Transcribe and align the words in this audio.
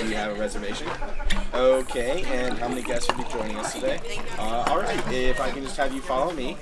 do 0.00 0.08
you 0.08 0.14
have 0.14 0.36
a 0.36 0.40
reservation? 0.40 0.86
Okay, 1.54 2.22
and 2.24 2.58
how 2.58 2.68
many 2.68 2.82
guests 2.82 3.08
will 3.08 3.24
be 3.24 3.30
joining 3.30 3.56
us 3.56 3.72
today? 3.72 3.98
Uh, 4.38 4.64
all 4.68 4.78
right, 4.78 5.12
if 5.12 5.40
I 5.40 5.50
can 5.50 5.62
just 5.62 5.76
have 5.76 5.94
you 5.94 6.02
follow 6.02 6.32
me. 6.32 6.56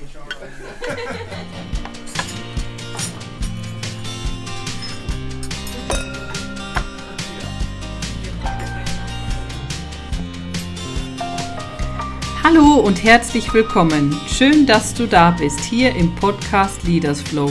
Hallo 12.42 12.80
und 12.80 13.02
herzlich 13.02 13.52
willkommen. 13.52 14.14
Schön, 14.28 14.66
dass 14.66 14.94
du 14.94 15.08
da 15.08 15.32
bist, 15.32 15.60
hier 15.60 15.94
im 15.96 16.14
Podcast 16.14 16.84
Leaders 16.84 17.20
Flow. 17.20 17.50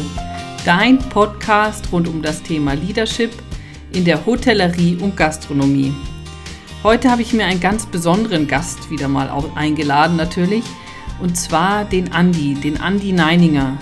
Dein 0.66 0.98
Podcast 0.98 1.92
rund 1.92 2.08
um 2.08 2.22
das 2.22 2.42
Thema 2.42 2.74
Leadership 2.74 3.32
in 3.94 4.06
der 4.06 4.26
Hotellerie 4.26 4.98
und 5.00 5.16
Gastronomie. 5.16 5.94
Heute 6.84 7.10
habe 7.10 7.22
ich 7.22 7.32
mir 7.32 7.46
einen 7.46 7.62
ganz 7.62 7.86
besonderen 7.86 8.48
Gast 8.48 8.90
wieder 8.92 9.08
mal 9.08 9.30
eingeladen 9.56 10.18
natürlich, 10.18 10.64
und 11.22 11.38
zwar 11.38 11.86
den 11.86 12.12
Andi, 12.12 12.56
den 12.56 12.82
Andi 12.82 13.14
Neininger. 13.14 13.78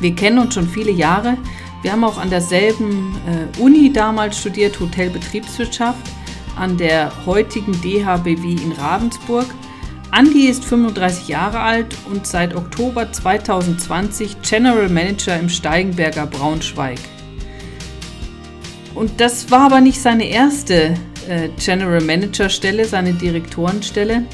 Wir 0.00 0.14
kennen 0.14 0.38
uns 0.38 0.54
schon 0.54 0.68
viele 0.68 0.92
Jahre. 0.92 1.36
Wir 1.82 1.92
haben 1.92 2.04
auch 2.04 2.18
an 2.18 2.30
derselben 2.30 3.14
äh, 3.26 3.60
Uni 3.60 3.92
damals 3.92 4.38
studiert, 4.38 4.80
Hotelbetriebswirtschaft, 4.80 6.10
an 6.56 6.78
der 6.78 7.12
heutigen 7.26 7.72
DHBW 7.72 8.52
in 8.52 8.72
Ravensburg. 8.72 9.46
Andi 10.10 10.46
ist 10.46 10.64
35 10.64 11.28
Jahre 11.28 11.60
alt 11.60 11.94
und 12.10 12.26
seit 12.26 12.54
Oktober 12.54 13.12
2020 13.12 14.40
General 14.40 14.88
Manager 14.88 15.38
im 15.38 15.48
Steigenberger 15.48 16.26
Braunschweig. 16.26 17.00
Und 18.96 19.20
das 19.20 19.50
war 19.50 19.60
aber 19.60 19.82
nicht 19.82 20.00
seine 20.00 20.26
erste 20.26 20.94
äh, 21.28 21.50
General 21.62 22.00
Manager 22.00 22.48
Stelle, 22.48 22.86
seine 22.86 23.12
Direktorenstelle, 23.12 24.24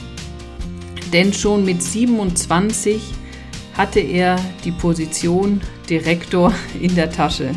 denn 1.12 1.32
schon 1.32 1.64
mit 1.64 1.82
27 1.82 3.02
hatte 3.76 3.98
er 3.98 4.38
die 4.64 4.70
Position 4.70 5.60
Direktor 5.90 6.54
in 6.80 6.94
der 6.94 7.10
Tasche. 7.10 7.50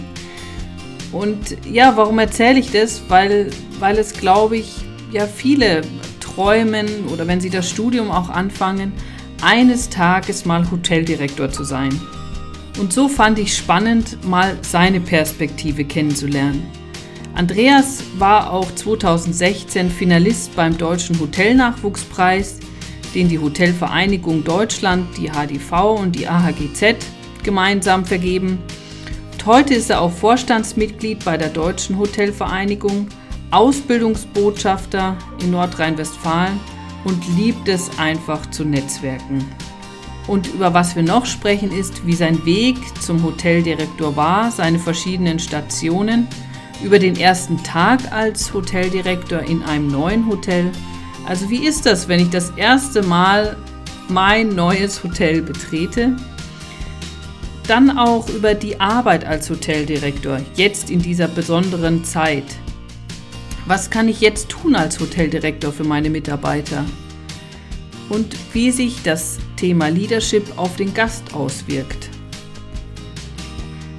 Und 1.12 1.56
ja, 1.72 1.96
warum 1.96 2.18
erzähle 2.18 2.60
ich 2.60 2.72
das? 2.72 3.04
Weil, 3.08 3.52
weil 3.80 4.00
es, 4.00 4.12
glaube 4.12 4.58
ich, 4.58 4.74
ja 5.12 5.28
viele 5.28 5.82
träumen 6.20 6.88
oder 7.14 7.28
wenn 7.28 7.40
sie 7.40 7.52
das 7.52 7.70
Studium 7.70 8.10
auch 8.10 8.30
anfangen, 8.30 8.92
eines 9.44 9.90
Tages 9.90 10.44
mal 10.44 10.70
Hoteldirektor 10.72 11.52
zu 11.52 11.64
sein. 11.64 12.02
Und 12.80 12.92
so 12.92 13.08
fand 13.08 13.38
ich 13.38 13.56
spannend, 13.56 14.26
mal 14.26 14.58
seine 14.64 15.00
Perspektive 15.00 15.86
kennenzulernen. 15.86 16.66
Andreas 17.36 18.02
war 18.18 18.50
auch 18.50 18.74
2016 18.74 19.90
Finalist 19.92 20.56
beim 20.56 20.78
Deutschen 20.78 21.20
Hotelnachwuchspreis, 21.20 22.62
den 23.14 23.28
die 23.28 23.40
Hotelvereinigung 23.40 24.46
Deutschland, 24.46 25.06
die 25.18 25.30
HDV 25.30 26.00
und 26.00 26.16
die 26.16 26.30
AHGZ 26.30 26.96
gemeinsam 27.44 28.06
vergeben. 28.06 28.60
Und 29.34 29.46
heute 29.46 29.74
ist 29.74 29.90
er 29.90 30.00
auch 30.00 30.14
Vorstandsmitglied 30.14 31.26
bei 31.26 31.36
der 31.36 31.50
Deutschen 31.50 32.00
Hotelvereinigung, 32.00 33.10
Ausbildungsbotschafter 33.52 35.18
in 35.42 35.52
Nordrhein-Westfalen 35.52 36.58
und 37.04 37.22
liebt 37.38 37.68
es 37.68 37.92
einfach 38.00 38.50
zu 38.52 38.64
netzwerken. 38.64 39.46
Und 40.28 40.48
über 40.54 40.74
was 40.74 40.96
wir 40.96 41.04
noch 41.04 41.26
sprechen 41.26 41.78
ist, 41.78 42.08
wie 42.08 42.16
sein 42.16 42.46
Weg 42.46 42.78
zum 43.02 43.22
Hoteldirektor 43.24 44.16
war, 44.16 44.52
seine 44.52 44.80
verschiedenen 44.80 45.40
Stationen– 45.40 46.30
über 46.84 47.00
den 47.00 47.16
ersten 47.16 47.64
Tag 47.64 48.12
als 48.12 48.54
Hoteldirektor 48.54 49.40
in 49.40 49.64
einem 49.64 49.88
neuen 49.88 50.28
Hotel. 50.28 50.72
Also 51.26 51.50
wie 51.50 51.66
ist 51.66 51.86
das, 51.86 52.08
wenn 52.08 52.20
ich 52.20 52.30
das 52.30 52.52
erste 52.56 53.02
Mal 53.02 53.58
mein 54.08 54.50
neues 54.50 55.04
Hotel 55.04 55.42
betrete? 55.42 56.16
Dann 57.68 57.98
auch 57.98 58.30
über 58.30 58.54
die 58.54 58.80
Arbeit 58.80 59.26
als 59.26 59.50
Hoteldirektor, 59.50 60.40
jetzt 60.56 60.92
in 60.92 61.02
dieser 61.02 61.28
besonderen 61.28 62.04
Zeit. 62.04 62.46
Was 63.66 63.90
kann 63.90 64.08
ich 64.08 64.22
jetzt 64.22 64.50
tun 64.50 64.76
als 64.76 65.00
Hoteldirektor 65.00 65.74
für 65.74 65.84
meine 65.84 66.12
Mitarbeiter? 66.12 66.86
Und 68.10 68.36
wie 68.54 68.70
sich 68.70 69.02
das 69.02 69.40
Thema 69.56 69.88
Leadership 69.88 70.46
auf 70.58 70.76
den 70.76 70.94
Gast 70.94 71.34
auswirkt. 71.34 72.10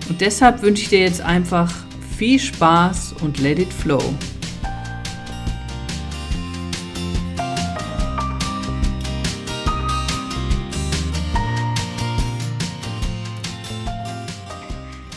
Und 0.09 0.21
deshalb 0.21 0.63
wünsche 0.63 0.85
ich 0.85 0.89
dir 0.91 1.01
jetzt 1.01 1.21
einfach 1.21 1.73
viel 2.17 2.39
Spaß 2.39 3.17
und 3.23 3.43
let 3.43 3.59
it 3.59 3.71
flow. 3.71 4.01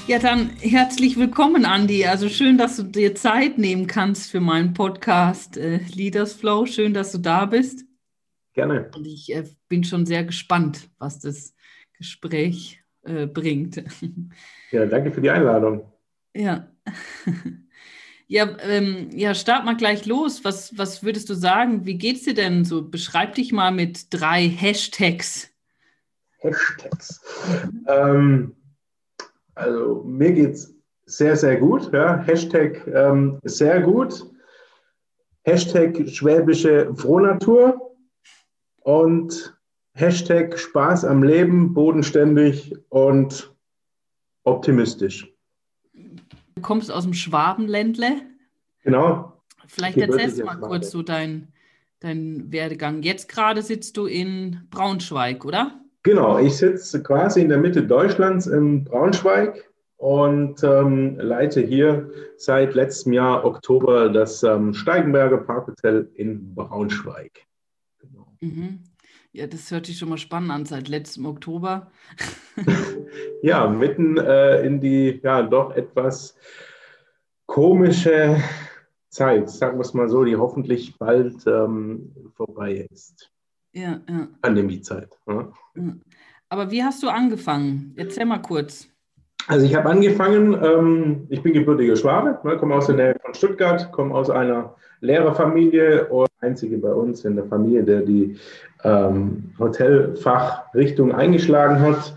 Ja, 0.07 0.19
dann 0.19 0.49
herzlich 0.59 1.17
willkommen, 1.17 1.63
Andi. 1.63 2.05
Also 2.05 2.27
schön, 2.27 2.57
dass 2.57 2.75
du 2.75 2.83
dir 2.83 3.15
Zeit 3.15 3.57
nehmen 3.57 3.87
kannst 3.87 4.29
für 4.29 4.41
meinen 4.41 4.73
Podcast 4.73 5.55
äh, 5.55 5.77
Leaders 5.95 6.33
Flow. 6.33 6.65
Schön, 6.65 6.93
dass 6.93 7.13
du 7.13 7.19
da 7.19 7.45
bist. 7.45 7.85
Gerne. 8.53 8.91
Und 8.93 9.07
ich 9.07 9.33
äh, 9.33 9.45
bin 9.69 9.85
schon 9.85 10.05
sehr 10.05 10.25
gespannt, 10.25 10.89
was 10.97 11.19
das 11.19 11.55
Gespräch 11.93 12.83
äh, 13.03 13.25
bringt. 13.25 13.83
Ja, 14.71 14.85
danke 14.85 15.11
für 15.11 15.21
die 15.21 15.31
Einladung. 15.31 15.91
Ja. 16.35 16.67
Ja, 18.31 18.47
ähm, 18.61 19.09
ja, 19.11 19.33
start 19.33 19.65
mal 19.65 19.75
gleich 19.75 20.05
los. 20.05 20.45
Was, 20.45 20.77
was 20.77 21.03
würdest 21.03 21.31
du 21.31 21.33
sagen? 21.33 21.87
Wie 21.87 21.97
geht's 21.97 22.25
dir 22.25 22.35
denn 22.35 22.63
so? 22.63 22.87
Beschreib 22.87 23.33
dich 23.33 23.51
mal 23.51 23.71
mit 23.71 24.13
drei 24.13 24.47
Hashtags. 24.47 25.49
Hashtags. 26.37 27.21
ähm, 27.87 28.55
also 29.55 30.03
mir 30.05 30.31
geht's 30.31 30.71
sehr, 31.07 31.35
sehr 31.35 31.57
gut. 31.57 31.91
Ja. 31.91 32.21
Hashtag 32.21 32.85
ähm, 32.93 33.39
sehr 33.45 33.81
gut. 33.81 34.29
Hashtag 35.41 36.07
schwäbische 36.07 36.93
Frohnatur 36.93 37.95
und 38.81 39.57
Hashtag 39.93 40.57
Spaß 40.57 41.03
am 41.03 41.23
Leben, 41.23 41.73
bodenständig 41.73 42.75
und 42.89 43.51
optimistisch. 44.43 45.33
Du 46.59 46.67
kommst 46.67 46.91
aus 46.91 47.05
dem 47.05 47.13
Schwabenländle. 47.13 48.17
Genau. 48.83 49.41
Vielleicht 49.65 49.97
erzählst 49.97 50.39
du 50.39 50.43
mal 50.43 50.57
kurz 50.57 50.91
so 50.91 51.01
deinen 51.01 51.53
dein 52.01 52.51
Werdegang. 52.51 53.01
Jetzt 53.01 53.29
gerade 53.29 53.61
sitzt 53.61 53.95
du 53.95 54.07
in 54.07 54.61
Braunschweig, 54.69 55.45
oder? 55.45 55.79
Genau, 56.03 56.37
ich 56.37 56.57
sitze 56.57 57.01
quasi 57.01 57.41
in 57.41 57.47
der 57.47 57.59
Mitte 57.59 57.83
Deutschlands 57.83 58.45
in 58.47 58.83
Braunschweig 58.83 59.69
und 59.95 60.61
ähm, 60.63 61.17
leite 61.17 61.61
hier 61.61 62.09
seit 62.35 62.73
letztem 62.73 63.13
Jahr 63.13 63.45
Oktober 63.45 64.09
das 64.09 64.43
ähm, 64.43 64.73
Steigenberger 64.73 65.37
Parkhotel 65.37 66.09
in 66.15 66.55
Braunschweig. 66.55 67.45
Genau. 67.99 68.33
Mhm. 68.41 68.79
Ja, 69.31 69.45
das 69.45 69.69
hört 69.69 69.85
sich 69.85 69.97
schon 69.97 70.09
mal 70.09 70.17
spannend 70.17 70.51
an, 70.51 70.65
seit 70.65 70.87
letztem 70.87 71.25
Oktober. 71.25 71.91
ja, 73.43 73.67
mitten 73.69 74.17
äh, 74.17 74.61
in 74.65 74.81
die 74.81 75.19
ja 75.23 75.43
doch 75.43 75.75
etwas 75.75 76.35
komische 77.45 78.37
Zeit, 79.09 79.49
sagen 79.49 79.77
wir 79.77 79.81
es 79.81 79.93
mal 79.93 80.09
so, 80.09 80.23
die 80.23 80.35
hoffentlich 80.35 80.97
bald 80.97 81.45
ähm, 81.45 82.11
vorbei 82.35 82.87
ist. 82.91 83.31
Ja, 83.73 84.01
ja. 84.09 84.27
Pandemiezeit. 84.41 85.09
Ja. 85.27 85.51
Aber 86.49 86.71
wie 86.71 86.83
hast 86.83 87.03
du 87.03 87.09
angefangen? 87.09 87.93
Erzähl 87.97 88.25
mal 88.25 88.41
kurz. 88.41 88.87
Also 89.47 89.65
ich 89.65 89.75
habe 89.75 89.89
angefangen, 89.89 90.53
ähm, 90.63 91.27
ich 91.29 91.41
bin 91.41 91.53
gebürtiger 91.53 91.95
Schwabe, 91.95 92.39
ne, 92.47 92.57
komme 92.57 92.75
aus 92.75 92.87
der 92.87 92.95
Nähe 92.95 93.15
von 93.21 93.33
Stuttgart, 93.33 93.91
komme 93.91 94.13
aus 94.13 94.29
einer 94.29 94.75
Lehrerfamilie 95.01 96.05
und 96.07 96.29
einzige 96.41 96.77
bei 96.77 96.91
uns 96.91 97.25
in 97.25 97.35
der 97.35 97.45
Familie, 97.45 97.83
der 97.83 98.01
die 98.01 98.37
ähm, 98.83 99.51
Hotelfachrichtung 99.59 101.13
eingeschlagen 101.13 101.79
hat. 101.81 102.15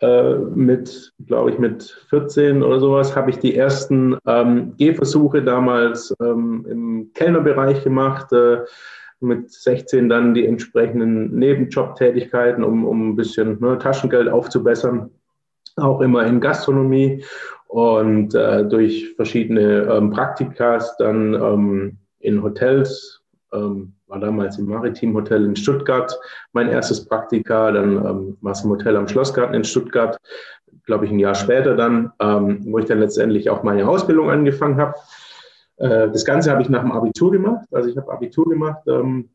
Äh, 0.00 0.34
mit, 0.34 1.12
glaube 1.26 1.50
ich, 1.50 1.58
mit 1.58 1.84
14 2.10 2.62
oder 2.62 2.80
sowas 2.80 3.16
habe 3.16 3.30
ich 3.30 3.38
die 3.38 3.56
ersten 3.56 4.18
ähm, 4.26 4.74
Gehversuche 4.76 5.42
damals 5.42 6.14
ähm, 6.20 6.66
im 6.68 7.10
Kellnerbereich 7.14 7.82
gemacht. 7.82 8.32
Äh, 8.32 8.58
mit 9.20 9.50
16 9.50 10.08
dann 10.08 10.34
die 10.34 10.46
entsprechenden 10.46 11.38
Nebenjobtätigkeiten, 11.38 12.62
um, 12.62 12.84
um 12.84 13.10
ein 13.10 13.16
bisschen 13.16 13.58
ne, 13.60 13.78
Taschengeld 13.78 14.28
aufzubessern. 14.28 15.10
Auch 15.76 16.00
immer 16.00 16.24
in 16.26 16.40
Gastronomie 16.40 17.24
und 17.68 18.34
äh, 18.34 18.64
durch 18.64 19.14
verschiedene 19.16 19.82
ähm, 19.90 20.10
Praktikas 20.10 20.96
dann 20.98 21.34
ähm, 21.34 21.98
in 22.26 22.42
Hotels, 22.42 23.22
ähm, 23.52 23.94
war 24.08 24.18
damals 24.18 24.58
im 24.58 24.66
Maritim 24.66 25.14
Hotel 25.14 25.44
in 25.44 25.56
Stuttgart 25.56 26.18
mein 26.52 26.68
erstes 26.68 27.06
Praktika, 27.06 27.70
dann 27.70 27.96
ähm, 27.96 28.36
war 28.40 28.52
es 28.52 28.64
im 28.64 28.70
Hotel 28.70 28.96
am 28.96 29.08
Schlossgarten 29.08 29.54
in 29.54 29.64
Stuttgart, 29.64 30.18
glaube 30.84 31.06
ich 31.06 31.12
ein 31.12 31.20
Jahr 31.20 31.34
später 31.34 31.76
dann, 31.76 32.12
ähm, 32.20 32.64
wo 32.66 32.78
ich 32.78 32.86
dann 32.86 33.00
letztendlich 33.00 33.48
auch 33.48 33.62
meine 33.62 33.88
Ausbildung 33.88 34.30
angefangen 34.30 34.78
habe. 34.78 34.94
Äh, 35.76 36.10
das 36.10 36.24
Ganze 36.24 36.50
habe 36.50 36.62
ich 36.62 36.68
nach 36.68 36.82
dem 36.82 36.92
Abitur 36.92 37.30
gemacht. 37.30 37.66
Also 37.72 37.88
ich 37.88 37.96
habe 37.96 38.12
Abitur 38.12 38.48
gemacht 38.48 38.82
ähm, 38.88 39.30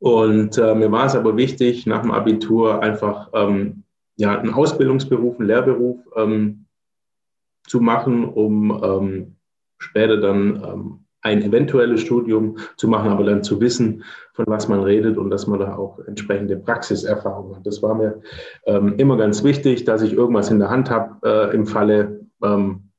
und 0.00 0.58
äh, 0.58 0.74
mir 0.74 0.90
war 0.90 1.06
es 1.06 1.14
aber 1.14 1.36
wichtig, 1.36 1.86
nach 1.86 2.02
dem 2.02 2.10
Abitur 2.10 2.82
einfach 2.82 3.30
ähm, 3.32 3.84
ja, 4.16 4.36
einen 4.36 4.54
Ausbildungsberuf, 4.54 5.38
einen 5.38 5.48
Lehrberuf 5.48 5.98
ähm, 6.16 6.66
zu 7.66 7.80
machen, 7.80 8.24
um 8.24 9.36
später 9.78 10.16
dann 10.16 11.04
ein 11.28 11.42
eventuelles 11.42 12.00
Studium 12.00 12.56
zu 12.76 12.88
machen, 12.88 13.10
aber 13.10 13.24
dann 13.24 13.42
zu 13.42 13.60
wissen, 13.60 14.02
von 14.32 14.46
was 14.48 14.68
man 14.68 14.82
redet 14.82 15.18
und 15.18 15.30
dass 15.30 15.46
man 15.46 15.60
da 15.60 15.76
auch 15.76 15.98
entsprechende 16.06 16.56
Praxiserfahrung 16.56 17.56
hat. 17.56 17.66
Das 17.66 17.82
war 17.82 17.94
mir 17.94 18.20
ähm, 18.66 18.94
immer 18.96 19.16
ganz 19.16 19.44
wichtig, 19.44 19.84
dass 19.84 20.02
ich 20.02 20.12
irgendwas 20.12 20.50
in 20.50 20.58
der 20.58 20.70
Hand 20.70 20.90
habe 20.90 21.16
äh, 21.24 21.54
im 21.54 21.66
Falle, 21.66 22.20
ähm, 22.42 22.90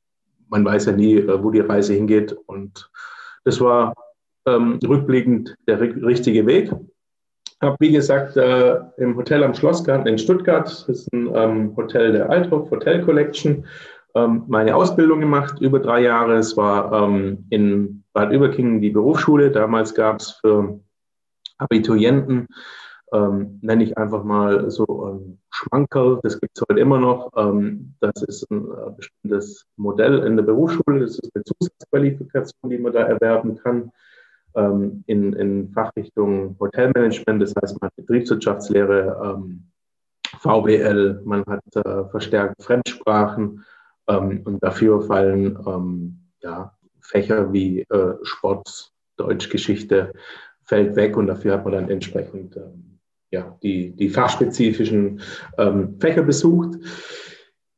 man 0.50 0.66
weiß 0.66 0.86
ja 0.86 0.92
nie, 0.92 1.16
äh, 1.16 1.44
wo 1.44 1.50
die 1.52 1.62
Reise 1.62 1.94
hingeht. 1.94 2.36
Und 2.46 2.90
das 3.46 3.60
war 3.60 3.94
ähm, 4.46 4.80
rückblickend 4.86 5.56
der 5.68 5.80
richtige 5.80 6.46
Weg. 6.46 6.72
Habe, 7.62 7.75
wie 7.80 7.92
gesagt, 7.92 8.38
äh, 8.38 8.80
im 8.98 9.18
Hotel 9.18 9.44
am 9.44 9.54
Schlossgarten 9.54 10.08
in 10.08 10.18
Stuttgart, 10.18 10.66
das 10.66 10.88
ist 10.88 11.14
ein 11.14 11.30
ähm, 11.34 11.75
Hotel 11.75 12.14
der 12.14 12.30
Althoff 12.30 12.72
Hotel 12.72 13.04
Collection, 13.04 13.66
ähm, 14.16 14.44
meine 14.48 14.75
Ausbildung 14.75 15.20
gemacht, 15.20 15.62
über 15.62 15.80
drei 15.80 16.02
Jahre. 16.02 16.36
Es 16.38 16.56
war 16.58 16.92
ähm, 16.94 17.46
in 17.50 17.99
Bad 18.14 18.32
Überkingen 18.32 18.82
die 18.82 18.90
Berufsschule. 18.90 19.52
Damals 19.52 19.94
gab 19.94 20.20
es 20.20 20.32
für 20.32 20.80
Abiturienten, 21.58 22.48
ähm, 23.12 23.60
nenne 23.62 23.84
ich 23.84 23.98
einfach 23.98 24.24
mal 24.24 24.70
so 24.70 24.86
ein 25.06 25.40
Schmankerl, 25.50 26.20
das 26.24 26.40
gibt 26.40 26.58
es 26.58 26.64
heute 26.70 26.80
immer 26.80 27.00
noch. 27.00 27.32
Ähm, 27.36 27.96
das 28.00 28.22
ist 28.24 28.50
ein 28.52 28.66
äh, 28.66 28.92
bestimmtes 28.96 29.66
Modell 29.76 30.20
in 30.20 30.36
der 30.36 30.44
Berufsschule. 30.44 31.02
Das 31.02 31.20
ist 31.20 31.32
eine 31.34 31.44
Zusatzqualifikation, 31.44 32.70
die 32.70 32.78
man 32.78 32.94
da 32.94 33.02
erwerben 33.02 33.58
kann 33.58 33.92
ähm, 34.56 35.04
in, 35.08 35.34
in 35.34 35.70
Fachrichtung 35.70 36.56
Hotelmanagement. 36.60 37.42
Das 37.42 37.54
heißt, 37.56 37.82
man 37.82 37.88
hat 37.88 37.96
Betriebswirtschaftslehre, 37.96 39.20
ähm, 39.24 39.66
VWL, 40.40 41.22
man 41.26 41.44
hat 41.46 41.64
äh, 41.76 42.06
verstärkt 42.10 42.62
Fremdsprachen 42.64 43.66
ähm, 44.08 44.42
und 44.46 44.64
dafür 44.64 45.02
fallen 45.02 45.58
ähm, 45.68 46.20
ja, 46.42 46.74
Fächer 47.10 47.52
wie 47.52 47.82
äh, 47.82 48.14
Sport, 48.24 48.92
Deutschgeschichte 49.18 50.14
fällt 50.64 50.96
weg 50.96 51.18
und 51.18 51.28
dafür 51.28 51.54
hat 51.54 51.66
man 51.66 51.74
dann 51.74 51.90
entsprechend 51.90 52.56
ähm, 52.56 53.00
ja, 53.32 53.58
die, 53.64 53.92
die 53.92 54.10
fachspezifischen 54.10 55.22
ähm, 55.58 56.00
Fächer 56.00 56.24
besucht. 56.24 56.78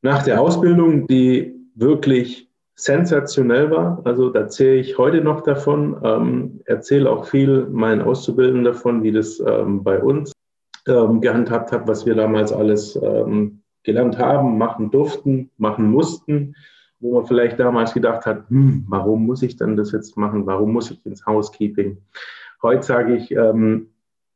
Nach 0.01 0.23
der 0.23 0.41
Ausbildung, 0.41 1.07
die 1.07 1.53
wirklich 1.75 2.49
sensationell 2.75 3.71
war, 3.71 4.01
also 4.05 4.29
da 4.29 4.41
erzähle 4.41 4.75
ich 4.75 4.97
heute 4.97 5.21
noch 5.21 5.41
davon, 5.41 5.99
ähm, 6.03 6.61
erzähle 6.65 7.09
auch 7.09 7.25
viel 7.25 7.67
meinen 7.67 8.01
Auszubildenden 8.01 8.65
davon, 8.65 9.03
wie 9.03 9.11
das 9.11 9.39
ähm, 9.39 9.83
bei 9.83 10.01
uns 10.01 10.33
ähm, 10.87 11.21
gehandhabt 11.21 11.71
hat, 11.71 11.87
was 11.87 12.05
wir 12.05 12.15
damals 12.15 12.51
alles 12.51 12.95
ähm, 12.95 13.61
gelernt 13.83 14.17
haben, 14.17 14.57
machen 14.57 14.91
durften, 14.91 15.51
machen 15.57 15.89
mussten, 15.89 16.55
wo 17.01 17.15
man 17.15 17.25
vielleicht 17.25 17.59
damals 17.59 17.93
gedacht 17.93 18.25
hat, 18.25 18.49
hm, 18.49 18.85
warum 18.87 19.25
muss 19.25 19.41
ich 19.41 19.57
denn 19.57 19.75
das 19.75 19.91
jetzt 19.91 20.17
machen, 20.17 20.45
warum 20.45 20.71
muss 20.71 20.91
ich 20.91 21.05
ins 21.05 21.25
Housekeeping? 21.25 21.97
Heute 22.61 22.83
sage 22.83 23.15
ich, 23.15 23.31
ähm, 23.31 23.87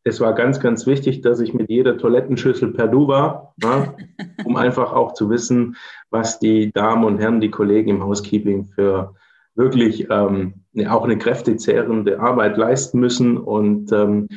es 0.04 0.20
war 0.20 0.34
ganz, 0.34 0.60
ganz 0.60 0.86
wichtig, 0.86 1.22
dass 1.22 1.40
ich 1.40 1.54
mit 1.54 1.70
jeder 1.70 1.98
Toilettenschüssel 1.98 2.74
per 2.74 2.88
Du 2.88 3.08
war, 3.08 3.54
ja, 3.62 3.96
um 4.44 4.56
einfach 4.56 4.94
auch 4.94 5.14
zu 5.14 5.30
wissen, 5.30 5.76
was 6.10 6.40
die 6.40 6.72
Damen 6.72 7.04
und 7.04 7.20
Herren, 7.20 7.42
die 7.42 7.50
Kollegen 7.50 7.90
im 7.90 8.04
Housekeeping 8.04 8.66
für 8.66 9.16
wirklich 9.56 10.08
ähm, 10.10 10.56
auch 10.88 11.04
eine 11.04 11.18
kräftezehrende 11.18 12.20
Arbeit 12.20 12.58
leisten 12.58 13.00
müssen 13.00 13.38
und 13.38 13.92
ähm, 13.92 14.28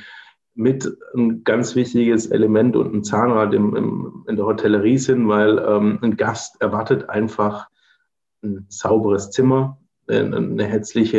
mit 0.54 0.90
ein 1.14 1.44
ganz 1.44 1.76
wichtiges 1.76 2.26
Element 2.26 2.74
und 2.74 2.92
ein 2.92 3.04
Zahnrad 3.04 3.52
im, 3.54 3.76
im, 3.76 4.24
in 4.26 4.36
der 4.36 4.46
Hotellerie 4.46 4.98
sind, 4.98 5.28
weil 5.28 5.58
ähm, 5.58 5.98
ein 6.02 6.16
Gast 6.16 6.60
erwartet 6.60 7.08
einfach 7.08 7.68
ein 8.42 8.66
sauberes 8.68 9.30
Zimmer, 9.30 9.78
eine 10.08 10.64
herzliche 10.64 11.18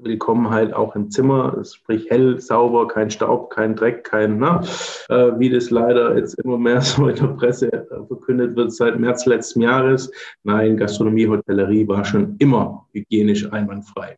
äh, 0.00 0.04
Willkommenheit 0.04 0.72
auch 0.72 0.96
im 0.96 1.10
Zimmer, 1.10 1.62
sprich 1.62 2.08
hell, 2.08 2.40
sauber, 2.40 2.88
kein 2.88 3.10
Staub, 3.10 3.50
kein 3.50 3.76
Dreck, 3.76 4.04
kein, 4.04 4.38
na, 4.38 4.62
äh, 5.10 5.32
wie 5.38 5.50
das 5.50 5.70
leider 5.70 6.16
jetzt 6.16 6.38
immer 6.38 6.56
mehr 6.56 6.80
so 6.80 7.08
in 7.08 7.16
der 7.16 7.26
Presse 7.26 7.70
äh, 7.70 8.06
verkündet 8.06 8.56
wird 8.56 8.72
seit 8.72 8.98
März 8.98 9.26
letzten 9.26 9.60
Jahres. 9.60 10.10
Nein, 10.42 10.78
Gastronomie, 10.78 11.28
Hotellerie 11.28 11.86
war 11.86 12.04
schon 12.04 12.36
immer 12.38 12.86
hygienisch 12.92 13.52
einwandfrei, 13.52 14.16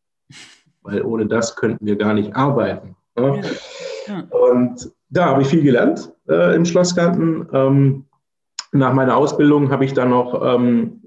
weil 0.82 1.02
ohne 1.02 1.26
das 1.26 1.56
könnten 1.56 1.84
wir 1.84 1.96
gar 1.96 2.14
nicht 2.14 2.36
arbeiten. 2.36 2.94
Ja. 3.18 3.40
Ja. 4.06 4.20
Und 4.30 4.90
da 5.08 5.26
habe 5.26 5.42
ich 5.42 5.48
viel 5.48 5.62
gelernt 5.62 6.12
äh, 6.28 6.54
im 6.54 6.64
Schlossgarten. 6.64 7.48
Ähm, 7.52 8.04
nach 8.72 8.92
meiner 8.92 9.16
Ausbildung 9.16 9.70
habe 9.70 9.84
ich 9.84 9.94
dann 9.94 10.10
noch 10.10 10.40
ähm, 10.42 10.99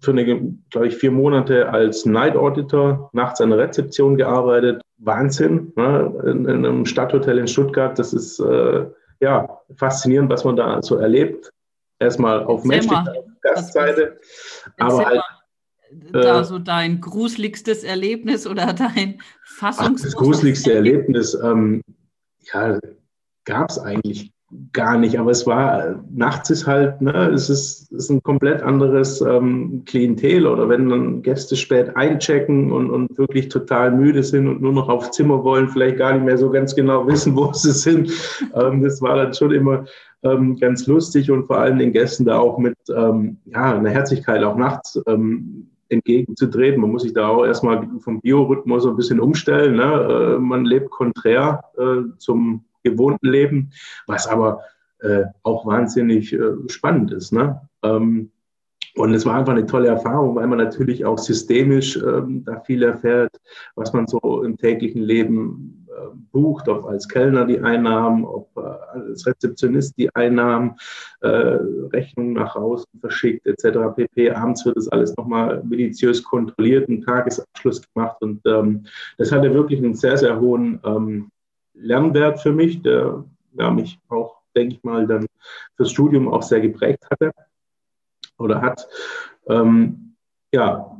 für 0.00 0.12
eine, 0.12 0.24
glaube 0.70 0.88
ich, 0.88 0.96
vier 0.96 1.10
Monate 1.10 1.70
als 1.70 2.06
Night 2.06 2.36
Auditor 2.36 3.10
nachts 3.12 3.40
an 3.40 3.50
der 3.50 3.58
Rezeption 3.58 4.16
gearbeitet. 4.16 4.80
Wahnsinn, 4.98 5.72
ne? 5.76 6.12
in, 6.24 6.44
in, 6.46 6.66
einem 6.66 6.86
Stadthotel 6.86 7.38
in 7.38 7.48
Stuttgart. 7.48 7.98
Das 7.98 8.12
ist 8.12 8.38
äh, 8.40 8.86
ja 9.20 9.60
faszinierend, 9.76 10.30
was 10.30 10.44
man 10.44 10.56
da 10.56 10.82
so 10.82 10.96
erlebt. 10.96 11.50
Erstmal 11.98 12.44
auf 12.44 12.64
menschlicher 12.64 13.12
Gastseite, 13.42 14.18
aber 14.78 15.06
halt 15.06 15.20
da 16.12 16.40
äh, 16.40 16.44
so 16.44 16.58
dein 16.58 17.00
gruseligstes 17.00 17.82
Erlebnis 17.82 18.46
oder 18.46 18.72
dein 18.72 19.20
Fassungs 19.44 20.02
Das 20.02 20.14
gruseligste 20.14 20.74
Erlebnis, 20.74 21.34
ähm, 21.34 21.82
ja, 22.52 22.78
gab 23.44 23.70
es 23.70 23.78
eigentlich 23.78 24.30
gar 24.72 24.96
nicht, 24.98 25.18
aber 25.18 25.30
es 25.30 25.46
war, 25.46 26.02
nachts 26.10 26.48
ist 26.48 26.66
halt, 26.66 27.02
ne, 27.02 27.30
es 27.30 27.50
ist, 27.50 27.92
ist 27.92 28.10
ein 28.10 28.22
komplett 28.22 28.62
anderes 28.62 29.20
ähm, 29.20 29.82
Klientel 29.84 30.46
oder 30.46 30.70
wenn 30.70 30.88
dann 30.88 31.22
Gäste 31.22 31.54
spät 31.54 31.96
einchecken 31.96 32.72
und, 32.72 32.90
und 32.90 33.18
wirklich 33.18 33.48
total 33.50 33.90
müde 33.90 34.22
sind 34.22 34.48
und 34.48 34.62
nur 34.62 34.72
noch 34.72 34.88
aufs 34.88 35.10
Zimmer 35.10 35.44
wollen, 35.44 35.68
vielleicht 35.68 35.98
gar 35.98 36.14
nicht 36.14 36.24
mehr 36.24 36.38
so 36.38 36.50
ganz 36.50 36.74
genau 36.74 37.06
wissen, 37.06 37.36
wo 37.36 37.52
sie 37.52 37.72
sind. 37.72 38.10
Ähm, 38.54 38.82
das 38.82 39.02
war 39.02 39.16
dann 39.16 39.34
schon 39.34 39.52
immer 39.52 39.84
ähm, 40.22 40.56
ganz 40.56 40.86
lustig 40.86 41.30
und 41.30 41.46
vor 41.46 41.58
allem 41.58 41.78
den 41.78 41.92
Gästen 41.92 42.24
da 42.24 42.38
auch 42.38 42.56
mit 42.56 42.76
ähm, 42.94 43.36
ja, 43.44 43.74
einer 43.74 43.90
Herzlichkeit 43.90 44.42
auch 44.44 44.56
nachts 44.56 44.98
ähm, 45.06 45.68
entgegenzutreten. 45.90 46.80
Man 46.80 46.90
muss 46.90 47.02
sich 47.02 47.12
da 47.12 47.28
auch 47.28 47.44
erstmal 47.44 47.86
vom 48.00 48.20
Biorhythmus 48.20 48.86
ein 48.86 48.96
bisschen 48.96 49.20
umstellen. 49.20 49.76
Ne? 49.76 50.36
Äh, 50.36 50.38
man 50.38 50.64
lebt 50.64 50.90
konträr 50.90 51.62
äh, 51.76 52.16
zum 52.16 52.64
gewohnten 52.82 53.28
Leben, 53.28 53.70
was 54.06 54.26
aber 54.26 54.62
äh, 55.00 55.24
auch 55.42 55.66
wahnsinnig 55.66 56.32
äh, 56.32 56.54
spannend 56.68 57.12
ist. 57.12 57.32
Ne? 57.32 57.60
Ähm, 57.82 58.30
und 58.98 59.14
es 59.14 59.24
war 59.24 59.36
einfach 59.36 59.52
eine 59.52 59.66
tolle 59.66 59.88
Erfahrung, 59.88 60.34
weil 60.34 60.48
man 60.48 60.58
natürlich 60.58 61.04
auch 61.04 61.18
systemisch 61.18 61.96
ähm, 61.96 62.44
da 62.44 62.60
viel 62.60 62.82
erfährt, 62.82 63.30
was 63.76 63.92
man 63.92 64.08
so 64.08 64.42
im 64.42 64.56
täglichen 64.56 65.02
Leben 65.02 65.86
äh, 65.88 66.08
bucht, 66.32 66.68
ob 66.68 66.84
als 66.86 67.08
Kellner 67.08 67.44
die 67.44 67.60
Einnahmen, 67.60 68.24
ob 68.24 68.50
äh, 68.56 68.60
als 68.60 69.24
Rezeptionist 69.24 69.96
die 69.98 70.12
Einnahmen, 70.16 70.74
äh, 71.20 71.28
Rechnungen 71.28 72.32
nach 72.32 72.56
außen 72.56 72.88
verschickt 73.00 73.46
etc. 73.46 73.94
pp. 73.94 74.30
Abends 74.30 74.66
wird 74.66 74.76
das 74.76 74.88
alles 74.88 75.16
nochmal 75.16 75.62
minutiös 75.64 76.22
kontrolliert, 76.24 76.88
einen 76.88 77.02
Tagesabschluss 77.02 77.82
gemacht 77.92 78.16
und 78.20 78.40
ähm, 78.46 78.84
das 79.16 79.30
hatte 79.30 79.54
wirklich 79.54 79.78
einen 79.78 79.94
sehr, 79.94 80.16
sehr 80.16 80.40
hohen 80.40 80.80
ähm, 80.84 81.30
Lernwert 81.80 82.40
für 82.40 82.52
mich, 82.52 82.82
der 82.82 83.24
ja, 83.58 83.70
mich 83.70 83.98
auch, 84.08 84.38
denke 84.54 84.76
ich 84.76 84.84
mal, 84.84 85.06
dann 85.06 85.26
fürs 85.76 85.90
Studium 85.90 86.28
auch 86.28 86.42
sehr 86.42 86.60
geprägt 86.60 87.04
hatte 87.10 87.32
oder 88.38 88.60
hat. 88.60 88.86
Ähm, 89.48 90.14
ja, 90.52 90.96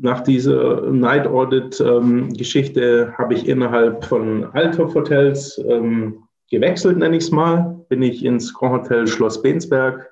nach 0.00 0.20
dieser 0.20 0.82
Night 0.90 1.26
Audit 1.26 1.80
ähm, 1.80 2.30
habe 2.32 3.34
ich 3.34 3.48
innerhalb 3.48 4.04
von 4.04 4.44
Althoff 4.52 4.94
Hotels 4.94 5.58
ähm, 5.66 6.24
gewechselt, 6.50 6.98
nenne 6.98 7.16
ich 7.16 7.24
es 7.24 7.30
mal. 7.30 7.84
Bin 7.88 8.02
ich 8.02 8.24
ins 8.24 8.52
Grand 8.52 8.84
Hotel 8.84 9.06
Schloss 9.06 9.40
Bensberg 9.40 10.10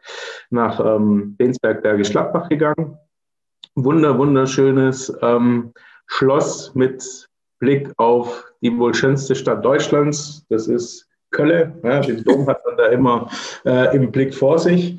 nach 0.50 0.80
ähm, 0.80 1.36
Bensberg 1.36 1.82
Bergisch 1.82 2.10
Gladbach 2.10 2.48
gegangen. 2.48 2.96
Wunder, 3.74 4.18
wunderschönes 4.18 5.12
ähm, 5.22 5.72
Schloss 6.06 6.74
mit 6.74 7.28
Blick 7.60 7.92
auf 7.96 8.44
die 8.60 8.76
wohl 8.76 8.94
schönste 8.94 9.34
Stadt 9.34 9.64
Deutschlands. 9.64 10.44
Das 10.48 10.66
ist 10.66 11.06
Köln. 11.30 11.74
Ja, 11.84 12.00
den 12.00 12.24
Dom 12.24 12.46
hat 12.48 12.64
man 12.66 12.76
da 12.76 12.86
immer 12.86 13.30
äh, 13.64 13.94
im 13.94 14.10
Blick 14.10 14.34
vor 14.34 14.58
sich. 14.58 14.98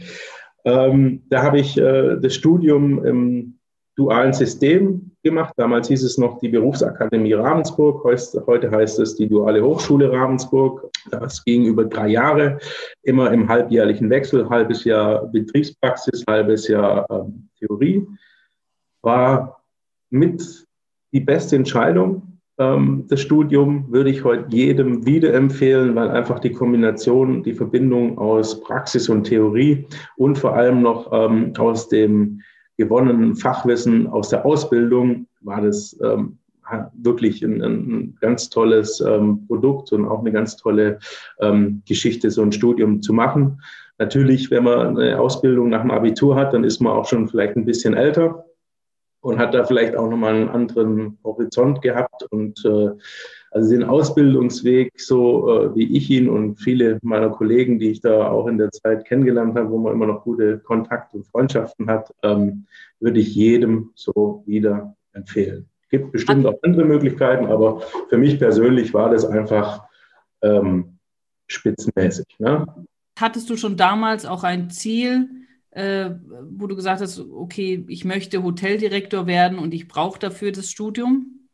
Ähm, 0.64 1.24
da 1.30 1.44
habe 1.44 1.60
ich 1.60 1.78
äh, 1.78 2.18
das 2.18 2.36
Studium 2.36 3.04
im 3.04 3.58
dualen 3.98 4.34
System 4.34 5.12
gemacht. 5.24 5.54
Damals 5.58 5.88
hieß 5.90 6.04
es 6.04 6.18
noch 6.18 6.40
die 6.40 6.50
Berufsakademie 6.50 7.34
Ravensburg. 7.34 8.04
Heute 8.04 8.72
heißt 8.72 9.00
es 9.00 9.16
die 9.16 9.28
Duale 9.28 9.64
Hochschule 9.64 10.12
Ravensburg. 10.12 10.90
Das 11.10 11.44
ging 11.44 11.66
über 11.66 11.86
drei 11.86 12.10
Jahre, 12.10 12.60
immer 13.04 13.32
im 13.32 13.50
halbjährlichen 13.50 14.10
Wechsel, 14.10 14.50
halbes 14.50 14.84
Jahr 14.84 15.28
Betriebspraxis, 15.28 16.24
halbes 16.28 16.68
Jahr 16.68 17.06
ähm, 17.10 17.50
Theorie. 17.60 18.08
War 19.02 19.64
mit 20.10 20.66
die 21.12 21.20
beste 21.20 21.56
Entscheidung. 21.56 22.31
Ähm, 22.58 23.06
das 23.08 23.22
Studium 23.22 23.92
würde 23.92 24.10
ich 24.10 24.24
heute 24.24 24.46
jedem 24.50 25.06
wieder 25.06 25.34
empfehlen, 25.34 25.96
weil 25.96 26.10
einfach 26.10 26.40
die 26.40 26.52
Kombination, 26.52 27.44
die 27.44 27.54
Verbindung 27.54 28.18
aus 28.18 28.62
Praxis 28.62 29.10
und 29.10 29.24
Theorie 29.24 29.88
und 30.18 30.38
vor 30.38 30.56
allem 30.56 30.82
noch 30.82 31.12
ähm, 31.12 31.54
aus 31.58 31.90
dem 31.90 32.42
gewonnenen 32.78 33.36
Fachwissen 33.36 34.08
aus 34.08 34.30
der 34.30 34.46
Ausbildung 34.46 35.28
war 35.42 35.62
das 35.62 35.98
ähm, 36.04 36.38
wirklich 36.94 37.42
ein, 37.44 37.62
ein, 37.62 38.18
ganz 38.22 38.50
tolles 38.50 39.04
Produkt 39.48 39.92
und 39.92 40.08
auch 40.08 40.22
eine 40.22 40.32
ganz 40.32 40.56
tolle 40.56 41.00
Geschichte, 41.86 42.32
so 42.32 42.42
ein 42.42 42.54
Studium 42.54 43.02
zu 43.02 43.12
machen. 43.12 43.60
Natürlich, 43.98 44.50
wenn 44.52 44.64
man 44.64 44.98
eine 44.98 45.20
Ausbildung 45.20 45.68
nach 45.68 45.82
dem 45.82 45.92
Abitur 45.92 46.38
hat, 46.38 46.54
dann 46.54 46.64
ist 46.64 46.80
man 46.80 46.94
auch 46.94 47.06
schon 47.06 47.28
vielleicht 47.28 47.58
ein 47.58 47.66
bisschen 47.66 47.94
älter 47.94 48.46
und 49.22 49.38
hat 49.38 49.54
da 49.54 49.64
vielleicht 49.64 49.96
auch 49.96 50.10
nochmal 50.10 50.36
einen 50.36 50.50
anderen 50.50 51.18
Horizont 51.24 51.82
gehabt. 51.82 52.24
Und 52.32 52.64
äh, 52.66 52.90
also 53.52 53.70
den 53.72 53.84
Ausbildungsweg, 53.84 55.00
so 55.00 55.50
äh, 55.50 55.76
wie 55.76 55.96
ich 55.96 56.10
ihn 56.10 56.30
und 56.30 56.58
viele 56.58 57.00
meiner 57.04 57.30
Kollegen, 57.30 57.80
die 57.80 57.92
ich 57.92 58.02
da 58.02 58.30
auch 58.30 58.48
in 58.48 58.58
der 58.58 58.72
Zeit 58.72 59.06
kennengelernt 59.06 59.56
habe, 59.56 59.70
wo 59.70 59.78
man 59.78 59.94
immer 59.94 60.08
noch 60.08 60.24
gute 60.24 60.60
Kontakte 60.60 61.18
und 61.18 61.28
Freundschaften 61.28 61.90
hat, 61.90 62.14
ähm, 62.24 62.66
würde 63.00 63.20
ich 63.20 63.36
jedem 63.36 63.92
so 63.96 64.44
wieder 64.46 64.96
empfehlen. 65.14 65.68
Es 65.84 65.90
gibt 65.90 66.12
bestimmt 66.12 66.46
auch 66.46 66.56
andere 66.64 66.86
Möglichkeiten, 66.86 67.46
aber 67.48 67.82
für 68.10 68.18
mich 68.18 68.40
persönlich 68.40 68.94
war 68.94 69.10
das 69.10 69.26
einfach 69.26 69.84
ähm, 70.42 70.98
spitzenmäßig. 71.48 72.26
Ne? 72.40 72.66
Hattest 73.20 73.50
du 73.50 73.58
schon 73.58 73.76
damals 73.76 74.26
auch 74.26 74.44
ein 74.44 74.70
Ziel, 74.70 75.28
äh, 75.72 76.12
wo 76.50 76.68
du 76.68 76.76
gesagt 76.76 77.02
hast, 77.02 77.20
okay, 77.20 77.86
ich 77.88 78.06
möchte 78.06 78.44
Hoteldirektor 78.44 79.26
werden 79.26 79.58
und 79.58 79.74
ich 79.74 79.88
brauche 79.88 80.20
dafür 80.20 80.52
das 80.52 80.70
Studium? 80.70 81.48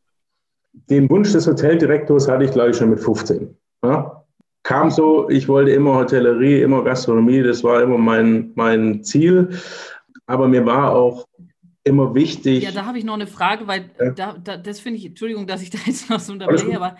Den 0.72 1.08
Wunsch 1.08 1.32
des 1.32 1.46
Hoteldirektors 1.46 2.28
hatte 2.28 2.44
ich, 2.44 2.50
glaube 2.50 2.70
ich, 2.70 2.76
schon 2.76 2.90
mit 2.90 3.00
15. 3.00 3.56
Ja? 3.84 4.24
Kam 4.64 4.90
so, 4.90 5.30
ich 5.30 5.48
wollte 5.48 5.70
immer 5.70 5.94
Hotellerie, 5.94 6.60
immer 6.62 6.84
Gastronomie, 6.84 7.42
das 7.42 7.64
war 7.64 7.82
immer 7.82 7.98
mein, 7.98 8.52
mein 8.54 9.02
Ziel. 9.02 9.50
Aber 10.26 10.46
mir 10.46 10.66
war 10.66 10.94
auch 10.94 11.26
immer 11.84 12.14
wichtig. 12.14 12.64
Ja, 12.64 12.72
da 12.72 12.84
habe 12.84 12.98
ich 12.98 13.04
noch 13.04 13.14
eine 13.14 13.26
Frage, 13.26 13.66
weil 13.66 13.90
ja. 13.98 14.10
da, 14.10 14.36
da, 14.36 14.56
das 14.56 14.80
finde 14.80 14.98
ich, 14.98 15.06
Entschuldigung, 15.06 15.46
dass 15.46 15.62
ich 15.62 15.70
da 15.70 15.78
jetzt 15.86 16.10
noch 16.10 16.20
so 16.20 16.32
unterbreche, 16.32 16.76
aber 16.76 16.96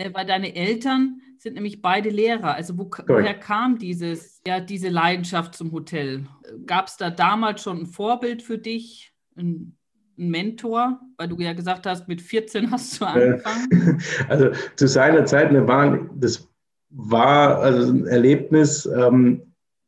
äh, 0.00 0.10
weil 0.14 0.24
deine 0.24 0.56
Eltern 0.56 1.20
sind 1.38 1.54
nämlich 1.54 1.82
beide 1.82 2.08
Lehrer. 2.08 2.54
Also 2.54 2.78
wo, 2.78 2.90
woher 3.06 3.34
kam 3.34 3.78
dieses, 3.78 4.40
ja, 4.46 4.60
diese 4.60 4.88
Leidenschaft 4.88 5.54
zum 5.54 5.72
Hotel? 5.72 6.24
Gab 6.66 6.86
es 6.86 6.96
da 6.96 7.10
damals 7.10 7.62
schon 7.62 7.80
ein 7.80 7.86
Vorbild 7.86 8.42
für 8.42 8.58
dich, 8.58 9.12
ein, 9.36 9.76
ein, 10.18 10.30
Mentor? 10.30 11.00
Weil 11.18 11.28
du 11.28 11.38
ja 11.38 11.52
gesagt 11.52 11.86
hast, 11.86 12.08
mit 12.08 12.22
14 12.22 12.70
hast 12.70 13.00
du 13.00 13.04
angefangen. 13.04 14.02
Also 14.28 14.50
zu 14.76 14.88
seiner 14.88 15.26
Zeit, 15.26 15.52
wir 15.52 15.68
waren, 15.68 16.10
das 16.14 16.48
war 16.90 17.58
also 17.58 17.92
ein 17.92 18.06
Erlebnis, 18.06 18.86
ähm, 18.86 19.42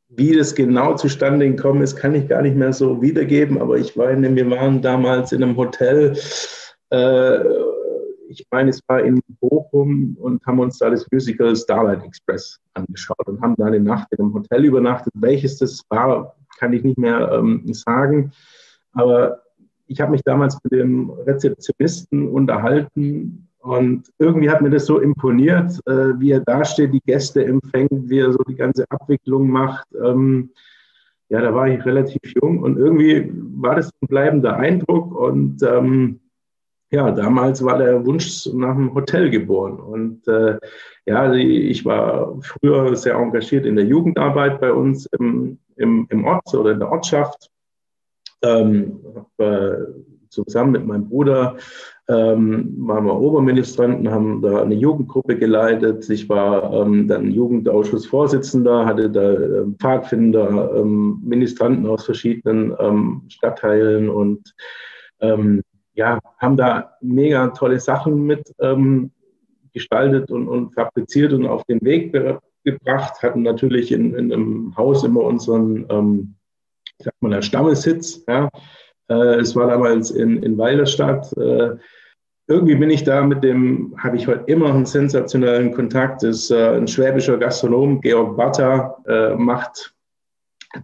wie 0.08 0.36
das 0.36 0.54
genau 0.54 0.94
zustande 0.94 1.48
gekommen 1.48 1.80
ist, 1.80 1.96
kann 1.96 2.14
ich 2.14 2.28
gar 2.28 2.42
nicht 2.42 2.54
mehr 2.54 2.74
so 2.74 3.00
wiedergeben, 3.00 3.58
aber 3.58 3.78
ich 3.78 3.96
meine, 3.96 4.34
wir 4.36 4.50
waren 4.50 4.82
damals 4.82 5.32
in 5.32 5.42
einem 5.42 5.56
Hotel, 5.56 6.14
äh, 6.90 7.38
ich 8.32 8.46
meine, 8.50 8.70
es 8.70 8.80
war 8.88 9.02
in 9.02 9.20
Bochum 9.40 10.16
und 10.18 10.44
haben 10.46 10.58
uns 10.58 10.78
da 10.78 10.90
das 10.90 11.06
Musical 11.12 11.54
Starlight 11.54 12.04
Express 12.04 12.58
angeschaut 12.74 13.26
und 13.26 13.40
haben 13.40 13.54
da 13.56 13.66
eine 13.66 13.80
Nacht 13.80 14.08
in 14.12 14.20
einem 14.20 14.34
Hotel 14.34 14.64
übernachtet. 14.64 15.12
Welches 15.16 15.58
das 15.58 15.82
war, 15.90 16.34
kann 16.58 16.72
ich 16.72 16.82
nicht 16.82 16.98
mehr 16.98 17.30
ähm, 17.32 17.62
sagen. 17.72 18.32
Aber 18.92 19.42
ich 19.86 20.00
habe 20.00 20.12
mich 20.12 20.22
damals 20.22 20.58
mit 20.64 20.72
dem 20.72 21.10
Rezeptionisten 21.10 22.28
unterhalten 22.28 23.48
und 23.58 24.10
irgendwie 24.18 24.50
hat 24.50 24.62
mir 24.62 24.70
das 24.70 24.86
so 24.86 24.98
imponiert, 24.98 25.78
äh, 25.86 26.18
wie 26.18 26.32
er 26.32 26.40
da 26.40 26.64
steht, 26.64 26.92
die 26.92 27.02
Gäste 27.06 27.44
empfängt, 27.44 28.10
wie 28.10 28.18
er 28.18 28.32
so 28.32 28.42
die 28.48 28.56
ganze 28.56 28.84
Abwicklung 28.90 29.48
macht. 29.48 29.86
Ähm, 30.02 30.50
ja, 31.28 31.40
da 31.40 31.54
war 31.54 31.68
ich 31.68 31.84
relativ 31.84 32.20
jung 32.42 32.62
und 32.62 32.76
irgendwie 32.76 33.30
war 33.32 33.76
das 33.76 33.90
ein 34.02 34.08
bleibender 34.08 34.56
Eindruck 34.56 35.14
und 35.14 35.62
ähm, 35.62 36.20
ja, 36.92 37.10
damals 37.10 37.64
war 37.64 37.78
der 37.78 38.04
Wunsch 38.04 38.46
nach 38.52 38.76
einem 38.76 38.94
Hotel 38.94 39.30
geboren. 39.30 39.80
Und 39.80 40.28
äh, 40.28 40.58
ja, 41.06 41.32
ich 41.32 41.84
war 41.86 42.38
früher 42.42 42.94
sehr 42.94 43.14
engagiert 43.14 43.64
in 43.64 43.76
der 43.76 43.86
Jugendarbeit 43.86 44.60
bei 44.60 44.72
uns 44.72 45.06
im, 45.18 45.58
im, 45.76 46.06
im 46.10 46.24
Ort 46.26 46.54
oder 46.54 46.72
in 46.72 46.80
der 46.80 46.92
Ortschaft. 46.92 47.50
Ähm, 48.42 49.00
hab, 49.14 49.40
äh, 49.40 49.76
zusammen 50.28 50.72
mit 50.72 50.86
meinem 50.86 51.08
Bruder 51.08 51.56
ähm, 52.08 52.74
waren 52.78 53.06
wir 53.06 53.18
Oberministranten, 53.18 54.10
haben 54.10 54.42
da 54.42 54.62
eine 54.62 54.74
Jugendgruppe 54.74 55.38
geleitet. 55.38 56.10
Ich 56.10 56.28
war 56.28 56.74
ähm, 56.74 57.08
dann 57.08 57.30
Jugendausschussvorsitzender, 57.30 58.84
hatte 58.84 59.08
da 59.08 59.32
äh, 59.32 59.64
Pfadfinder, 59.78 60.74
ähm, 60.76 61.20
Ministranten 61.24 61.86
aus 61.86 62.04
verschiedenen 62.04 62.74
ähm, 62.78 63.22
Stadtteilen 63.28 64.10
und 64.10 64.54
ähm, 65.20 65.62
ja, 65.94 66.18
haben 66.38 66.56
da 66.56 66.96
mega 67.00 67.48
tolle 67.48 67.80
Sachen 67.80 68.24
mit 68.24 68.52
ähm, 68.60 69.10
gestaltet 69.72 70.30
und, 70.30 70.48
und 70.48 70.74
fabriziert 70.74 71.32
und 71.32 71.46
auf 71.46 71.64
den 71.64 71.80
Weg 71.82 72.12
gebracht, 72.64 73.22
hatten 73.22 73.42
natürlich 73.42 73.92
in, 73.92 74.14
in 74.14 74.32
einem 74.32 74.76
Haus 74.76 75.04
immer 75.04 75.22
unseren, 75.22 75.86
ähm, 75.90 76.34
ich 76.98 77.04
sag 77.04 77.14
mal, 77.20 77.42
Stammesitz. 77.42 78.24
Ja. 78.28 78.48
Äh, 79.08 79.40
es 79.40 79.56
war 79.56 79.68
damals 79.68 80.10
in, 80.10 80.42
in 80.42 80.56
Weilerstadt. 80.58 81.32
Äh, 81.36 81.76
irgendwie 82.48 82.74
bin 82.74 82.90
ich 82.90 83.04
da 83.04 83.22
mit 83.22 83.42
dem, 83.42 83.94
habe 83.98 84.16
ich 84.16 84.26
heute 84.26 84.44
immer 84.46 84.74
einen 84.74 84.86
sensationellen 84.86 85.72
Kontakt. 85.72 86.22
Das 86.22 86.36
ist 86.36 86.50
äh, 86.50 86.76
ein 86.76 86.88
schwäbischer 86.88 87.38
Gastronom, 87.38 88.00
Georg 88.00 88.36
Batter, 88.36 88.98
äh, 89.06 89.34
macht 89.34 89.94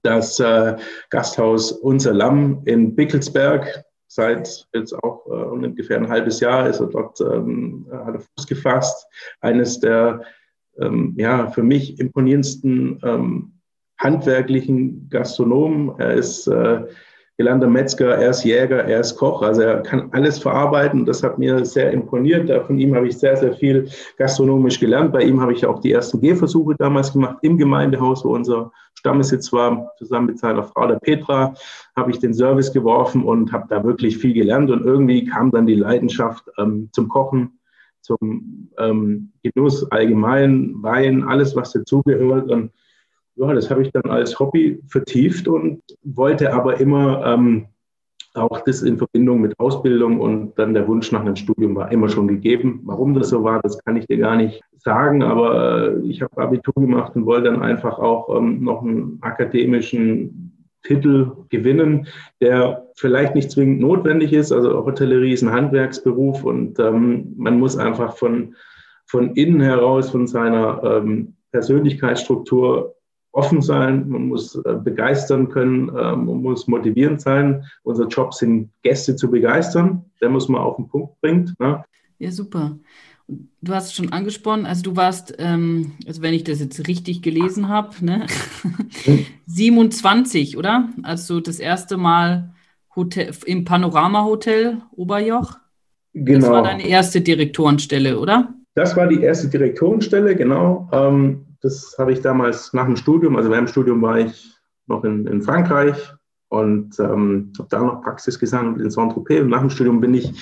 das 0.03 0.39
äh, 0.41 0.77
Gasthaus 1.11 1.73
Unser 1.73 2.15
Lamm 2.15 2.63
in 2.65 2.95
Bickelsberg 2.95 3.85
seit 4.09 4.67
jetzt 4.73 4.93
auch 5.05 5.27
äh, 5.27 5.31
ungefähr 5.31 5.99
ein 5.99 6.09
halbes 6.09 6.41
Jahr 6.41 6.69
ist 6.69 6.81
er 6.81 6.87
dort, 6.87 7.21
ähm, 7.21 7.87
hat 7.91 8.15
er 8.15 8.21
Fuß 8.21 8.47
gefasst. 8.47 9.07
Eines 9.41 9.79
der 9.81 10.23
ähm, 10.81 11.15
ja, 11.17 11.49
für 11.49 11.63
mich 11.63 11.99
imponierendsten 12.01 13.01
ähm, 13.05 13.53
handwerklichen 13.99 15.09
Gastronomen. 15.11 15.93
Er 15.99 16.15
ist 16.15 16.47
äh, 16.47 16.83
gelernter 17.37 17.69
Metzger, 17.69 18.17
er 18.17 18.31
ist 18.31 18.45
Jäger, 18.45 18.85
er 18.85 19.01
ist 19.01 19.17
Koch, 19.17 19.43
also 19.43 19.63
er 19.63 19.83
kann 19.83 20.09
alles 20.13 20.39
verarbeiten. 20.39 21.05
Das 21.05 21.23
hat 21.23 21.39
mir 21.39 21.65
sehr 21.65 21.93
imponiert. 21.93 22.51
Von 22.67 22.79
ihm 22.79 22.95
habe 22.95 23.09
ich 23.09 23.19
sehr, 23.19 23.37
sehr 23.37 23.53
viel 23.55 23.89
gastronomisch 24.17 24.81
gelernt. 24.81 25.13
Bei 25.13 25.23
ihm 25.23 25.41
habe 25.41 25.53
ich 25.53 25.67
auch 25.67 25.81
die 25.81 25.93
ersten 25.93 26.21
Gehversuche 26.21 26.75
damals 26.77 27.13
gemacht 27.13 27.39
im 27.43 27.57
Gemeindehaus, 27.59 28.25
wo 28.25 28.35
unser 28.35 28.73
Stammesitz 28.99 29.53
war. 29.53 29.93
Zusammen 29.97 30.27
mit 30.27 30.39
seiner 30.39 30.65
Frau, 30.65 30.89
der 30.89 30.97
Petra, 30.97 31.55
habe 31.95 32.11
ich 32.11 32.19
den 32.19 32.35
Service 32.35 32.73
geworfen 32.73 33.23
und 33.23 33.53
habe 33.53 33.67
da 33.69 33.85
wirklich 33.85 34.19
viel 34.19 34.35
gelernt. 34.35 34.71
Und 34.71 34.85
irgendwie 34.85 35.25
kam 35.25 35.53
dann 35.53 35.67
die 35.67 35.77
Leidenschaft 35.77 36.45
ähm, 36.59 36.89
zum 36.93 37.09
Kochen, 37.09 37.61
zum 38.01 38.71
ähm, 38.79 39.33
Genuss 39.45 39.89
allgemein, 39.93 40.75
Wein, 40.83 41.23
alles, 41.23 41.55
was 41.55 41.73
dazugehört. 41.73 42.51
Und 42.51 42.73
ja, 43.37 43.53
das 43.55 43.71
habe 43.71 43.83
ich 43.83 43.93
dann 43.93 44.11
als 44.11 44.39
Hobby 44.41 44.83
vertieft 44.89 45.47
und 45.47 45.81
wollte 46.03 46.53
aber 46.53 46.81
immer 46.81 47.25
ähm, 47.25 47.69
auch 48.39 48.61
das 48.61 48.83
in 48.83 48.99
Verbindung 48.99 49.41
mit 49.41 49.59
Ausbildung 49.59 50.21
und 50.21 50.59
dann 50.59 50.75
der 50.75 50.87
Wunsch 50.89 51.13
nach 51.13 51.21
einem 51.21 51.37
Studium 51.37 51.75
war 51.75 51.93
immer 51.93 52.09
schon 52.09 52.29
gegeben. 52.29 52.81
Warum 52.85 53.15
das 53.15 53.31
so 53.31 53.45
war, 53.45 53.61
das 53.63 53.83
kann 53.85 53.97
ich 53.97 54.07
dir 54.07 54.19
gar 54.19 54.37
nicht 54.37 54.63
sagen, 54.79 55.23
aber 55.23 55.89
äh, 55.89 56.01
ich 56.07 56.23
habe 56.23 56.41
Abitur 56.41 56.75
gemacht 56.75 57.15
und 57.17 57.27
wollte 57.27 57.51
dann 57.51 57.63
einfach 57.63 57.99
auch 57.99 58.35
ähm, 58.37 58.63
noch 58.63 58.83
einen 58.83 59.19
akademischen 59.21 60.53
Titel 60.83 61.33
gewinnen, 61.51 62.07
der 62.41 62.87
vielleicht 62.95 63.35
nicht 63.35 63.51
zwingend 63.51 63.81
notwendig 63.81 64.33
ist. 64.33 64.53
Also 64.53 64.85
Hotellerie 64.85 65.33
ist 65.33 65.43
ein 65.43 65.53
Handwerksberuf 65.53 66.45
und 66.45 66.79
ähm, 66.79 67.35
man 67.37 67.59
muss 67.59 67.77
einfach 67.77 68.17
von, 68.17 68.55
von 69.07 69.35
innen 69.35 69.61
heraus, 69.61 70.11
von 70.11 70.27
seiner 70.27 70.83
ähm, 70.83 71.35
Persönlichkeitsstruktur 71.53 72.95
offen 73.39 73.63
sein, 73.63 74.09
man 74.09 74.27
muss 74.27 74.57
äh, 74.57 74.75
begeistern 74.83 75.49
können, 75.49 75.89
äh, 75.91 76.17
man 76.17 76.43
muss 76.43 76.67
motivierend 76.67 77.21
sein. 77.21 77.65
Unser 77.85 78.09
Job 78.09 78.35
sind, 78.35 78.71
Gäste 78.83 79.15
zu 79.15 79.31
begeistern. 79.31 80.05
Der 80.21 80.29
muss 80.29 80.49
man 80.49 80.61
auf 80.61 80.75
den 80.75 80.89
Punkt 80.89 81.21
bringen. 81.21 81.55
Ne? 81.61 81.85
Ja, 82.19 82.33
super. 82.33 82.77
Du 83.61 83.75
hast 83.75 83.87
es 83.87 83.95
schon 83.95 84.13
angesprochen, 84.13 84.67
also 84.67 84.83
du 84.83 84.97
warst, 84.97 85.35
ähm, 85.39 85.93
also 86.07 86.21
wenn 86.23 86.35
ich 86.35 86.45
das 86.45 86.59
jetzt 86.61 86.89
richtig 86.89 87.23
gelesen 87.23 87.69
habe, 87.69 87.91
ne? 88.01 88.27
27, 89.47 90.57
oder? 90.57 90.89
Also 91.03 91.41
das 91.41 91.61
erste 91.61 91.97
Mal 91.97 92.55
Hotel, 92.97 93.31
im 93.47 93.65
Panorama-Hotel 93.65 94.79
Oberjoch. 94.97 95.59
Genau. 96.15 96.41
Das 96.41 96.51
war 96.51 96.63
deine 96.63 96.89
erste 96.89 97.21
Direktorenstelle, 97.21 98.19
oder? 98.19 98.55
Das 98.75 98.97
war 98.97 99.07
die 99.07 99.23
erste 99.23 99.49
Direktorenstelle, 99.49 100.35
genau. 100.35 100.89
Ähm, 100.93 101.48
das 101.61 101.97
habe 101.99 102.13
ich 102.13 102.21
damals 102.21 102.73
nach 102.73 102.87
dem 102.87 102.97
Studium, 102.97 103.37
also 103.37 103.51
während 103.51 103.69
dem 103.69 103.73
Studium 103.73 104.03
war 104.03 104.19
ich 104.19 104.55
noch 104.87 105.05
in, 105.05 105.27
in 105.27 105.43
Frankreich 105.43 105.97
und 106.49 106.99
ähm, 106.99 107.53
habe 107.59 107.69
da 107.69 107.83
noch 107.83 108.03
Praxis 108.03 108.39
gesammelt 108.39 108.81
in 108.81 108.91
Saint-Tropez. 108.91 109.43
Und 109.43 109.51
nach 109.51 109.61
dem 109.61 109.71
Studium 109.71 110.01
bin 110.01 110.15
ich 110.15 110.33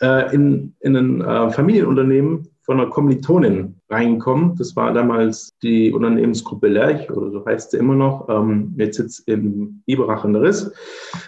äh, 0.00 0.34
in, 0.34 0.74
in 0.80 0.96
ein 0.96 1.20
äh, 1.20 1.50
Familienunternehmen 1.50 2.48
von 2.62 2.80
einer 2.80 2.90
Kommilitonin 2.90 3.80
reingekommen. 3.90 4.56
Das 4.56 4.74
war 4.76 4.92
damals 4.92 5.50
die 5.62 5.92
Unternehmensgruppe 5.92 6.68
Lerch, 6.68 7.10
oder 7.10 7.30
so 7.30 7.44
heißt 7.44 7.72
sie 7.72 7.78
immer 7.78 7.94
noch. 7.94 8.28
Ähm, 8.28 8.74
jetzt 8.78 8.96
sitzt 8.96 9.28
in 9.28 9.82
Biberach 9.84 10.24
in 10.24 10.32
der 10.32 10.42
Riss. 10.42 10.72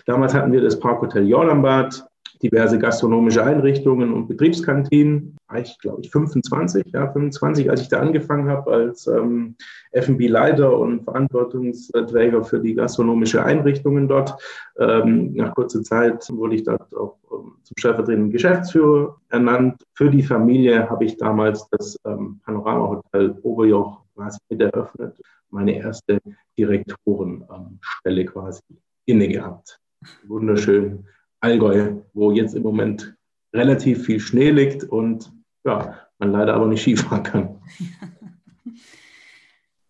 Damals 0.07 0.33
hatten 0.33 0.53
wir 0.53 0.61
das 0.61 0.79
Parkhotel 0.79 1.29
Jordanbad, 1.29 2.07
diverse 2.43 2.79
gastronomische 2.79 3.45
Einrichtungen 3.45 4.13
und 4.13 4.29
Betriebskantinen. 4.29 5.37
Ich 5.57 5.79
glaube 5.79 6.01
ich 6.03 6.11
25, 6.11 6.87
ja 6.93 7.11
25, 7.11 7.71
als 7.71 7.83
ich 7.83 7.89
da 7.89 8.01
angefangen 8.01 8.49
habe 8.49 8.73
als 8.73 9.07
ähm, 9.07 9.57
F&B-Leiter 9.93 10.77
und 10.77 11.05
Verantwortungsträger 11.05 12.45
für 12.45 12.61
die 12.61 12.75
gastronomische 12.75 13.45
Einrichtungen 13.45 14.09
dort. 14.09 14.35
Ähm, 14.79 15.35
nach 15.35 15.55
kurzer 15.55 15.83
Zeit 15.83 16.29
wurde 16.31 16.57
ich 16.57 16.65
dort 16.65 16.95
auch 16.97 17.17
ähm, 17.33 17.53
zum 17.63 17.77
stellvertretenden 17.79 18.31
Geschäftsführer 18.31 19.17
ernannt. 19.29 19.83
Für 19.95 20.11
die 20.11 20.23
Familie 20.23 20.91
habe 20.91 21.05
ich 21.05 21.17
damals 21.17 21.69
das 21.71 21.99
ähm, 22.05 22.41
Panorama 22.45 22.89
Hotel 22.89 23.39
Oberjoch 23.43 24.03
quasi 24.15 24.39
mit 24.49 24.61
eröffnet, 24.61 25.21
meine 25.51 25.77
erste 25.77 26.19
Direktorenstelle 26.59 28.25
quasi 28.25 28.63
inne 29.07 29.29
gehabt. 29.29 29.79
Wunderschön 30.27 31.05
Allgäu, 31.45 32.01
wo 32.15 32.33
jetzt 32.33 32.55
im 32.55 32.63
Moment 32.63 33.15
relativ 33.53 34.07
viel 34.07 34.19
Schnee 34.19 34.51
liegt 34.51 34.85
und 34.85 35.31
ja, 35.65 35.99
man 36.19 36.33
leider 36.33 36.55
aber 36.55 36.67
nicht 36.67 36.83
Skifahren 36.83 37.23
kann. 37.23 37.57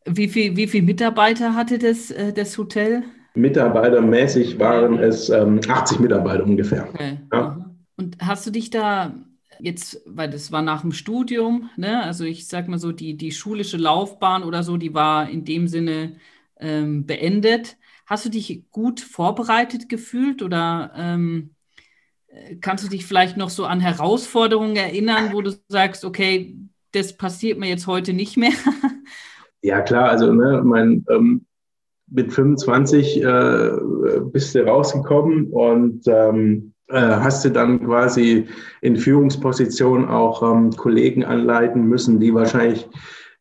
Wie 0.07 0.29
viele 0.29 0.55
wie 0.55 0.67
viel 0.67 0.83
Mitarbeiter 0.83 1.55
hatte 1.55 1.79
das, 1.79 2.11
äh, 2.11 2.31
das 2.35 2.59
Hotel? 2.59 3.05
Mitarbeitermäßig 3.35 4.59
waren 4.59 4.99
es 4.99 5.31
ähm, 5.31 5.61
80 5.67 5.99
Mitarbeiter 5.99 6.45
ungefähr. 6.45 6.91
Okay. 6.91 7.21
Ja. 7.33 7.75
Und 7.97 8.19
hast 8.21 8.47
du 8.47 8.51
dich 8.51 8.69
da 8.69 9.15
jetzt, 9.61 10.03
weil 10.05 10.29
das 10.29 10.53
war 10.53 10.61
nach 10.61 10.83
dem 10.83 10.93
Studium, 10.93 11.71
ne? 11.77 12.03
also 12.03 12.25
ich 12.25 12.47
sag 12.49 12.69
mal 12.69 12.79
so, 12.79 12.93
die, 12.93 13.17
die 13.17 13.33
schulische 13.33 13.79
Laufbahn 13.79 14.43
oder 14.45 14.63
so, 14.63 14.77
die 14.77 14.93
war 14.93 15.31
in 15.31 15.47
dem 15.47 15.69
Sinne 15.69 16.17
ähm, 16.61 17.07
beendet. 17.07 17.79
Hast 18.07 18.25
du 18.25 18.31
dich 18.31 18.65
gut 18.71 19.01
vorbereitet 19.01 19.89
gefühlt 19.89 20.43
oder 20.43 20.93
ähm, 20.95 21.55
kannst 22.61 22.85
du 22.85 22.89
dich 22.89 23.07
vielleicht 23.07 23.37
noch 23.37 23.51
so 23.51 23.65
an 23.65 23.81
Herausforderungen 23.81 24.77
erinnern, 24.77 25.33
wo 25.33 25.41
du 25.41 25.53
sagst, 25.69 26.05
okay, 26.05 26.57
das 26.93 27.17
passiert 27.17 27.59
mir 27.59 27.69
jetzt 27.69 27.87
heute 27.87 28.13
nicht 28.13 28.37
mehr? 28.37 28.53
ja, 29.63 29.81
klar, 29.81 30.11
also 30.11 30.33
ne, 30.33 30.63
mein, 30.65 31.05
ähm, 31.11 31.47
mit 32.11 32.33
25 32.33 33.23
äh, 33.23 33.71
bist 34.33 34.55
du 34.55 34.67
rausgekommen 34.67 35.49
und 35.49 36.07
ähm, 36.07 36.75
äh, 36.89 37.01
hast 37.01 37.45
du 37.45 37.51
dann 37.51 37.85
quasi 37.85 38.47
in 38.83 38.97
Führungsposition 38.97 40.09
auch 40.09 40.43
ähm, 40.43 40.71
Kollegen 40.73 41.25
anleiten 41.25 41.87
müssen, 41.87 42.21
die 42.21 42.35
wahrscheinlich 42.35 42.87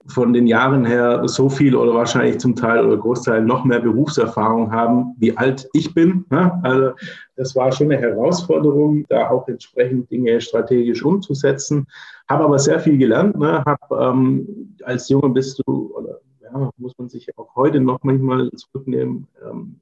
von 0.08 0.34
den 0.34 0.48
Jahren 0.48 0.86
her 0.86 1.28
so 1.28 1.50
viel 1.50 1.76
oder 1.76 1.94
wahrscheinlich 1.94 2.40
zum 2.40 2.56
Teil 2.56 2.86
oder 2.86 2.98
Großteil 2.98 3.42
noch 3.42 3.64
mehr 3.64 3.80
Berufserfahrung 3.80 4.72
haben, 4.72 5.16
wie 5.18 5.36
alt 5.38 5.70
ich 5.74 5.94
bin. 5.94 6.26
Ne? 6.30 6.60
Also 6.62 6.92
das 7.36 7.56
war 7.56 7.72
schon 7.72 7.92
eine 7.92 8.02
Herausforderung, 8.02 9.06
da 9.10 9.30
auch 9.30 9.48
entsprechend 9.48 10.12
Dinge 10.12 10.42
strategisch 10.42 11.04
umzusetzen. 11.04 11.88
Habe 12.28 12.44
aber 12.44 12.60
sehr 12.60 12.80
viel 12.80 12.98
gelernt. 12.98 13.38
Ne? 13.38 13.64
Hab, 13.66 13.92
ähm, 13.92 14.76
als 14.84 15.08
Junge 15.08 15.30
bist 15.30 15.62
du, 15.66 15.94
oder 15.96 16.20
ja, 16.42 16.70
muss 16.78 16.94
man 16.98 17.10
sich 17.10 17.38
auch 17.38 17.56
heute 17.56 17.80
noch 17.80 18.00
manchmal 18.04 18.52
zurücknehmen, 18.52 19.28
ähm, 19.50 19.80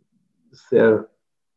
sehr 0.52 1.08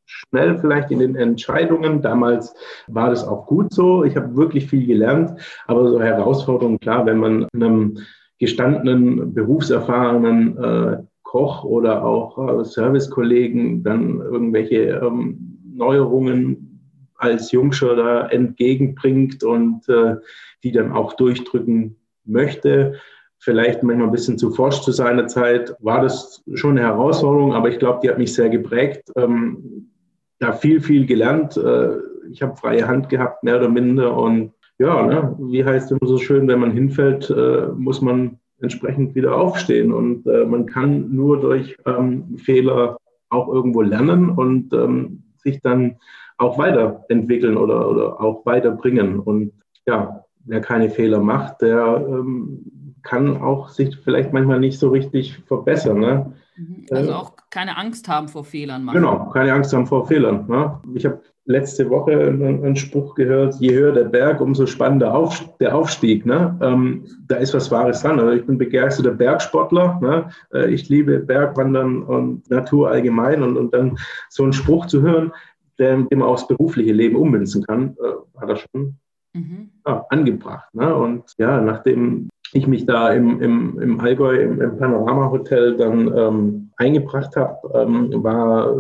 schnell 0.06 0.58
vielleicht 0.58 0.90
in 0.90 0.98
den 0.98 1.16
Entscheidungen. 1.16 2.02
Damals 2.02 2.54
war 2.86 3.10
das 3.10 3.26
auch 3.26 3.46
gut 3.46 3.72
so. 3.72 4.04
Ich 4.04 4.16
habe 4.16 4.36
wirklich 4.36 4.66
viel 4.66 4.86
gelernt, 4.86 5.38
aber 5.66 5.90
so 5.90 6.00
Herausforderungen, 6.00 6.78
klar, 6.78 7.06
wenn 7.06 7.18
man 7.18 7.46
einem 7.54 7.98
gestandenen, 8.38 9.34
berufserfahrenen 9.34 10.58
äh, 10.58 10.96
Koch 11.22 11.64
oder 11.64 12.04
auch 12.04 12.60
äh, 12.60 12.64
Servicekollegen 12.64 13.82
dann 13.82 14.20
irgendwelche 14.20 15.00
ähm, 15.02 15.58
Neuerungen 15.74 16.74
als 17.16 17.52
Jungscher 17.52 17.96
da 17.96 18.28
entgegenbringt 18.28 19.42
und 19.42 19.88
äh, 19.88 20.16
die 20.62 20.72
dann 20.72 20.92
auch 20.92 21.14
durchdrücken 21.14 21.96
möchte. 22.24 22.94
Vielleicht 23.38 23.82
manchmal 23.82 24.08
ein 24.08 24.12
bisschen 24.12 24.38
zu 24.38 24.50
forsch 24.50 24.80
zu 24.80 24.92
seiner 24.92 25.26
Zeit, 25.26 25.76
war 25.80 26.00
das 26.00 26.42
schon 26.54 26.78
eine 26.78 26.86
Herausforderung, 26.86 27.52
aber 27.52 27.68
ich 27.68 27.78
glaube, 27.78 28.00
die 28.02 28.08
hat 28.08 28.18
mich 28.18 28.32
sehr 28.32 28.48
geprägt. 28.48 29.10
Ähm, 29.16 29.90
da 30.38 30.52
viel, 30.52 30.80
viel 30.80 31.04
gelernt. 31.06 31.56
Äh, 31.56 31.96
ich 32.30 32.42
habe 32.42 32.56
freie 32.56 32.86
Hand 32.86 33.08
gehabt, 33.08 33.42
mehr 33.42 33.58
oder 33.58 33.68
minder, 33.68 34.16
und 34.16 34.53
ja, 34.78 35.06
ne, 35.06 35.36
wie 35.38 35.64
heißt 35.64 35.86
es 35.86 35.90
immer 35.92 36.08
so 36.08 36.18
schön, 36.18 36.48
wenn 36.48 36.60
man 36.60 36.72
hinfällt, 36.72 37.30
äh, 37.30 37.68
muss 37.76 38.00
man 38.00 38.38
entsprechend 38.60 39.14
wieder 39.14 39.36
aufstehen. 39.36 39.92
Und 39.92 40.26
äh, 40.26 40.44
man 40.44 40.66
kann 40.66 41.14
nur 41.14 41.40
durch 41.40 41.76
ähm, 41.86 42.36
Fehler 42.38 42.98
auch 43.30 43.48
irgendwo 43.48 43.82
lernen 43.82 44.30
und 44.30 44.72
ähm, 44.72 45.22
sich 45.36 45.60
dann 45.62 45.96
auch 46.38 46.58
weiterentwickeln 46.58 47.56
oder, 47.56 47.88
oder 47.88 48.20
auch 48.20 48.44
weiterbringen. 48.46 49.20
Und 49.20 49.52
ja, 49.86 50.24
wer 50.44 50.60
keine 50.60 50.90
Fehler 50.90 51.20
macht, 51.20 51.62
der 51.62 52.04
ähm, 52.08 52.94
kann 53.02 53.36
auch 53.36 53.68
sich 53.68 53.96
vielleicht 53.98 54.32
manchmal 54.32 54.60
nicht 54.60 54.78
so 54.78 54.88
richtig 54.88 55.38
verbessern. 55.46 56.00
Ne? 56.00 56.32
Mhm. 56.56 56.86
Also 56.90 57.10
äh, 57.10 57.14
auch 57.14 57.32
keine 57.50 57.76
Angst 57.76 58.08
haben 58.08 58.28
vor 58.28 58.44
Fehlern 58.44 58.84
machen. 58.84 58.96
Genau, 58.96 59.30
keine 59.30 59.52
Angst 59.52 59.72
haben 59.72 59.86
vor 59.86 60.06
Fehlern. 60.06 60.46
Ne? 60.48 60.80
Ich 60.94 61.04
habe 61.04 61.20
letzte 61.46 61.90
Woche 61.90 62.12
einen, 62.12 62.76
Spruch 62.76 63.14
gehört, 63.14 63.54
je 63.56 63.74
höher 63.74 63.92
der 63.92 64.04
Berg, 64.04 64.40
umso 64.40 64.66
spannender 64.66 65.14
auf, 65.14 65.56
der 65.58 65.74
Aufstieg. 65.76 66.24
Ne? 66.24 66.58
Ähm, 66.62 67.04
da 67.28 67.36
ist 67.36 67.54
was 67.54 67.70
Wahres 67.70 68.00
dran. 68.02 68.18
Also 68.18 68.32
ich 68.32 68.46
bin 68.46 68.56
begeisterter 68.56 69.12
Bergsportler. 69.12 69.98
Ne? 70.00 70.30
Äh, 70.52 70.72
ich 70.72 70.88
liebe 70.88 71.20
Bergwandern 71.20 72.02
und 72.02 72.48
Natur 72.50 72.90
allgemein. 72.90 73.42
Und, 73.42 73.56
und 73.56 73.74
dann 73.74 73.98
so 74.30 74.42
einen 74.42 74.52
Spruch 74.52 74.86
zu 74.86 75.02
hören, 75.02 75.32
der, 75.78 75.96
den 75.96 76.18
man 76.18 76.28
aufs 76.28 76.46
berufliche 76.46 76.92
Leben 76.92 77.16
ummünzen 77.16 77.62
kann, 77.64 77.96
äh, 78.02 78.40
hat 78.40 78.48
er 78.48 78.56
schon 78.56 78.96
mhm. 79.34 79.70
ja, 79.86 80.06
angebracht. 80.08 80.74
Ne? 80.74 80.94
Und 80.94 81.24
ja, 81.36 81.60
nachdem 81.60 82.30
ich 82.52 82.66
mich 82.66 82.86
da 82.86 83.12
im, 83.12 83.40
im, 83.40 83.80
im 83.80 84.00
Allgäu, 84.00 84.36
im, 84.40 84.60
im 84.60 84.76
Panorama 84.78 85.30
Hotel 85.30 85.76
dann 85.76 86.16
ähm, 86.16 86.70
eingebracht 86.76 87.36
habe, 87.36 87.58
ähm, 87.74 88.22
war 88.22 88.74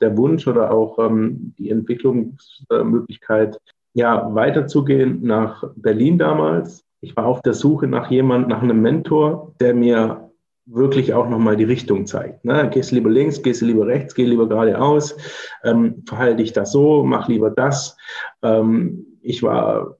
der 0.00 0.16
Wunsch 0.16 0.46
oder 0.46 0.72
auch 0.72 0.98
ähm, 0.98 1.54
die 1.58 1.70
Entwicklungsmöglichkeit, 1.70 3.58
ja, 3.94 4.34
weiterzugehen 4.34 5.22
nach 5.22 5.64
Berlin 5.76 6.18
damals. 6.18 6.84
Ich 7.00 7.16
war 7.16 7.26
auf 7.26 7.42
der 7.42 7.54
Suche 7.54 7.86
nach 7.86 8.10
jemand, 8.10 8.48
nach 8.48 8.62
einem 8.62 8.80
Mentor, 8.80 9.54
der 9.60 9.74
mir 9.74 10.30
wirklich 10.66 11.12
auch 11.12 11.28
nochmal 11.28 11.56
die 11.56 11.64
Richtung 11.64 12.06
zeigt. 12.06 12.44
Ne? 12.44 12.70
Gehst 12.72 12.92
lieber 12.92 13.10
links, 13.10 13.42
gehst 13.42 13.62
lieber 13.62 13.86
rechts, 13.86 14.14
geh 14.14 14.24
lieber 14.24 14.48
geradeaus, 14.48 15.16
ähm, 15.64 16.02
verhalte 16.06 16.36
dich 16.36 16.52
das 16.52 16.72
so, 16.72 17.02
mach 17.02 17.28
lieber 17.28 17.50
das. 17.50 17.96
Ähm, 18.42 19.06
ich 19.20 19.42
war 19.42 19.96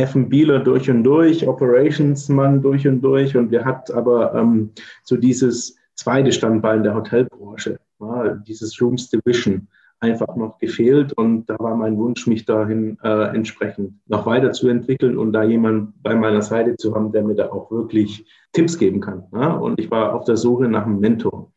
F&Bler 0.00 0.60
durch 0.60 0.90
und 0.90 1.04
durch, 1.04 1.46
Operationsmann 1.46 2.62
durch 2.62 2.86
und 2.86 3.00
durch 3.02 3.36
und 3.36 3.50
wir 3.50 3.64
hatten 3.64 3.92
aber 3.92 4.34
ähm, 4.34 4.70
so 5.04 5.16
dieses 5.16 5.76
zweite 5.94 6.32
Standbein 6.32 6.82
der 6.82 6.94
Hotelbranche, 6.94 7.78
ja, 8.00 8.34
dieses 8.34 8.80
Rooms 8.80 9.10
Division 9.10 9.68
einfach 10.00 10.34
noch 10.34 10.58
gefehlt 10.58 11.12
und 11.12 11.46
da 11.46 11.56
war 11.58 11.76
mein 11.76 11.98
Wunsch, 11.98 12.26
mich 12.26 12.46
dahin 12.46 12.98
äh, 13.02 13.34
entsprechend 13.34 13.94
noch 14.08 14.24
weiterzuentwickeln 14.24 15.18
und 15.18 15.32
da 15.32 15.42
jemand 15.42 16.02
bei 16.02 16.14
meiner 16.14 16.40
Seite 16.40 16.76
zu 16.76 16.94
haben, 16.94 17.12
der 17.12 17.22
mir 17.22 17.34
da 17.34 17.50
auch 17.50 17.70
wirklich 17.70 18.26
Tipps 18.52 18.78
geben 18.78 19.00
kann. 19.00 19.24
Ja? 19.32 19.52
Und 19.52 19.78
ich 19.78 19.90
war 19.90 20.14
auf 20.14 20.24
der 20.24 20.38
Suche 20.38 20.68
nach 20.68 20.86
einem 20.86 21.00
Mentor. 21.00 21.52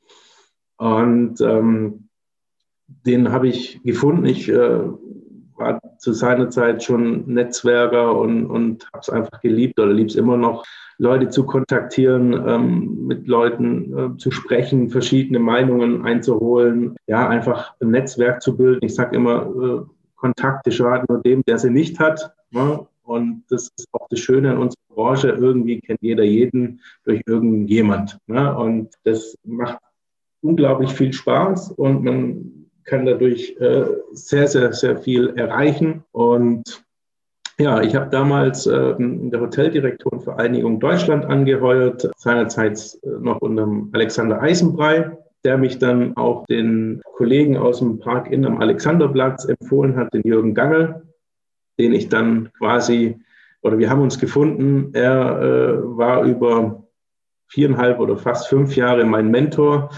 Und 0.77 1.39
ähm, 1.39 2.10
den 2.88 3.32
habe 3.32 3.47
ich 3.47 3.82
gefunden. 3.84 4.25
Ich 4.25 4.49
äh, 4.49 4.82
war 5.63 5.80
zu 5.97 6.13
seiner 6.13 6.49
Zeit 6.49 6.84
schon 6.84 7.26
Netzwerker 7.26 8.15
und, 8.15 8.45
und 8.45 8.86
habe 8.93 9.02
es 9.02 9.10
einfach 9.10 9.41
geliebt 9.41 9.80
oder 9.80 9.93
liebe 9.93 10.10
es 10.10 10.15
immer 10.15 10.38
noch, 10.38 10.65
Leute 10.99 11.30
zu 11.30 11.45
kontaktieren, 11.45 12.34
ähm, 12.47 13.08
mit 13.08 13.28
Leuten 13.28 13.97
äh, 13.97 14.17
zu 14.17 14.32
sprechen, 14.32 14.89
verschiedene 14.89 15.39
Meinungen 15.39 16.06
einzuholen, 16.06 16.95
ja, 17.08 17.28
einfach 17.28 17.73
ein 17.82 17.91
Netzwerk 17.91 18.41
zu 18.41 18.56
bilden. 18.56 18.86
Ich 18.86 18.95
sage 18.95 19.15
immer, 19.15 19.41
äh, 19.41 19.93
Kontakte 20.15 20.71
schaden 20.71 21.06
nur 21.10 21.21
dem, 21.21 21.43
der 21.45 21.58
sie 21.58 21.71
nicht 21.71 21.99
hat. 21.99 22.34
Ne? 22.52 22.86
Und 23.04 23.43
das 23.49 23.69
ist 23.76 23.88
auch 23.91 24.08
das 24.10 24.19
Schöne 24.19 24.52
an 24.52 24.58
unserer 24.58 24.80
Branche. 24.93 25.30
Irgendwie 25.30 25.82
kennt 25.82 26.02
jeder 26.02 26.23
jeden 26.23 26.80
durch 27.04 27.21
irgendjemand. 27.26 28.17
Ne? 28.28 28.56
Und 28.56 28.93
das 29.04 29.36
macht 29.43 29.80
unglaublich 30.41 30.93
viel 30.93 31.12
Spaß 31.12 31.71
und 31.71 32.04
man 32.04 32.69
kann 32.86 33.06
dadurch 33.06 33.56
äh, 33.60 33.86
sehr, 34.12 34.48
sehr, 34.48 34.74
sehr 34.74 34.98
viel 34.98 35.34
erreichen. 35.38 36.04
Und 36.12 36.84
ja, 37.60 37.82
ich 37.82 37.96
habe 37.96 38.10
damals 38.10 38.65
äh, 38.65 38.96
in 38.98 39.30
der 39.30 39.41
Hoteldirektorenvereinigung 39.41 40.80
Deutschland 40.80 41.26
angeheuert, 41.26 42.10
seinerzeit 42.17 42.98
äh, 43.04 43.10
noch 43.19 43.41
unter 43.41 43.67
Alexander 43.93 44.41
Eisenbrei, 44.41 45.17
der 45.43 45.58
mich 45.58 45.78
dann 45.78 46.15
auch 46.17 46.46
den 46.48 47.02
Kollegen 47.17 47.58
aus 47.58 47.80
dem 47.80 48.00
Park 48.00 48.32
Inn 48.32 48.46
am 48.46 48.60
Alexanderplatz 48.60 49.46
empfohlen 49.46 49.96
hat, 49.96 50.13
den 50.13 50.24
Jürgen 50.24 50.54
Gangel. 50.54 51.04
den 51.80 51.93
ich 51.93 52.10
dann 52.10 52.52
quasi, 52.58 53.19
oder 53.62 53.78
wir 53.78 53.89
haben 53.89 54.02
uns 54.02 54.19
gefunden. 54.19 54.91
Er 54.93 55.41
äh, 55.41 55.98
war 55.98 56.24
über 56.24 56.84
viereinhalb 57.48 58.00
oder 58.00 58.17
fast 58.17 58.48
fünf 58.48 58.76
Jahre 58.76 59.06
mein 59.06 59.30
Mentor, 59.30 59.89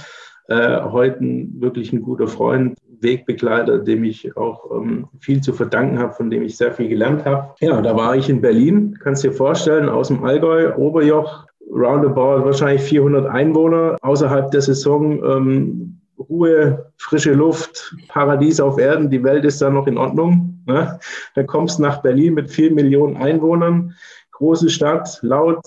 äh, 0.48 0.82
heute 0.82 1.20
wirklich 1.22 1.92
ein 1.94 2.02
guter 2.02 2.28
Freund, 2.28 2.78
Wegbegleiter, 3.02 3.80
dem 3.80 4.04
ich 4.04 4.36
auch 4.38 4.72
ähm, 4.72 5.08
viel 5.20 5.42
zu 5.42 5.54
verdanken 5.54 6.00
habe, 6.00 6.14
von 6.14 6.30
dem 6.30 6.44
ich 6.44 6.58
sehr 6.58 6.74
viel 6.74 6.88
gelernt 6.88 7.26
habe. 7.26 7.54
Ja, 7.60 7.82
da 7.82 7.96
war 7.96 8.16
ich 8.16 8.30
in 8.30 8.42
Berlin, 8.42 8.98
kannst 9.02 9.24
dir 9.24 9.34
vorstellen, 9.34 9.90
aus 9.90 10.08
dem 10.08 10.24
Allgäu, 10.24 10.74
Oberjoch, 10.76 11.46
roundabout 11.72 12.46
wahrscheinlich 12.46 12.82
400 12.84 13.26
Einwohner, 13.28 13.98
außerhalb 14.02 14.52
der 14.52 14.62
Saison 14.62 15.24
ähm, 15.24 16.02
Ruhe, 16.18 16.92
frische 16.98 17.34
Luft, 17.34 17.96
Paradies 18.08 18.60
auf 18.60 18.78
Erden, 18.78 19.10
die 19.10 19.24
Welt 19.24 19.44
ist 19.44 19.62
da 19.62 19.70
noch 19.70 19.88
in 19.88 19.98
Ordnung. 19.98 20.64
Ne? 20.66 21.00
Dann 21.36 21.48
kommst 21.48 21.78
du 21.78 21.84
nach 21.84 22.02
Berlin 22.02 22.34
mit 22.34 22.50
vier 22.50 22.72
Millionen 22.72 23.18
Einwohnern, 23.18 23.94
große 24.32 24.70
Stadt, 24.70 25.20
laut. 25.22 25.62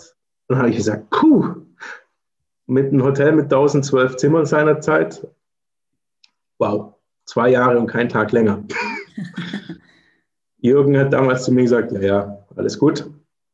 Dann 0.48 0.58
habe 0.58 0.70
ich 0.70 0.76
gesagt, 0.76 1.10
puh, 1.10 1.56
mit 2.68 2.92
einem 2.92 3.02
Hotel 3.02 3.32
mit 3.32 3.46
1012 3.46 4.16
Zimmern 4.16 4.46
seinerzeit. 4.46 5.26
Wow, 6.58 6.94
zwei 7.24 7.50
Jahre 7.50 7.78
und 7.78 7.86
kein 7.86 8.08
Tag 8.08 8.30
länger. 8.30 8.62
Jürgen 10.58 10.96
hat 10.98 11.12
damals 11.12 11.44
zu 11.44 11.52
mir 11.52 11.62
gesagt, 11.62 11.92
ja, 11.92 12.00
ja, 12.00 12.46
alles 12.56 12.78
gut. 12.78 13.08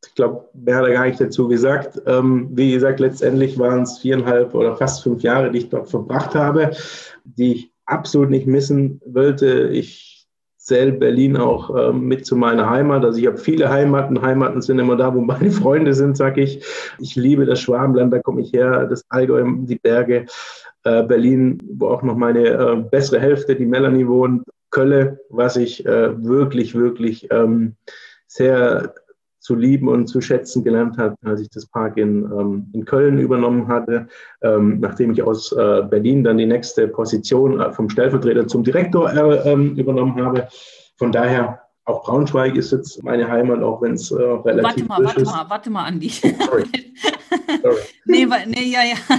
Ich 0.05 0.15
glaube, 0.15 0.49
mehr 0.53 0.75
hat 0.75 0.85
er 0.85 0.93
gar 0.93 1.05
nicht 1.05 1.19
dazu 1.19 1.47
gesagt. 1.47 2.01
Ähm, 2.05 2.49
wie 2.51 2.71
gesagt, 2.71 2.99
letztendlich 2.99 3.57
waren 3.57 3.83
es 3.83 3.99
viereinhalb 3.99 4.53
oder 4.53 4.75
fast 4.75 5.03
fünf 5.03 5.21
Jahre, 5.21 5.49
die 5.49 5.59
ich 5.59 5.69
dort 5.69 5.89
verbracht 5.89 6.35
habe, 6.35 6.71
die 7.23 7.53
ich 7.53 7.71
absolut 7.85 8.29
nicht 8.29 8.47
missen 8.47 9.01
wollte. 9.05 9.69
Ich 9.69 10.14
zähle 10.65 10.93
Berlin 10.93 11.37
auch 11.37 11.89
ähm, 11.89 12.07
mit 12.07 12.25
zu 12.25 12.35
meiner 12.35 12.67
Heimat. 12.67 13.05
Also 13.05 13.19
ich 13.19 13.27
habe 13.27 13.37
viele 13.37 13.69
Heimaten. 13.69 14.19
Heimaten 14.21 14.63
sind 14.63 14.79
immer 14.79 14.95
da, 14.95 15.13
wo 15.13 15.21
meine 15.21 15.51
Freunde 15.51 15.93
sind, 15.93 16.17
sage 16.17 16.41
ich. 16.41 16.65
Ich 16.99 17.15
liebe 17.15 17.45
das 17.45 17.59
Schwabenland, 17.59 18.11
da 18.11 18.19
komme 18.19 18.41
ich 18.41 18.51
her, 18.51 18.87
das 18.87 19.05
Allgäu, 19.09 19.43
die 19.45 19.77
Berge. 19.77 20.25
Äh, 20.83 21.03
Berlin, 21.03 21.61
wo 21.77 21.89
auch 21.89 22.01
noch 22.01 22.15
meine 22.15 22.47
äh, 22.47 22.75
bessere 22.77 23.19
Hälfte, 23.19 23.55
die 23.55 23.65
Melanie 23.65 24.07
wohnt. 24.07 24.43
Kölle, 24.71 25.19
was 25.29 25.55
ich 25.55 25.85
äh, 25.85 26.23
wirklich, 26.23 26.73
wirklich 26.73 27.27
ähm, 27.31 27.75
sehr 28.27 28.95
zu 29.45 29.53
lieben 29.53 29.87
und 29.87 30.07
zu 30.07 30.21
schätzen 30.21 30.63
gelernt 30.63 30.97
habe, 30.97 31.15
als 31.23 31.39
ich 31.39 31.49
das 31.51 31.67
Park 31.67 31.97
in, 31.97 32.23
ähm, 32.23 32.67
in 32.73 32.83
Köln 32.83 33.19
übernommen 33.19 33.67
hatte, 33.67 34.07
ähm, 34.41 34.79
nachdem 34.79 35.11
ich 35.11 35.21
aus 35.21 35.51
äh, 35.51 35.83
Berlin 35.87 36.23
dann 36.23 36.39
die 36.39 36.47
nächste 36.47 36.87
Position 36.87 37.59
äh, 37.59 37.71
vom 37.71 37.87
Stellvertreter 37.87 38.47
zum 38.47 38.63
Direktor 38.63 39.13
äh, 39.13 39.51
ähm, 39.51 39.75
übernommen 39.75 40.19
habe. 40.19 40.47
Von 40.97 41.11
daher 41.11 41.61
auch 41.83 42.03
Braunschweig 42.03 42.55
ist 42.55 42.71
jetzt 42.71 43.03
meine 43.03 43.29
Heimat, 43.29 43.61
auch 43.61 43.83
wenn 43.83 43.93
es 43.93 44.09
äh, 44.09 44.15
relativ 44.15 44.63
Warte 44.63 44.83
mal, 44.85 45.03
warte 45.05 45.21
ist. 45.21 45.27
mal, 45.27 45.45
warte 45.47 45.69
mal, 45.69 45.83
Andi. 45.83 46.09
Sorry. 46.09 46.63
Sorry. 47.61 47.81
nee, 48.05 48.25
nee, 48.47 48.71
ja, 48.71 48.79
ja. 48.83 49.15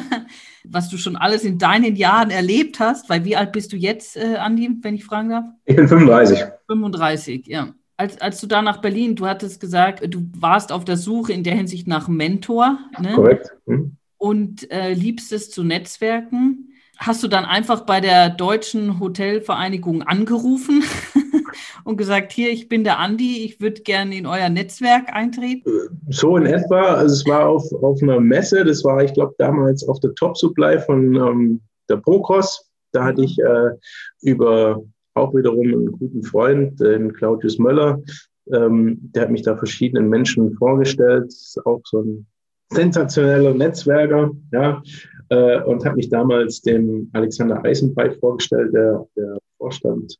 Was 0.64 0.88
du 0.88 0.96
schon 0.96 1.14
alles 1.14 1.44
in 1.44 1.58
deinen 1.58 1.94
Jahren 1.94 2.30
erlebt 2.30 2.80
hast, 2.80 3.08
weil 3.08 3.24
wie 3.24 3.36
alt 3.36 3.52
bist 3.52 3.72
du 3.72 3.76
jetzt, 3.76 4.16
äh, 4.16 4.38
Andi, 4.38 4.76
wenn 4.82 4.96
ich 4.96 5.04
fragen 5.04 5.28
darf? 5.28 5.44
Ich 5.66 5.76
bin 5.76 5.86
35. 5.86 6.42
35, 6.66 7.46
ja 7.46 7.68
als, 7.96 8.20
als 8.20 8.40
du 8.40 8.46
da 8.46 8.62
nach 8.62 8.80
Berlin, 8.80 9.16
du 9.16 9.26
hattest 9.26 9.60
gesagt, 9.60 10.02
du 10.12 10.28
warst 10.38 10.72
auf 10.72 10.84
der 10.84 10.96
Suche 10.96 11.32
in 11.32 11.44
der 11.44 11.54
Hinsicht 11.54 11.86
nach 11.86 12.08
Mentor. 12.08 12.78
Ne? 13.00 13.12
Korrekt. 13.14 13.48
Hm. 13.66 13.96
Und 14.18 14.70
äh, 14.70 14.92
liebst 14.92 15.32
es 15.32 15.50
zu 15.50 15.62
Netzwerken. 15.62 16.72
Hast 16.98 17.22
du 17.22 17.28
dann 17.28 17.44
einfach 17.44 17.82
bei 17.82 18.00
der 18.00 18.30
Deutschen 18.30 19.00
Hotelvereinigung 19.00 20.02
angerufen 20.02 20.82
und 21.84 21.98
gesagt, 21.98 22.32
hier, 22.32 22.50
ich 22.50 22.68
bin 22.68 22.84
der 22.84 22.98
Andi, 22.98 23.44
ich 23.44 23.60
würde 23.60 23.82
gerne 23.82 24.16
in 24.16 24.26
euer 24.26 24.48
Netzwerk 24.48 25.12
eintreten? 25.12 25.70
So 26.08 26.38
in 26.38 26.46
etwa. 26.46 26.94
Also 26.94 27.14
es 27.14 27.26
war 27.26 27.48
auf, 27.48 27.70
auf 27.82 28.02
einer 28.02 28.20
Messe, 28.20 28.64
das 28.64 28.82
war, 28.82 29.04
ich 29.04 29.12
glaube, 29.12 29.34
damals 29.36 29.86
auf 29.86 30.00
der 30.00 30.14
Top 30.14 30.38
Supply 30.38 30.80
von 30.80 31.14
ähm, 31.14 31.60
der 31.90 31.96
Procross. 31.96 32.70
Da 32.92 33.04
hatte 33.04 33.22
ich 33.22 33.38
äh, 33.38 33.70
über 34.22 34.82
auch 35.16 35.34
wiederum 35.34 35.66
einen 35.66 35.92
guten 35.92 36.22
Freund, 36.22 36.80
den 36.80 37.12
Claudius 37.12 37.58
Möller. 37.58 38.02
Ähm, 38.52 38.98
der 39.14 39.22
hat 39.22 39.30
mich 39.30 39.42
da 39.42 39.56
verschiedenen 39.56 40.08
Menschen 40.08 40.54
vorgestellt, 40.54 41.34
auch 41.64 41.80
so 41.84 42.02
ein 42.02 42.26
sensationeller 42.70 43.54
Netzwerker, 43.54 44.30
ja, 44.52 44.82
äh, 45.30 45.60
und 45.62 45.84
hat 45.84 45.96
mich 45.96 46.08
damals 46.08 46.62
dem 46.62 47.10
Alexander 47.12 47.64
Eisenbreit 47.64 48.16
vorgestellt, 48.16 48.72
der, 48.74 49.06
der 49.16 49.38
Vorstand 49.58 50.16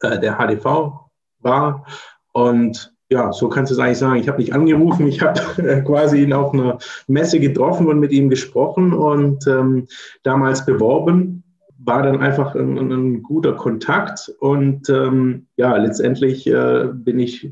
äh, 0.00 0.18
der 0.18 0.36
HDV 0.36 0.92
war. 1.40 1.86
Und 2.32 2.92
ja, 3.10 3.32
so 3.32 3.48
kannst 3.48 3.70
du 3.70 3.74
es 3.74 3.80
eigentlich 3.80 3.98
sagen. 3.98 4.20
Ich 4.20 4.28
habe 4.28 4.38
nicht 4.38 4.52
angerufen, 4.52 5.06
ich 5.06 5.22
habe 5.22 5.82
quasi 5.86 6.22
ihn 6.22 6.32
auf 6.32 6.52
einer 6.52 6.78
Messe 7.06 7.40
getroffen 7.40 7.86
und 7.86 8.00
mit 8.00 8.12
ihm 8.12 8.28
gesprochen 8.28 8.92
und 8.92 9.46
ähm, 9.46 9.86
damals 10.22 10.64
beworben 10.64 11.44
war 11.78 12.02
dann 12.02 12.20
einfach 12.20 12.54
ein, 12.54 12.76
ein 12.76 13.22
guter 13.22 13.54
Kontakt 13.54 14.32
und 14.40 14.88
ähm, 14.88 15.46
ja, 15.56 15.76
letztendlich 15.76 16.46
äh, 16.46 16.88
bin 16.92 17.18
ich 17.18 17.50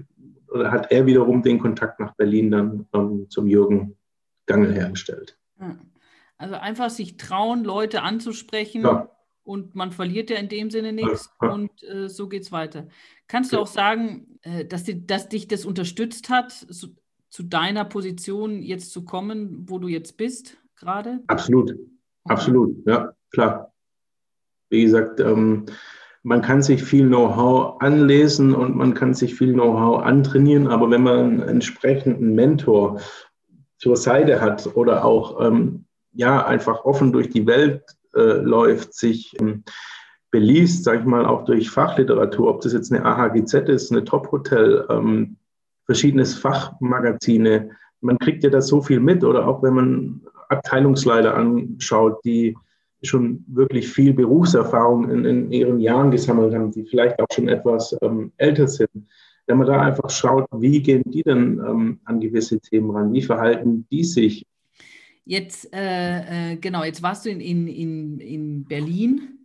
oder 0.50 0.70
hat 0.70 0.90
er 0.90 1.06
wiederum 1.06 1.42
den 1.42 1.58
Kontakt 1.58 2.00
nach 2.00 2.14
Berlin 2.14 2.50
dann 2.50 2.86
ähm, 2.92 3.26
zum 3.28 3.46
Jürgen 3.46 3.96
Gangel 4.46 4.72
hergestellt. 4.72 5.38
Also 6.38 6.54
einfach 6.54 6.90
sich 6.90 7.16
trauen, 7.16 7.64
Leute 7.64 8.02
anzusprechen 8.02 8.82
ja. 8.82 9.10
und 9.42 9.74
man 9.74 9.90
verliert 9.92 10.30
ja 10.30 10.36
in 10.36 10.48
dem 10.48 10.70
Sinne 10.70 10.92
nichts 10.92 11.30
Ja. 11.40 11.52
und 11.52 11.70
äh, 11.82 12.08
so 12.08 12.28
geht's 12.28 12.52
weiter. 12.52 12.88
Kannst 13.28 13.52
du 13.52 13.58
auch 13.58 13.66
sagen, 13.66 14.38
äh, 14.42 14.64
dass, 14.64 14.84
die, 14.84 15.06
dass 15.06 15.28
dich 15.28 15.48
das 15.48 15.64
unterstützt 15.64 16.28
hat, 16.30 16.52
so, 16.52 16.88
zu 17.28 17.42
deiner 17.42 17.84
Position 17.84 18.62
jetzt 18.62 18.92
zu 18.92 19.04
kommen, 19.04 19.68
wo 19.68 19.78
du 19.78 19.88
jetzt 19.88 20.16
bist 20.16 20.58
gerade? 20.76 21.20
Absolut, 21.26 21.74
absolut, 22.24 22.76
ja, 22.86 23.12
klar. 23.30 23.72
Wie 24.70 24.84
gesagt, 24.84 25.20
ähm, 25.20 25.66
man 26.22 26.42
kann 26.42 26.60
sich 26.60 26.82
viel 26.82 27.06
Know-how 27.06 27.80
anlesen 27.80 28.54
und 28.54 28.74
man 28.74 28.94
kann 28.94 29.14
sich 29.14 29.36
viel 29.36 29.52
Know-how 29.52 30.02
antrainieren, 30.02 30.66
aber 30.66 30.90
wenn 30.90 31.02
man 31.02 31.18
einen 31.18 31.42
entsprechenden 31.42 32.34
Mentor 32.34 33.00
zur 33.78 33.96
Seite 33.96 34.40
hat 34.40 34.74
oder 34.74 35.04
auch 35.04 35.40
ähm, 35.40 35.84
ja 36.12 36.44
einfach 36.44 36.84
offen 36.84 37.12
durch 37.12 37.30
die 37.30 37.46
Welt 37.46 37.82
äh, 38.14 38.38
läuft, 38.40 38.94
sich 38.94 39.38
ähm, 39.38 39.62
beliest, 40.30 40.84
sage 40.84 41.00
ich 41.00 41.04
mal, 41.04 41.24
auch 41.24 41.44
durch 41.44 41.70
Fachliteratur, 41.70 42.48
ob 42.48 42.60
das 42.60 42.72
jetzt 42.72 42.92
eine 42.92 43.04
AHGZ 43.04 43.54
ist, 43.68 43.92
eine 43.92 44.04
Top-Hotel, 44.04 44.84
ähm, 44.90 45.36
verschiedenes 45.84 46.34
Fachmagazine, 46.34 47.70
man 48.00 48.18
kriegt 48.18 48.42
ja 48.44 48.50
da 48.50 48.60
so 48.60 48.82
viel 48.82 49.00
mit 49.00 49.24
oder 49.24 49.46
auch 49.46 49.62
wenn 49.62 49.74
man 49.74 50.20
Abteilungsleiter 50.48 51.34
anschaut, 51.34 52.24
die 52.24 52.56
schon 53.02 53.44
wirklich 53.46 53.88
viel 53.88 54.12
Berufserfahrung 54.12 55.10
in, 55.10 55.24
in 55.24 55.52
ihren 55.52 55.80
Jahren 55.80 56.10
gesammelt 56.10 56.54
haben, 56.54 56.70
die 56.70 56.84
vielleicht 56.84 57.20
auch 57.20 57.26
schon 57.32 57.48
etwas 57.48 57.96
ähm, 58.02 58.32
älter 58.36 58.68
sind. 58.68 58.90
Wenn 59.46 59.58
man 59.58 59.66
da 59.66 59.80
einfach 59.80 60.10
schaut, 60.10 60.46
wie 60.52 60.82
gehen 60.82 61.02
die 61.06 61.22
denn 61.22 61.60
ähm, 61.66 62.00
an 62.04 62.20
gewisse 62.20 62.58
Themen 62.58 62.90
ran, 62.90 63.12
wie 63.12 63.22
verhalten 63.22 63.86
die 63.90 64.02
sich? 64.02 64.46
Jetzt, 65.24 65.72
äh, 65.74 66.52
äh, 66.52 66.56
genau, 66.56 66.84
jetzt 66.84 67.02
warst 67.02 67.26
du 67.26 67.30
in, 67.30 67.40
in, 67.40 67.68
in, 67.68 68.20
in 68.20 68.64
Berlin 68.64 69.38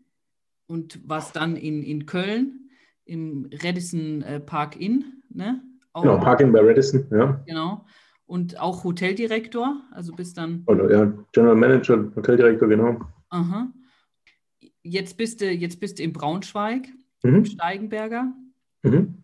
und 0.67 1.07
warst 1.07 1.35
dann 1.35 1.55
in, 1.55 1.83
in 1.83 2.05
Köln 2.05 2.69
im 3.05 3.49
Radisson 3.63 4.21
äh, 4.21 4.39
Park 4.39 4.79
Inn, 4.79 5.23
ne? 5.29 5.61
Auch, 5.93 6.03
Genau, 6.03 6.19
Parking 6.19 6.51
bei 6.51 6.61
Radisson, 6.61 7.05
ja. 7.11 7.43
genau. 7.45 7.85
Und 8.25 8.59
auch 8.59 8.85
Hoteldirektor, 8.85 9.81
also 9.91 10.13
bist 10.13 10.37
dann, 10.37 10.63
Oder 10.67 10.89
ja, 10.89 11.13
General 11.33 11.55
Manager, 11.55 12.09
Hoteldirektor, 12.15 12.69
genau. 12.69 13.01
Aha. 13.31 13.73
Jetzt 14.83 15.17
bist 15.17 15.41
du, 15.41 15.49
jetzt 15.49 15.79
bist 15.79 15.99
du 15.99 16.03
in 16.03 16.13
Braunschweig, 16.13 16.87
Mhm. 17.23 17.45
Steigenberger. 17.45 18.33
Mhm. 18.83 19.23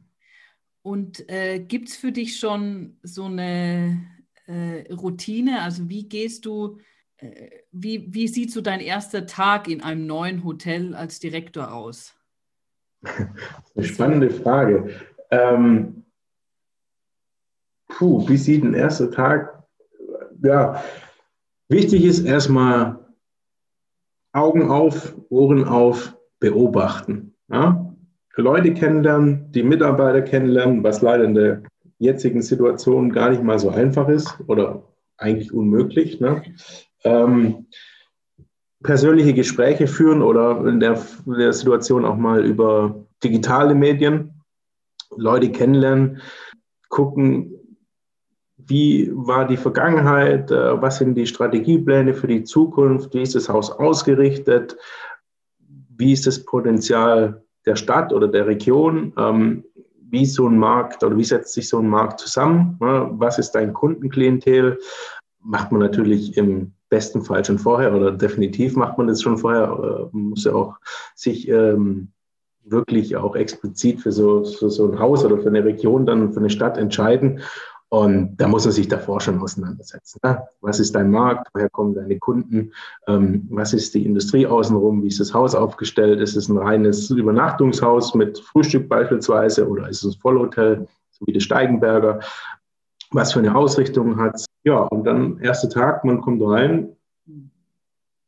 Und 0.83 1.27
äh, 1.29 1.59
gibt 1.59 1.89
es 1.89 1.97
für 1.97 2.11
dich 2.11 2.39
schon 2.39 2.97
so 3.03 3.25
eine 3.25 4.05
äh, 4.45 4.93
Routine? 4.93 5.61
Also 5.61 5.89
wie 5.89 6.07
gehst 6.07 6.45
du, 6.45 6.77
äh, 7.17 7.49
wie, 7.71 8.13
wie 8.13 8.27
sieht 8.27 8.51
so 8.51 8.61
dein 8.61 8.79
erster 8.79 9.25
Tag 9.25 9.67
in 9.67 9.81
einem 9.81 10.05
neuen 10.05 10.43
Hotel 10.43 10.93
als 10.95 11.19
Direktor 11.19 11.73
aus? 11.73 12.13
Eine 13.75 13.85
spannende 13.85 14.29
Frage. 14.29 14.89
Ähm, 15.31 16.05
puh, 17.87 18.27
wie 18.27 18.37
sieht 18.37 18.63
ein 18.63 18.73
erster 18.73 19.11
Tag? 19.11 19.63
Ja, 20.43 20.83
wichtig 21.69 22.05
ist 22.05 22.25
erstmal 22.25 23.06
Augen 24.37 24.69
auf, 24.69 25.15
Ohren 25.29 25.65
auf, 25.65 26.15
beobachten. 26.39 27.33
Ja? 27.49 27.93
Leute 28.35 28.73
kennenlernen, 28.73 29.51
die 29.51 29.63
Mitarbeiter 29.63 30.21
kennenlernen, 30.21 30.83
was 30.83 31.01
leider 31.01 31.23
in 31.23 31.33
der 31.33 31.63
jetzigen 31.97 32.43
Situation 32.43 33.11
gar 33.11 33.31
nicht 33.31 33.41
mal 33.41 33.57
so 33.57 33.69
einfach 33.69 34.07
ist 34.07 34.37
oder 34.45 34.83
eigentlich 35.17 35.51
unmöglich. 35.51 36.19
Ne? 36.19 36.43
Ähm, 37.03 37.65
persönliche 38.83 39.33
Gespräche 39.33 39.87
führen 39.87 40.21
oder 40.21 40.65
in 40.67 40.79
der, 40.79 41.01
in 41.25 41.33
der 41.33 41.53
Situation 41.53 42.05
auch 42.05 42.17
mal 42.17 42.45
über 42.45 43.07
digitale 43.23 43.73
Medien 43.73 44.43
Leute 45.15 45.51
kennenlernen, 45.51 46.21
gucken, 46.89 47.56
wie 48.67 49.09
war 49.13 49.47
die 49.47 49.57
Vergangenheit, 49.57 50.51
äh, 50.51 50.81
was 50.81 50.97
sind 50.97 51.15
die 51.15 51.25
Strategiepläne 51.25 52.13
für 52.13 52.27
die 52.27 52.43
Zukunft, 52.43 53.13
wie 53.13 53.21
ist 53.21 53.35
das 53.35 53.49
Haus 53.49 53.71
ausgerichtet, 53.71 54.77
wie 55.97 56.13
ist 56.13 56.27
das 56.27 56.43
Potenzial 56.43 57.43
der 57.65 57.75
Stadt 57.75 58.13
oder 58.13 58.27
der 58.27 58.45
Region, 58.45 59.13
ähm, 59.17 59.63
wie 60.09 60.25
so 60.25 60.47
ein 60.47 60.57
Markt 60.57 61.03
oder 61.03 61.17
wie 61.17 61.23
setzt 61.23 61.53
sich 61.53 61.67
so 61.67 61.79
ein 61.79 61.87
Markt 61.87 62.19
zusammen, 62.19 62.77
was 62.79 63.39
ist 63.39 63.51
dein 63.51 63.73
Kundenklientel, 63.73 64.79
macht 65.41 65.71
man 65.71 65.81
natürlich 65.81 66.37
im 66.37 66.73
besten 66.89 67.21
Fall 67.21 67.43
schon 67.43 67.59
vorher 67.59 67.93
oder 67.93 68.11
definitiv 68.11 68.75
macht 68.75 68.97
man 68.97 69.07
das 69.07 69.21
schon 69.21 69.37
vorher, 69.37 69.63
äh, 69.63 70.15
man 70.15 70.29
muss 70.29 70.45
ja 70.45 70.53
auch 70.53 70.75
sich 71.15 71.47
ähm, 71.49 72.09
wirklich 72.63 73.15
auch 73.15 73.35
explizit 73.35 74.01
für 74.01 74.11
so, 74.11 74.43
für 74.43 74.69
so 74.69 74.91
ein 74.91 74.99
Haus 74.99 75.23
oder 75.25 75.37
für 75.37 75.47
eine 75.47 75.63
Region, 75.63 76.05
dann 76.05 76.33
für 76.33 76.39
eine 76.39 76.49
Stadt 76.49 76.77
entscheiden. 76.77 77.41
Und 77.89 78.35
da 78.35 78.49
muss 78.49 78.65
man 78.65 78.73
sich 78.73 78.89
davor 78.89 79.21
schon 79.21 79.39
auseinandersetzen. 79.39 80.19
Ne? 80.21 80.43
Was 80.59 80.79
ist 80.79 80.93
dein 80.93 81.09
Markt? 81.09 81.47
Woher 81.53 81.69
kommen 81.69 81.95
deine 81.95 82.19
Kunden? 82.19 82.73
Ähm, 83.07 83.47
was 83.49 83.73
ist 83.73 83.93
die 83.95 84.05
Industrie 84.05 84.45
außenrum? 84.45 85.03
Wie 85.03 85.07
ist 85.07 85.21
das 85.21 85.33
Haus 85.33 85.55
aufgestellt? 85.55 86.19
Ist 86.19 86.35
es 86.35 86.49
ein 86.49 86.57
reines 86.57 87.09
Übernachtungshaus 87.09 88.13
mit 88.13 88.39
Frühstück 88.39 88.89
beispielsweise 88.89 89.67
oder 89.69 89.87
ist 89.87 90.03
es 90.03 90.15
ein 90.15 90.19
Vollhotel, 90.19 90.87
so 91.11 91.25
wie 91.27 91.33
der 91.33 91.39
Steigenberger? 91.39 92.19
Was 93.11 93.31
für 93.31 93.39
eine 93.39 93.55
Ausrichtung 93.55 94.17
hat 94.17 94.35
es? 94.35 94.45
Ja, 94.65 94.79
und 94.79 95.05
dann 95.05 95.39
erster 95.39 95.69
Tag, 95.69 96.03
man 96.03 96.19
kommt 96.19 96.41
rein, 96.43 96.89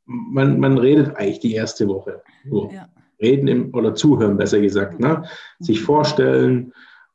man, 0.06 0.58
man 0.60 0.78
redet 0.78 1.18
eigentlich 1.18 1.42
die 1.42 1.54
erste 1.54 1.86
Woche. 1.90 2.22
So. 2.50 2.70
Ja 2.74 2.88
reden 3.22 3.48
im, 3.48 3.74
oder 3.74 3.96
zuhören, 3.96 4.38
besser 4.38 4.60
gesagt. 4.62 5.00
Ne? 5.00 5.24
Sich 5.60 5.82
vorstellen. 5.82 6.74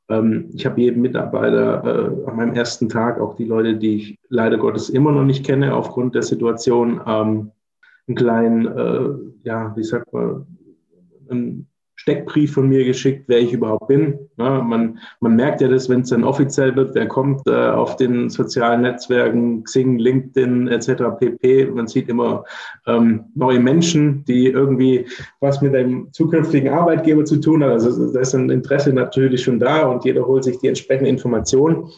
Ähm, 0.08 0.50
ich 0.52 0.66
habe 0.66 0.80
jeden 0.80 1.02
Mitarbeiter 1.02 1.84
äh, 1.84 2.30
an 2.30 2.36
meinem 2.36 2.54
ersten 2.54 2.88
Tag, 2.88 3.20
auch 3.20 3.34
die 3.36 3.44
Leute, 3.44 3.76
die 3.76 3.96
ich 3.96 4.18
leider 4.28 4.58
Gottes 4.58 4.90
immer 4.90 5.12
noch 5.12 5.24
nicht 5.24 5.44
kenne 5.44 5.74
aufgrund 5.74 6.14
der 6.14 6.22
Situation, 6.22 7.00
ähm, 7.06 7.50
einen 8.06 8.16
kleinen, 8.16 8.66
äh, 8.66 9.08
ja, 9.44 9.74
wie 9.76 9.84
sagt 9.84 10.12
man, 10.12 10.46
einen 11.30 11.68
Steckbrief 11.96 12.54
von 12.54 12.68
mir 12.68 12.84
geschickt, 12.84 13.24
wer 13.28 13.38
ich 13.38 13.52
überhaupt 13.52 13.86
bin. 13.86 14.18
Ja, 14.36 14.60
man, 14.60 14.98
man 15.20 15.36
merkt 15.36 15.60
ja 15.60 15.68
das, 15.68 15.88
wenn 15.88 16.00
es 16.00 16.10
dann 16.10 16.24
offiziell 16.24 16.74
wird, 16.74 16.94
wer 16.94 17.06
kommt 17.06 17.46
äh, 17.46 17.52
auf 17.52 17.96
den 17.96 18.30
sozialen 18.30 18.82
Netzwerken, 18.82 19.62
Xing, 19.64 19.98
LinkedIn 19.98 20.68
etc. 20.68 21.04
pp. 21.18 21.66
Man 21.66 21.86
sieht 21.86 22.08
immer 22.08 22.44
ähm, 22.86 23.26
neue 23.34 23.60
Menschen, 23.60 24.24
die 24.24 24.48
irgendwie 24.48 25.06
was 25.40 25.62
mit 25.62 25.74
einem 25.74 26.12
zukünftigen 26.12 26.72
Arbeitgeber 26.72 27.24
zu 27.24 27.40
tun 27.40 27.62
haben. 27.62 27.72
Also 27.72 28.12
da 28.12 28.20
ist 28.20 28.34
ein 28.34 28.50
Interesse 28.50 28.92
natürlich 28.92 29.42
schon 29.42 29.60
da 29.60 29.86
und 29.86 30.04
jeder 30.04 30.26
holt 30.26 30.44
sich 30.44 30.58
die 30.58 30.68
entsprechende 30.68 31.10
Information. 31.10 31.90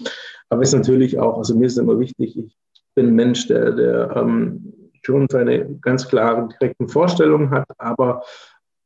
Aber 0.51 0.63
es 0.63 0.69
ist 0.69 0.79
natürlich 0.79 1.19
auch, 1.19 1.39
also 1.39 1.57
mir 1.57 1.67
ist 1.67 1.79
immer 1.79 1.99
wichtig, 1.99 2.39
ich 2.39 2.57
bin 2.95 3.09
ein 3.09 3.15
Mensch, 3.15 3.49
der, 3.49 3.73
der 3.73 4.15
ähm, 4.15 4.73
schon 5.03 5.27
seine 5.31 5.79
ganz 5.81 6.09
klaren, 6.09 6.51
direkten 6.61 6.89
Vorstellungen 6.89 7.51
hat, 7.51 7.67
aber 7.79 8.23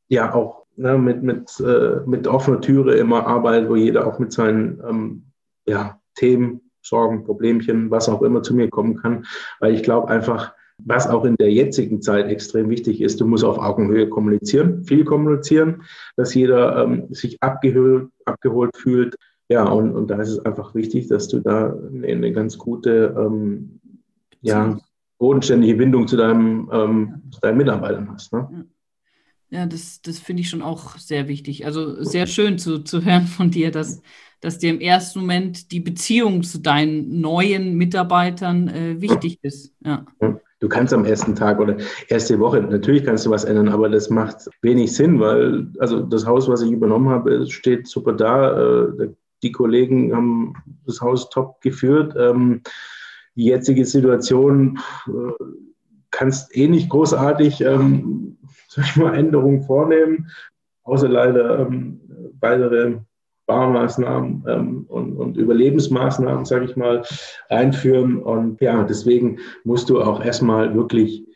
ja 0.07 0.33
auch 0.33 0.60
ne, 0.81 0.97
mit, 0.97 1.23
mit, 1.23 1.59
äh, 1.59 2.01
mit 2.05 2.27
offener 2.27 2.59
Türe 2.59 2.95
immer 2.95 3.27
arbeitet, 3.27 3.69
wo 3.69 3.75
jeder 3.75 4.07
auch 4.07 4.19
mit 4.19 4.33
seinen 4.33 4.81
ähm, 4.87 5.23
ja, 5.65 5.99
Themen, 6.15 6.61
Sorgen, 6.81 7.23
Problemchen, 7.23 7.91
was 7.91 8.09
auch 8.09 8.23
immer 8.23 8.41
zu 8.41 8.55
mir 8.55 8.69
kommen 8.69 8.97
kann. 8.97 9.25
Weil 9.59 9.73
ich 9.75 9.83
glaube 9.83 10.09
einfach, 10.09 10.53
was 10.79 11.07
auch 11.07 11.25
in 11.25 11.35
der 11.35 11.51
jetzigen 11.51 12.01
Zeit 12.01 12.27
extrem 12.27 12.69
wichtig 12.69 13.01
ist, 13.01 13.21
du 13.21 13.27
musst 13.27 13.43
auf 13.43 13.59
Augenhöhe 13.59 14.09
kommunizieren, 14.09 14.83
viel 14.83 15.05
kommunizieren, 15.05 15.83
dass 16.17 16.33
jeder 16.33 16.83
ähm, 16.83 17.05
sich 17.11 17.41
abgeholt, 17.43 18.09
abgeholt 18.25 18.75
fühlt. 18.75 19.15
Ja, 19.49 19.65
und, 19.65 19.93
und 19.93 20.09
da 20.09 20.19
ist 20.19 20.29
es 20.29 20.39
einfach 20.39 20.73
wichtig, 20.73 21.07
dass 21.07 21.27
du 21.27 21.39
da 21.39 21.75
eine, 21.93 22.31
ganz 22.31 22.57
gute, 22.57 23.15
ähm, 23.17 23.79
ja, 24.41 24.79
bodenständige 25.19 25.75
Bindung 25.75 26.07
zu 26.07 26.17
deinem, 26.17 26.67
ähm, 26.73 27.21
zu 27.29 27.39
deinen 27.41 27.57
Mitarbeitern 27.57 28.09
hast. 28.11 28.33
Ne? 28.33 28.65
Ja, 29.51 29.65
das, 29.65 30.01
das 30.01 30.17
finde 30.17 30.41
ich 30.41 30.49
schon 30.49 30.61
auch 30.61 30.97
sehr 30.97 31.27
wichtig. 31.27 31.65
Also 31.65 32.01
sehr 32.03 32.25
schön 32.25 32.57
zu, 32.57 32.79
zu 32.79 33.03
hören 33.03 33.27
von 33.27 33.51
dir, 33.51 33.69
dass, 33.69 34.01
dass 34.39 34.59
dir 34.59 34.69
im 34.69 34.79
ersten 34.79 35.19
Moment 35.19 35.73
die 35.73 35.81
Beziehung 35.81 36.41
zu 36.43 36.59
deinen 36.59 37.19
neuen 37.19 37.75
Mitarbeitern 37.75 38.69
äh, 38.69 39.01
wichtig 39.01 39.39
ist. 39.41 39.73
Ja. 39.83 40.05
Du 40.61 40.69
kannst 40.69 40.93
am 40.93 41.03
ersten 41.03 41.35
Tag 41.35 41.59
oder 41.59 41.75
erste 42.07 42.39
Woche, 42.39 42.61
natürlich 42.61 43.03
kannst 43.03 43.25
du 43.25 43.29
was 43.29 43.43
ändern, 43.43 43.67
aber 43.67 43.89
das 43.89 44.09
macht 44.09 44.47
wenig 44.61 44.93
Sinn, 44.93 45.19
weil 45.19 45.67
also 45.79 46.01
das 46.01 46.25
Haus, 46.25 46.47
was 46.47 46.61
ich 46.61 46.71
übernommen 46.71 47.09
habe, 47.09 47.45
steht 47.49 47.87
super 47.87 48.13
da. 48.13 48.83
Äh, 48.87 49.09
die 49.43 49.51
Kollegen 49.51 50.15
haben 50.15 50.53
das 50.85 51.01
Haus 51.01 51.29
top 51.29 51.59
geführt. 51.59 52.15
Ähm, 52.17 52.61
die 53.35 53.45
jetzige 53.45 53.85
Situation 53.85 54.79
äh, 55.07 55.43
kannst 56.11 56.55
eh 56.55 56.67
nicht 56.67 56.89
großartig 56.89 57.61
ähm, 57.61 58.37
sag 58.75 58.85
ich 58.85 58.95
mal, 58.95 59.17
Änderungen 59.17 59.63
vornehmen, 59.63 60.29
außer 60.83 61.09
leider 61.09 61.59
ähm, 61.59 61.99
weitere 62.39 62.99
Barmaßnahmen 63.45 64.45
ähm, 64.47 64.85
und, 64.87 65.17
und, 65.17 65.35
Überlebensmaßnahmen, 65.35 66.45
sage 66.45 66.65
ich 66.65 66.77
mal, 66.77 67.03
einführen. 67.49 68.17
Und 68.23 68.61
ja, 68.61 68.83
deswegen 68.83 69.39
musst 69.65 69.89
du 69.89 70.01
auch 70.01 70.23
erstmal 70.23 70.73
wirklich 70.73 71.27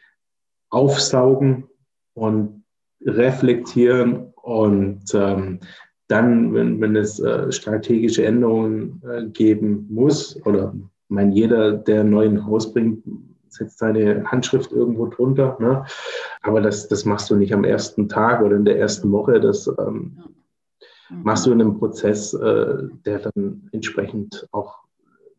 aufsaugen 0.70 1.66
und 2.14 2.64
reflektieren 3.06 4.32
und 4.42 5.04
ähm, 5.14 5.60
dann, 6.08 6.54
wenn, 6.54 6.80
wenn 6.80 6.96
es 6.96 7.20
äh, 7.20 7.52
strategische 7.52 8.26
Änderungen 8.26 9.02
äh, 9.10 9.26
geben 9.26 9.86
muss, 9.90 10.40
oder 10.46 10.74
ich 10.74 11.10
meine, 11.10 11.34
jeder, 11.34 11.74
der 11.74 12.02
ein 12.02 12.12
neues 12.12 12.42
Haus 12.46 12.72
bringt, 12.72 13.04
setzt 13.56 13.80
seine 13.80 14.24
Handschrift 14.26 14.72
irgendwo 14.72 15.08
drunter. 15.08 15.58
Ne? 15.60 15.86
Aber 16.42 16.62
das, 16.62 16.88
das 16.88 17.06
machst 17.06 17.30
du 17.30 17.36
nicht 17.36 17.54
am 17.54 17.64
ersten 17.64 18.10
Tag 18.10 18.42
oder 18.42 18.56
in 18.56 18.66
der 18.66 18.80
ersten 18.80 19.12
Woche. 19.12 19.40
Das 19.40 19.68
ähm, 19.80 20.24
machst 21.10 21.46
du 21.46 21.52
in 21.52 21.62
einem 21.62 21.78
Prozess, 21.78 22.34
äh, 22.34 22.84
der 23.06 23.20
dann 23.20 23.70
entsprechend 23.72 24.48
auch 24.52 24.80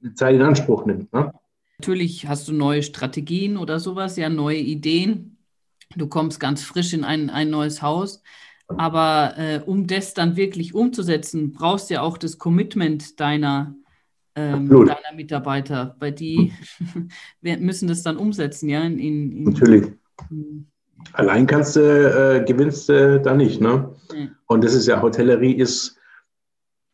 eine 0.03 0.15
Zeit 0.15 0.35
in 0.35 0.43
Anspruch 0.43 0.87
nimmt. 0.87 1.13
Ne? 1.13 1.33
Natürlich 1.79 2.27
hast 2.27 2.49
du 2.49 2.53
neue 2.53 2.83
Strategien 2.83 3.57
oder 3.57 3.81
sowas, 3.81 4.17
ja, 4.17 4.29
neue 4.29 4.59
Ideen. 4.59 5.39
Du 5.95 6.09
kommst 6.09 6.41
ganz 6.41 6.63
frisch 6.63 6.93
in 6.93 7.05
ein, 7.05 7.31
ein 7.31 7.51
neues 7.51 7.83
Haus. 7.83 8.23
Aber 8.69 9.35
äh, 9.37 9.61
um 9.65 9.87
das 9.87 10.15
dann 10.15 10.37
wirklich 10.37 10.75
umzusetzen, 10.75 11.53
brauchst 11.53 11.89
du 11.89 11.95
ja 11.95 12.03
auch 12.03 12.19
das 12.19 12.39
Commitment 12.39 13.21
deiner, 13.21 13.75
ähm, 14.37 14.69
deiner 14.69 15.15
Mitarbeiter, 15.15 15.97
weil 15.99 16.13
die 16.13 16.53
müssen 17.41 17.89
das 17.89 18.03
dann 18.03 18.17
umsetzen, 18.17 18.69
ja. 18.69 18.83
In, 18.83 18.99
in, 18.99 19.45
Natürlich. 19.45 19.93
In, 20.31 20.71
Allein 21.13 21.47
kannst 21.47 21.77
du, 21.77 21.81
äh, 21.81 22.45
gewinnst 22.45 22.89
du 22.89 23.21
da 23.21 23.35
nicht, 23.35 23.61
ne? 23.61 23.95
Mhm. 24.13 24.31
Und 24.47 24.65
das 24.65 24.75
ist 24.75 24.87
ja, 24.87 25.03
Hotellerie 25.03 25.55
ist 25.55 25.99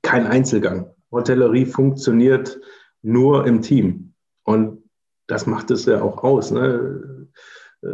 kein 0.02 0.26
Einzelgang. 0.26 0.90
Hotellerie 1.10 1.66
funktioniert 1.66 2.60
nur 3.02 3.46
im 3.46 3.62
Team. 3.62 4.14
Und 4.44 4.82
das 5.26 5.46
macht 5.46 5.70
es 5.70 5.84
ja 5.86 6.02
auch 6.02 6.22
aus. 6.24 6.50
Ne? 6.50 7.28
Äh, 7.82 7.88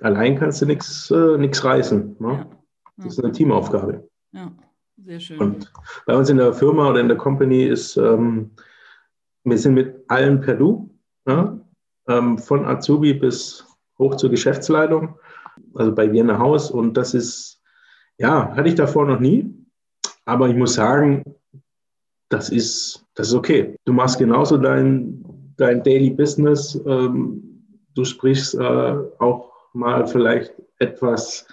allein 0.00 0.38
kannst 0.38 0.62
du 0.62 0.66
nichts 0.66 1.10
äh, 1.10 1.16
reißen. 1.16 2.16
Ne? 2.18 2.28
Ja. 2.28 2.50
Das 2.96 3.18
ist 3.18 3.24
eine 3.24 3.32
Teamaufgabe. 3.32 4.08
Ja. 4.32 4.52
Sehr 4.96 5.20
schön. 5.20 5.38
Und 5.40 5.72
bei 6.06 6.16
uns 6.16 6.30
in 6.30 6.36
der 6.36 6.52
Firma 6.52 6.90
oder 6.90 7.00
in 7.00 7.08
der 7.08 7.16
Company 7.16 7.64
ist, 7.64 7.96
ähm, 7.96 8.50
wir 9.44 9.58
sind 9.58 9.74
mit 9.74 10.04
allen 10.08 10.40
per 10.40 10.54
Du, 10.54 10.90
ja? 11.26 11.58
ähm, 12.08 12.38
von 12.38 12.64
Azubi 12.64 13.14
bis 13.14 13.64
hoch 13.98 14.16
zur 14.16 14.30
Geschäftsleitung, 14.30 15.18
also 15.74 15.94
bei 15.94 16.10
Vienna 16.10 16.38
Haus. 16.38 16.70
Und 16.70 16.96
das 16.96 17.14
ist, 17.14 17.60
ja, 18.18 18.54
hatte 18.54 18.68
ich 18.68 18.74
davor 18.74 19.06
noch 19.06 19.20
nie. 19.20 19.52
Aber 20.26 20.48
ich 20.48 20.56
muss 20.56 20.74
sagen, 20.74 21.22
das 22.28 22.50
ist, 22.50 23.04
das 23.14 23.28
ist 23.28 23.34
okay. 23.34 23.76
Du 23.84 23.92
machst 23.92 24.18
genauso 24.18 24.56
dein, 24.56 25.24
dein 25.56 25.82
Daily 25.82 26.10
Business. 26.10 26.80
Ähm, 26.86 27.64
du 27.94 28.04
sprichst 28.04 28.54
äh, 28.54 28.96
auch 29.18 29.52
mal 29.72 30.06
vielleicht 30.06 30.54
etwas 30.78 31.46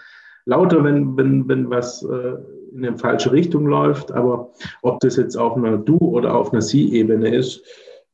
lauter, 0.45 0.83
wenn, 0.83 1.17
wenn, 1.17 1.47
wenn 1.47 1.69
was 1.69 2.03
äh, 2.03 2.37
in 2.71 2.85
eine 2.85 2.97
falsche 2.97 3.31
Richtung 3.31 3.65
läuft. 3.65 4.11
Aber 4.11 4.53
ob 4.81 4.99
das 4.99 5.17
jetzt 5.17 5.35
auf 5.35 5.55
einer 5.55 5.77
Du- 5.77 5.97
oder 5.97 6.35
auf 6.35 6.51
einer 6.51 6.61
Sie-Ebene 6.61 7.33
ist, 7.35 7.63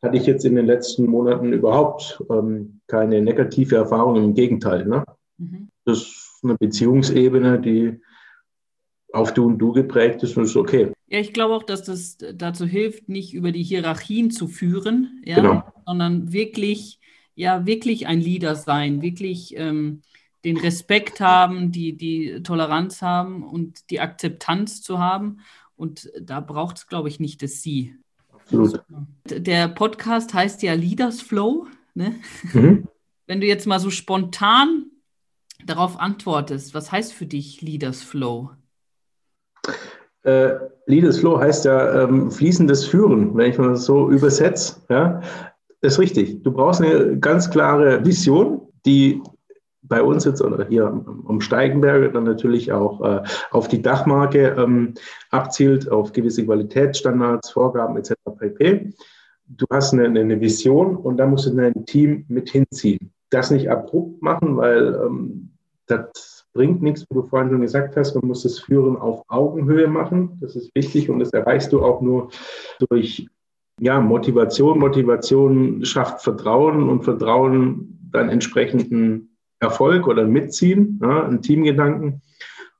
hatte 0.01 0.17
ich 0.17 0.25
jetzt 0.25 0.45
in 0.45 0.55
den 0.55 0.65
letzten 0.65 1.05
Monaten 1.05 1.53
überhaupt 1.53 2.21
ähm, 2.29 2.81
keine 2.87 3.21
negative 3.21 3.75
Erfahrung. 3.75 4.15
Im 4.15 4.33
Gegenteil. 4.33 4.85
Ne? 4.85 5.03
Mhm. 5.37 5.69
Das 5.85 5.99
ist 5.99 6.39
eine 6.43 6.55
Beziehungsebene, 6.55 7.59
die 7.59 7.99
auf 9.13 9.33
Du 9.33 9.45
und 9.45 9.57
Du 9.57 9.71
geprägt 9.71 10.23
ist 10.23 10.37
und 10.37 10.43
ist 10.43 10.55
okay. 10.55 10.91
Ja, 11.07 11.19
ich 11.19 11.33
glaube 11.33 11.55
auch, 11.55 11.63
dass 11.63 11.83
das 11.83 12.17
dazu 12.35 12.65
hilft, 12.65 13.09
nicht 13.09 13.33
über 13.33 13.51
die 13.51 13.63
Hierarchien 13.63 14.29
zu 14.29 14.47
führen, 14.47 15.21
ja, 15.25 15.35
genau. 15.35 15.63
sondern 15.85 16.33
wirklich, 16.33 16.99
ja, 17.33 17.65
wirklich 17.65 18.07
ein 18.07 18.19
Leader 18.19 18.55
sein, 18.55 19.01
wirklich 19.01 19.55
ähm, 19.57 20.01
den 20.47 20.57
Respekt 20.57 21.19
haben, 21.19 21.73
die, 21.73 21.97
die 21.97 22.41
Toleranz 22.41 23.01
haben 23.01 23.43
und 23.43 23.89
die 23.89 23.99
Akzeptanz 23.99 24.81
zu 24.81 24.97
haben 24.97 25.39
Und 25.75 26.09
da 26.19 26.39
braucht 26.39 26.77
es, 26.77 26.87
glaube 26.87 27.09
ich, 27.09 27.19
nicht 27.19 27.43
das 27.43 27.61
Sie. 27.61 27.95
Absolut. 28.31 28.81
Der 29.29 29.67
Podcast 29.67 30.33
heißt 30.33 30.63
ja 30.63 30.73
Leaders 30.73 31.21
Flow. 31.21 31.67
Ne? 31.95 32.15
Mhm. 32.53 32.87
Wenn 33.25 33.41
du 33.41 33.45
jetzt 33.45 33.67
mal 33.67 33.81
so 33.81 33.89
spontan 33.89 34.85
darauf 35.65 35.99
antwortest, 35.99 36.73
was 36.73 36.93
heißt 36.93 37.11
für 37.11 37.25
dich 37.25 37.61
Leaders 37.61 38.01
Flow? 38.01 38.51
Äh, 40.23 40.53
Leaders 40.85 41.19
Flow 41.19 41.41
heißt 41.41 41.65
ja 41.65 42.03
ähm, 42.03 42.31
fließendes 42.31 42.85
Führen, 42.85 43.35
wenn 43.35 43.51
ich 43.51 43.57
mal 43.57 43.75
so 43.75 44.09
übersetze. 44.09 44.77
Ja? 44.87 45.21
Das 45.81 45.93
ist 45.93 45.99
richtig. 45.99 46.41
Du 46.41 46.53
brauchst 46.53 46.81
eine 46.81 47.19
ganz 47.19 47.49
klare 47.49 48.05
Vision, 48.05 48.61
die 48.85 49.21
bei 49.87 50.01
uns 50.01 50.25
jetzt 50.25 50.41
oder 50.41 50.65
hier 50.67 50.85
am 50.85 51.41
Steigenberg 51.41 52.13
dann 52.13 52.23
natürlich 52.23 52.71
auch 52.71 53.01
äh, 53.01 53.23
auf 53.51 53.67
die 53.67 53.81
Dachmarke 53.81 54.55
ähm, 54.57 54.93
abzielt, 55.31 55.91
auf 55.91 56.11
gewisse 56.11 56.45
Qualitätsstandards, 56.45 57.51
Vorgaben 57.51 57.97
etc. 57.97 58.13
pp. 58.37 58.93
Du 59.47 59.65
hast 59.71 59.93
eine, 59.93 60.07
eine, 60.07 60.41
Vision 60.41 60.95
und 60.95 61.17
da 61.17 61.25
musst 61.25 61.45
du 61.45 61.51
dein 61.51 61.85
Team 61.85 62.25
mit 62.27 62.49
hinziehen. 62.49 63.11
Das 63.29 63.49
nicht 63.49 63.69
abrupt 63.69 64.21
machen, 64.21 64.57
weil 64.57 64.95
ähm, 64.95 65.51
das 65.85 66.45
bringt 66.53 66.81
nichts, 66.81 67.05
wie 67.09 67.15
du 67.15 67.23
vorhin 67.23 67.49
schon 67.49 67.61
gesagt 67.61 67.95
hast. 67.95 68.15
Man 68.15 68.27
muss 68.27 68.43
das 68.43 68.59
Führen 68.59 68.97
auf 68.97 69.23
Augenhöhe 69.29 69.87
machen. 69.87 70.37
Das 70.41 70.55
ist 70.55 70.73
wichtig 70.75 71.09
und 71.09 71.19
das 71.19 71.31
erreichst 71.31 71.71
du 71.71 71.83
auch 71.83 72.01
nur 72.01 72.29
durch 72.89 73.27
ja, 73.79 74.01
Motivation. 74.01 74.79
Motivation 74.79 75.85
schafft 75.85 76.21
Vertrauen 76.21 76.89
und 76.89 77.03
Vertrauen 77.03 77.99
dann 78.11 78.29
entsprechenden 78.29 79.36
Erfolg 79.59 80.07
oder 80.07 80.25
Mitziehen, 80.25 80.99
ja, 81.01 81.25
einen 81.25 81.41
Teamgedanken. 81.41 82.21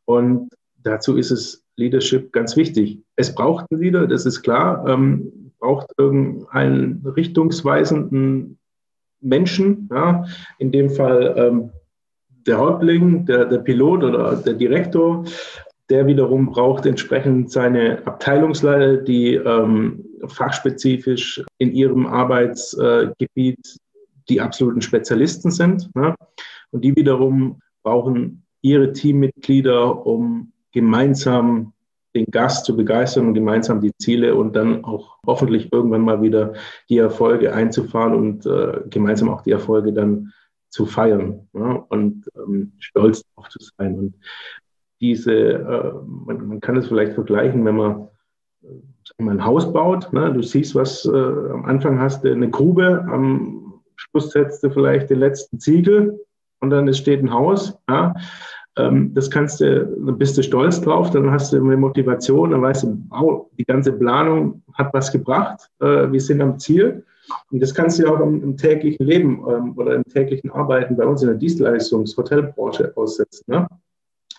Und 0.06 0.50
dazu 0.84 1.18
ist 1.18 1.32
es 1.32 1.63
Leadership 1.76 2.32
ganz 2.32 2.56
wichtig. 2.56 3.00
Es 3.16 3.34
braucht 3.34 3.66
einen 3.72 3.82
Leader, 3.82 4.08
das 4.08 4.26
ist 4.26 4.42
klar, 4.42 4.88
ähm, 4.88 5.52
braucht 5.60 5.92
irgendeinen 5.98 7.04
richtungsweisenden 7.06 8.58
Menschen, 9.22 9.90
ja, 9.92 10.26
in 10.60 10.72
dem 10.72 10.90
Fall 10.90 11.34
ähm, 11.38 11.72
der 12.46 12.60
Häuptling, 12.60 13.26
der, 13.26 13.46
der 13.46 13.60
Pilot 13.60 14.04
oder 14.04 14.36
der 14.36 14.54
Direktor, 14.54 15.26
der 15.90 16.06
wiederum 16.06 16.48
braucht 16.48 16.86
entsprechend 16.86 17.52
seine 17.52 18.06
Abteilungsleiter, 18.06 18.98
die 18.98 19.36
ähm, 19.36 20.06
fachspezifisch 20.28 21.44
in 21.58 21.72
ihrem 21.72 22.06
Arbeitsgebiet 22.06 23.78
die 24.30 24.42
absoluten 24.42 24.82
Spezialisten 24.82 25.52
sind. 25.52 25.94
Ne? 25.96 26.16
Und 26.72 26.84
die 26.84 26.96
wiederum 26.96 27.62
brauchen 27.84 28.44
ihre 28.62 28.92
Teammitglieder, 28.92 30.06
um 30.06 30.52
gemeinsam 30.72 31.74
den 32.16 32.26
Gast 32.26 32.66
zu 32.66 32.76
begeistern 32.76 33.28
und 33.28 33.34
gemeinsam 33.34 33.82
die 33.82 33.94
Ziele 34.00 34.36
und 34.36 34.56
dann 34.56 34.84
auch 34.84 35.18
hoffentlich 35.26 35.72
irgendwann 35.72 36.02
mal 36.02 36.22
wieder 36.22 36.54
die 36.90 36.98
Erfolge 36.98 37.54
einzufahren 37.54 38.16
und 38.16 38.46
äh, 38.46 38.82
gemeinsam 38.90 39.30
auch 39.30 39.42
die 39.42 39.52
Erfolge 39.52 39.94
dann 39.94 40.34
zu 40.70 40.86
feiern 40.86 41.48
ja, 41.54 41.86
und 41.90 42.30
ähm, 42.36 42.74
stolz 42.80 43.24
darauf 43.36 43.50
zu 43.50 43.60
sein. 43.78 43.98
Und 43.98 44.16
diese, 45.00 45.34
äh, 45.34 45.94
man, 46.06 46.48
man, 46.48 46.60
kann 46.60 46.76
es 46.78 46.88
vielleicht 46.88 47.13
vergleichen, 47.13 47.63
wenn 47.66 47.76
man 47.76 48.08
äh, 48.63 49.24
mal 49.24 49.32
ein 49.32 49.46
Haus 49.46 49.72
baut, 49.72 50.12
ne? 50.12 50.34
du 50.34 50.42
siehst, 50.42 50.76
was 50.76 51.06
äh, 51.06 51.10
am 51.10 51.66
Anfang 51.66 52.00
hast 52.00 52.24
du 52.24 52.32
eine 52.32 52.50
Grube, 52.50 53.06
am 53.10 53.66
Schluss 53.97 54.31
setzt 54.31 54.63
du 54.63 54.69
vielleicht 54.69 55.10
den 55.10 55.19
letzten 55.19 55.60
Ziegel 55.60 56.19
und 56.60 56.69
dann 56.69 56.91
steht 56.93 57.21
ein 57.21 57.33
Haus. 57.33 57.77
Ja, 57.89 58.13
ähm, 58.77 59.13
das 59.13 59.29
kannst 59.29 59.60
du, 59.60 59.86
dann 59.86 60.17
bist 60.17 60.38
du 60.38 60.43
stolz 60.43 60.79
drauf, 60.81 61.10
dann 61.12 61.31
hast 61.31 61.51
du 61.51 61.57
eine 61.57 61.77
Motivation, 61.77 62.51
dann 62.51 62.62
weißt 62.62 62.83
du, 62.83 62.97
wow, 63.10 63.47
die 63.57 63.65
ganze 63.65 63.91
Planung 63.91 64.62
hat 64.73 64.93
was 64.93 65.12
gebracht, 65.12 65.69
äh, 65.79 66.12
wir 66.12 66.21
sind 66.21 66.41
am 66.41 66.60
Ziel. 66.60 67.03
Und 67.51 67.62
das 67.62 67.73
kannst 67.73 67.99
du 67.99 68.07
auch 68.07 68.21
im, 68.21 68.41
im 68.41 68.55
täglichen 68.55 69.05
Leben 69.05 69.43
ähm, 69.49 69.73
oder 69.77 69.95
im 69.95 70.03
täglichen 70.05 70.49
Arbeiten 70.51 70.95
bei 70.95 71.05
uns 71.05 71.21
in 71.21 71.27
der 71.27 71.38
Dienstleistungs-Hotelbranche 71.38 72.93
aussetzen. 72.95 73.43
Ne? 73.47 73.67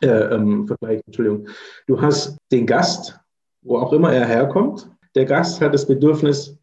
Äh, 0.00 0.34
ähm, 0.34 0.66
Vergleich, 0.66 1.02
Entschuldigung. 1.06 1.48
Du 1.86 2.00
hast 2.00 2.38
den 2.50 2.66
Gast, 2.66 3.18
wo 3.62 3.78
auch 3.78 3.92
immer 3.92 4.12
er 4.12 4.24
herkommt. 4.24 4.88
Der 5.14 5.24
Gast 5.24 5.60
hat 5.60 5.74
das 5.74 5.86
Bedürfnis, 5.86 6.56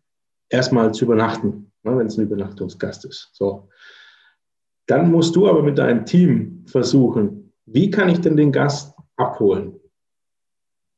erstmal 0.49 0.93
zu 0.93 1.05
übernachten, 1.05 1.64
ne, 1.86 1.98
wenn 1.98 2.08
es 2.08 2.17
ein 2.17 2.26
Übernachtungsgast 2.26 3.06
ist. 3.06 3.30
So. 3.34 3.69
Dann 4.88 5.12
musst 5.12 5.36
du 5.36 5.48
aber 5.48 5.63
mit 5.63 5.78
deinem 5.78 6.06
Team 6.06 6.63
versuchen, 6.65 7.54
wie 7.65 7.89
kann 7.89 8.10
ich 8.10 8.21
denn 8.21 8.38
den 8.38 8.52
Gast 8.52 8.95
abholen? 9.15 9.80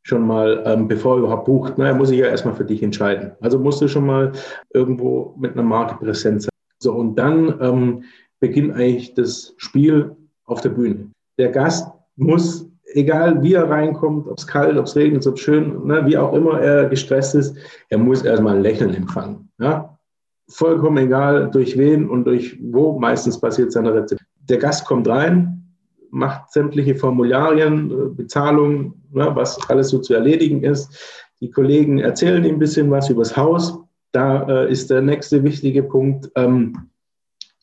Schon 0.04 0.26
mal, 0.26 0.64
ähm, 0.66 0.88
bevor 0.88 1.16
er 1.16 1.20
überhaupt 1.20 1.46
bucht, 1.46 1.78
naja, 1.78 1.94
muss 1.94 2.12
ich 2.12 2.20
ja 2.20 2.28
erstmal 2.28 2.56
für 2.56 2.66
dich 2.66 2.82
entscheiden. 2.82 3.34
Also 3.42 3.60
musst 3.60 3.82
du 3.82 3.88
schon 3.88 4.06
mal 4.06 4.32
irgendwo 4.74 5.36
mit 5.38 5.54
einer 5.54 5.64
Marke 5.64 5.96
präsent 6.04 6.44
sein. 6.44 6.50
So, 6.80 6.94
und 6.94 7.16
dann 7.16 7.60
ähm, 7.62 8.04
beginnt 8.40 8.74
eigentlich 8.74 9.14
das 9.14 9.54
Spiel 9.58 10.16
auf 10.46 10.62
der 10.62 10.70
Bühne. 10.70 11.12
Der 11.38 11.50
Gast 11.50 11.92
muss, 12.16 12.70
egal 12.94 13.42
wie 13.44 13.54
er 13.54 13.70
reinkommt, 13.70 14.28
ob 14.28 14.38
es 14.38 14.48
kalt, 14.48 14.78
ob 14.78 14.86
es 14.86 14.96
regnet, 14.96 15.28
ob 15.28 15.36
es 15.36 15.42
schön, 15.42 15.86
ne, 15.86 16.06
wie 16.06 16.18
auch 16.18 16.34
immer 16.34 16.60
er 16.62 16.88
gestresst 16.88 17.36
ist, 17.36 17.58
er 17.90 17.98
muss 17.98 18.24
erstmal 18.24 18.56
ein 18.56 18.62
Lächeln 18.62 18.94
empfangen. 18.94 19.50
Ja? 19.60 19.97
Vollkommen 20.50 20.98
egal 20.98 21.50
durch 21.52 21.78
wen 21.78 22.10
und 22.10 22.26
durch 22.26 22.58
wo, 22.62 22.98
meistens 23.00 23.40
passiert 23.40 23.72
seine 23.72 23.94
Rezeption. 23.94 24.28
Der 24.50 24.58
Gast 24.58 24.86
kommt 24.86 25.08
rein, 25.08 25.58
macht 26.10 26.52
sämtliche 26.52 26.96
Formularien, 26.96 27.92
äh, 27.92 28.10
Bezahlung, 28.16 28.94
ne, 29.12 29.30
was 29.34 29.70
alles 29.70 29.90
so 29.90 30.00
zu 30.00 30.14
erledigen 30.14 30.64
ist. 30.64 31.26
Die 31.42 31.52
Kollegen 31.52 32.00
erzählen 32.00 32.44
ihm 32.44 32.56
ein 32.56 32.60
bisschen 32.60 32.90
was 32.90 33.10
übers 33.10 33.36
Haus. 33.36 33.80
Da 34.12 34.48
äh, 34.48 34.72
ist 34.72 34.90
der 34.90 35.02
nächste 35.02 35.44
wichtige 35.44 35.84
Punkt. 35.84 36.32
Ähm, 36.36 36.90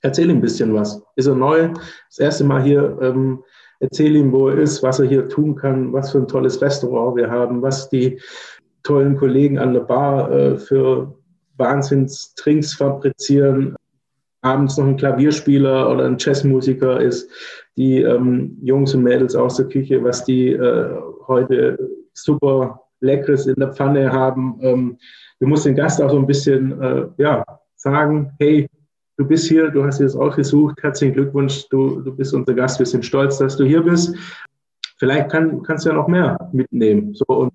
erzähl 0.03 0.31
ihm 0.31 0.37
ein 0.37 0.43
bisschen 0.43 0.75
was. 0.75 1.03
Ist 1.17 1.27
er 1.27 1.35
neu? 1.35 1.71
Das 2.09 2.19
erste 2.19 2.45
Mal 2.45 2.63
hier. 2.63 2.99
Ähm, 3.01 3.43
erzähl 3.81 4.15
ihm, 4.15 4.31
wo 4.31 4.49
er 4.49 4.59
ist, 4.59 4.83
was 4.83 5.01
er 5.01 5.07
hier 5.07 5.29
tun 5.29 5.57
kann, 5.57 5.93
was 5.93 6.13
für 6.13 6.19
ein 6.19 6.29
tolles 6.29 6.61
Restaurant 6.61 7.17
wir 7.17 7.31
haben, 7.31 7.63
was 7.63 7.89
die 7.89 8.21
tollen 8.83 9.17
Kollegen 9.17 9.59
an 9.59 9.73
der 9.73 9.81
Bar 9.81 10.31
äh, 10.31 10.59
für 10.59 11.15
Wahnsinnstrinks 11.57 12.75
fabrizieren, 12.75 13.77
abends 14.43 14.77
noch 14.77 14.87
ein 14.87 14.97
Klavierspieler 14.97 15.91
oder 15.91 16.05
ein 16.05 16.17
Jazzmusiker 16.19 17.01
ist, 17.01 17.31
die 17.77 18.03
ähm, 18.03 18.59
Jungs 18.63 18.95
und 18.95 19.03
Mädels 19.03 19.35
aus 19.35 19.57
der 19.57 19.67
Küche, 19.67 20.03
was 20.05 20.25
die 20.25 20.51
äh, 20.51 20.91
heute 21.27 21.79
super 22.13 22.81
Leckeres 23.01 23.47
in 23.47 23.57
der 23.57 23.73
Pfanne 23.73 24.13
haben. 24.13 24.59
Ähm, 24.61 24.99
du 25.41 25.47
musst 25.47 25.67
den 25.67 25.75
Gast 25.75 26.01
auch 26.01 26.11
so 26.11 26.19
ein 26.19 26.27
bisschen 26.27 26.81
äh, 26.81 27.07
ja, 27.19 27.45
sagen, 27.77 28.33
hey, 28.39 28.69
du 29.17 29.27
bist 29.27 29.49
hier, 29.49 29.71
du 29.71 29.85
hast 29.85 30.01
dir 30.01 30.05
das 30.05 30.17
ausgesucht, 30.17 30.83
herzlichen 30.83 31.15
Glückwunsch, 31.15 31.69
du, 31.71 32.01
du 32.01 32.15
bist 32.15 32.35
unser 32.35 32.55
Gast, 32.55 32.79
wir 32.79 32.87
sind 32.87 33.05
stolz, 33.05 33.39
dass 33.39 33.57
du 33.57 33.65
hier 33.65 33.83
bist. 33.83 34.15
Vielleicht 34.99 35.31
kann, 35.31 35.63
kannst 35.63 35.85
du 35.85 35.91
ja 35.91 35.97
noch 35.97 36.09
mehr 36.09 36.39
mitnehmen. 36.53 37.15
So, 37.15 37.25
und 37.27 37.53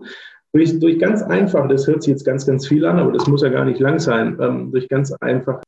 durch, 0.53 0.79
durch 0.79 0.99
ganz 0.99 1.21
einfach, 1.21 1.67
das 1.67 1.87
hört 1.87 2.03
sich 2.03 2.11
jetzt 2.11 2.25
ganz, 2.25 2.45
ganz 2.45 2.67
viel 2.67 2.85
an, 2.85 2.99
aber 2.99 3.11
das 3.11 3.27
muss 3.27 3.41
ja 3.41 3.49
gar 3.49 3.65
nicht 3.65 3.79
lang 3.79 3.99
sein, 3.99 4.37
ähm, 4.41 4.71
durch 4.71 4.87
ganz 4.89 5.11
einfach 5.13 5.61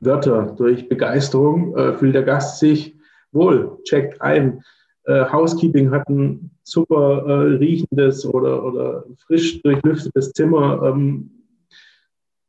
Wörter, 0.00 0.54
durch 0.56 0.88
Begeisterung 0.88 1.76
äh, 1.76 1.92
fühlt 1.94 2.14
der 2.14 2.24
Gast 2.24 2.58
sich 2.58 2.96
wohl, 3.32 3.78
checkt 3.84 4.20
ein. 4.20 4.62
Äh, 5.04 5.24
Housekeeping 5.30 5.90
hat 5.90 6.08
ein 6.08 6.50
super 6.62 7.24
äh, 7.26 7.56
riechendes 7.56 8.24
oder, 8.26 8.64
oder 8.64 9.04
frisch 9.26 9.62
durchlüftetes 9.62 10.32
Zimmer, 10.32 10.82
ähm, 10.82 11.30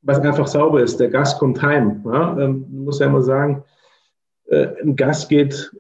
was 0.02 0.19
einfach 0.19 0.48
sauber 0.48 0.82
ist. 0.82 1.00
Der 1.00 1.10
Gast 1.10 1.39
kommt 1.39 1.62
heim. 1.62 2.04
Ja? 2.06 2.38
Ähm, 2.39 2.65
muss 2.71 3.00
ja 3.00 3.08
immer 3.08 3.21
sagen, 3.21 3.63
äh, 4.48 4.67
ein 4.82 4.95
Gast 4.95 5.30
geht 5.30 5.71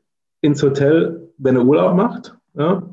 ins 0.41 0.61
Hotel, 0.61 1.31
wenn 1.37 1.55
er 1.55 1.65
Urlaub 1.65 1.95
macht. 1.95 2.35
Ja? 2.55 2.83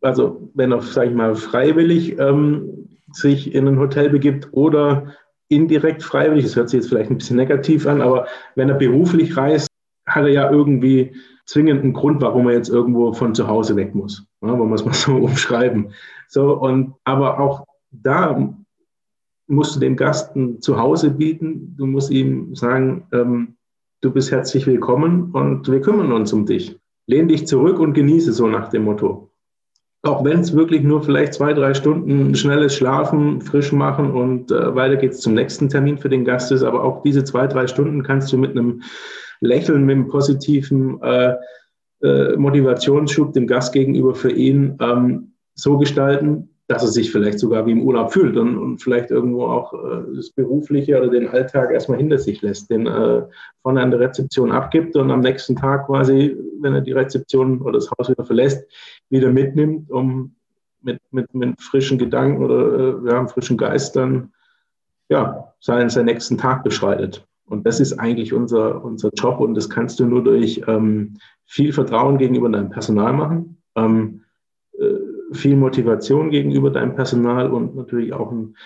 Also 0.00 0.50
wenn 0.54 0.72
er, 0.72 0.80
sage 0.82 1.10
ich 1.10 1.16
mal, 1.16 1.34
freiwillig 1.34 2.18
ähm, 2.18 2.88
sich 3.12 3.54
in 3.54 3.68
ein 3.68 3.78
Hotel 3.78 4.10
begibt 4.10 4.48
oder 4.52 5.14
indirekt 5.48 6.02
freiwillig, 6.02 6.44
das 6.44 6.56
hört 6.56 6.68
sich 6.68 6.78
jetzt 6.78 6.88
vielleicht 6.88 7.10
ein 7.10 7.18
bisschen 7.18 7.36
negativ 7.36 7.86
an, 7.86 8.00
aber 8.00 8.26
wenn 8.54 8.68
er 8.68 8.76
beruflich 8.76 9.36
reist, 9.36 9.68
hat 10.06 10.24
er 10.24 10.30
ja 10.30 10.50
irgendwie 10.50 11.12
zwingend 11.44 11.82
einen 11.82 11.92
Grund, 11.92 12.22
warum 12.22 12.48
er 12.48 12.54
jetzt 12.54 12.68
irgendwo 12.68 13.12
von 13.12 13.34
zu 13.34 13.48
Hause 13.48 13.74
weg 13.76 13.94
muss. 13.94 14.24
Ja, 14.42 14.56
wollen 14.56 14.70
wir 14.70 14.74
es 14.74 14.84
mal 14.84 14.94
so 14.94 15.16
umschreiben. 15.16 15.92
So, 16.28 16.56
und, 16.56 16.94
aber 17.04 17.40
auch 17.40 17.64
da 17.90 18.54
musst 19.48 19.74
du 19.74 19.80
dem 19.80 19.96
Gast 19.96 20.36
ein 20.36 20.60
Zuhause 20.60 21.10
bieten. 21.10 21.74
Du 21.76 21.86
musst 21.86 22.10
ihm 22.10 22.54
sagen, 22.54 23.08
ähm, 23.12 23.56
du 24.00 24.12
bist 24.12 24.30
herzlich 24.30 24.66
willkommen 24.66 25.32
und 25.32 25.68
wir 25.68 25.80
kümmern 25.80 26.12
uns 26.12 26.32
um 26.32 26.46
dich. 26.46 26.78
Lehn 27.06 27.26
dich 27.26 27.48
zurück 27.48 27.80
und 27.80 27.94
genieße 27.94 28.32
so 28.32 28.46
nach 28.46 28.68
dem 28.68 28.84
Motto 28.84 29.29
auch 30.02 30.24
wenn 30.24 30.40
es 30.40 30.54
wirklich 30.54 30.82
nur 30.82 31.02
vielleicht 31.02 31.34
zwei, 31.34 31.52
drei 31.52 31.74
Stunden 31.74 32.34
schnelles 32.34 32.74
Schlafen, 32.74 33.42
frisch 33.42 33.70
machen 33.72 34.12
und 34.12 34.50
äh, 34.50 34.74
weiter 34.74 34.96
geht's 34.96 35.20
zum 35.20 35.34
nächsten 35.34 35.68
Termin 35.68 35.98
für 35.98 36.08
den 36.08 36.24
Gast 36.24 36.50
ist. 36.52 36.62
Aber 36.62 36.82
auch 36.82 37.02
diese 37.02 37.24
zwei, 37.24 37.46
drei 37.46 37.66
Stunden 37.66 38.02
kannst 38.02 38.32
du 38.32 38.38
mit 38.38 38.52
einem 38.52 38.82
Lächeln, 39.40 39.84
mit 39.84 39.96
einem 39.96 40.08
positiven 40.08 41.02
äh, 41.02 41.34
äh, 42.02 42.36
Motivationsschub 42.36 43.34
dem 43.34 43.46
Gast 43.46 43.72
gegenüber 43.72 44.14
für 44.14 44.32
ihn 44.32 44.76
ähm, 44.80 45.34
so 45.54 45.76
gestalten, 45.76 46.49
dass 46.70 46.82
er 46.82 46.88
sich 46.88 47.10
vielleicht 47.10 47.40
sogar 47.40 47.66
wie 47.66 47.72
im 47.72 47.82
Urlaub 47.82 48.12
fühlt 48.12 48.36
und, 48.36 48.56
und 48.56 48.78
vielleicht 48.78 49.10
irgendwo 49.10 49.46
auch 49.46 49.74
äh, 49.74 50.14
das 50.14 50.30
Berufliche 50.30 50.96
oder 50.96 51.08
den 51.08 51.26
Alltag 51.26 51.72
erstmal 51.72 51.98
hinter 51.98 52.16
sich 52.16 52.42
lässt, 52.42 52.70
den 52.70 52.86
äh, 52.86 53.22
vorne 53.62 53.82
an 53.82 53.90
der 53.90 53.98
Rezeption 53.98 54.52
abgibt 54.52 54.94
und 54.94 55.10
am 55.10 55.18
nächsten 55.18 55.56
Tag 55.56 55.86
quasi, 55.86 56.36
wenn 56.60 56.72
er 56.72 56.80
die 56.80 56.92
Rezeption 56.92 57.60
oder 57.60 57.72
das 57.72 57.90
Haus 57.90 58.08
wieder 58.08 58.24
verlässt, 58.24 58.70
wieder 59.08 59.32
mitnimmt, 59.32 59.90
um 59.90 60.36
mit, 60.80 61.00
mit, 61.10 61.34
mit 61.34 61.60
frischen 61.60 61.98
Gedanken 61.98 62.44
oder 62.44 63.02
äh, 63.04 63.10
ja, 63.10 63.26
frischen 63.26 63.58
Geist 63.58 63.96
dann 63.96 64.30
ja, 65.08 65.52
seinen, 65.58 65.90
seinen 65.90 66.04
nächsten 66.04 66.38
Tag 66.38 66.62
beschreitet. 66.62 67.26
Und 67.46 67.66
das 67.66 67.80
ist 67.80 67.94
eigentlich 67.94 68.32
unser, 68.32 68.84
unser 68.84 69.10
Job 69.14 69.40
und 69.40 69.56
das 69.56 69.68
kannst 69.68 69.98
du 69.98 70.06
nur 70.06 70.22
durch 70.22 70.62
ähm, 70.68 71.16
viel 71.46 71.72
Vertrauen 71.72 72.16
gegenüber 72.16 72.48
deinem 72.48 72.70
Personal 72.70 73.12
machen. 73.12 73.56
Ähm, 73.74 74.20
äh, 74.78 75.09
viel 75.32 75.56
Motivation 75.56 76.30
gegenüber 76.30 76.70
deinem 76.70 76.94
Personal 76.94 77.50
und 77.50 77.76
natürlich 77.76 78.12
auch 78.12 78.30
einen 78.30 78.56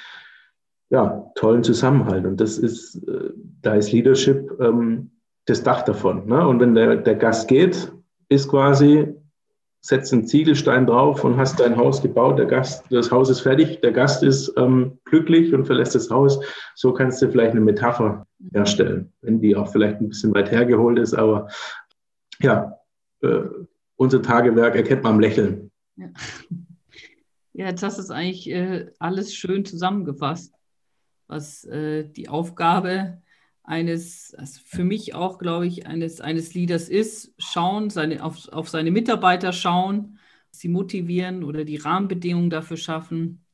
ja, 0.91 1.31
tollen 1.35 1.65
Zusammenhalt. 1.65 2.25
Und 2.25 2.41
das 2.41 2.59
ist, 2.59 2.97
äh, 3.09 3.31
da 3.63 3.75
ist 3.75 3.93
Leadership 3.93 4.51
ähm, 4.61 5.11
das 5.47 5.63
Dach 5.63 5.83
davon. 5.83 6.27
Ne? 6.27 6.47
Und 6.47 6.61
wenn 6.61 6.75
der, 6.75 6.97
der 6.97 7.17
Gast 7.17 7.49
geht, 7.49 7.93
ist 8.29 8.49
quasi, 8.49 9.15
setzt 9.81 10.13
einen 10.13 10.27
Ziegelstein 10.27 10.87
drauf 10.87 11.25
und 11.25 11.37
hast 11.37 11.61
dein 11.61 11.77
Haus 11.77 12.01
gebaut, 12.01 12.39
der 12.39 12.47
Gast, 12.47 12.87
das 12.91 13.11
Haus 13.11 13.29
ist 13.29 13.41
fertig, 13.41 13.81
der 13.81 13.93
Gast 13.93 14.23
ist 14.23 14.53
ähm, 14.57 14.99
glücklich 15.05 15.53
und 15.53 15.67
verlässt 15.67 15.95
das 15.95 16.11
Haus. 16.11 16.41
So 16.75 16.93
kannst 16.93 17.21
du 17.21 17.31
vielleicht 17.31 17.53
eine 17.53 17.61
Metapher 17.61 18.27
herstellen, 18.53 19.13
wenn 19.21 19.41
die 19.41 19.57
auch 19.57 19.71
vielleicht 19.71 20.01
ein 20.01 20.09
bisschen 20.09 20.35
weit 20.35 20.51
hergeholt 20.51 20.99
ist, 20.99 21.15
aber 21.15 21.49
ja, 22.41 22.79
äh, 23.23 23.41
unser 23.97 24.23
Tagewerk 24.23 24.75
erkennt 24.75 25.03
man 25.03 25.15
am 25.15 25.21
Lächeln. 25.21 25.71
Ja. 25.97 26.11
ja, 27.53 27.67
jetzt 27.67 27.83
hast 27.83 27.99
du 27.99 28.03
es 28.03 28.11
eigentlich 28.11 28.51
äh, 28.51 28.91
alles 28.99 29.35
schön 29.35 29.65
zusammengefasst, 29.65 30.55
was 31.27 31.65
äh, 31.65 32.05
die 32.05 32.29
Aufgabe 32.29 33.23
eines, 33.63 34.35
also 34.37 34.61
für 34.65 34.85
mich 34.85 35.15
auch, 35.15 35.39
glaube 35.39 35.67
ich, 35.67 35.87
eines, 35.87 36.21
eines 36.21 36.55
Leaders 36.55 36.89
ist, 36.89 37.33
schauen, 37.39 37.91
seine, 37.91 38.23
auf, 38.23 38.49
auf 38.49 38.69
seine 38.69 38.91
Mitarbeiter 38.91 39.53
schauen, 39.53 40.19
sie 40.51 40.69
motivieren 40.69 41.43
oder 41.43 41.65
die 41.65 41.77
Rahmenbedingungen 41.77 42.51
dafür 42.51 42.77
schaffen, 42.77 43.45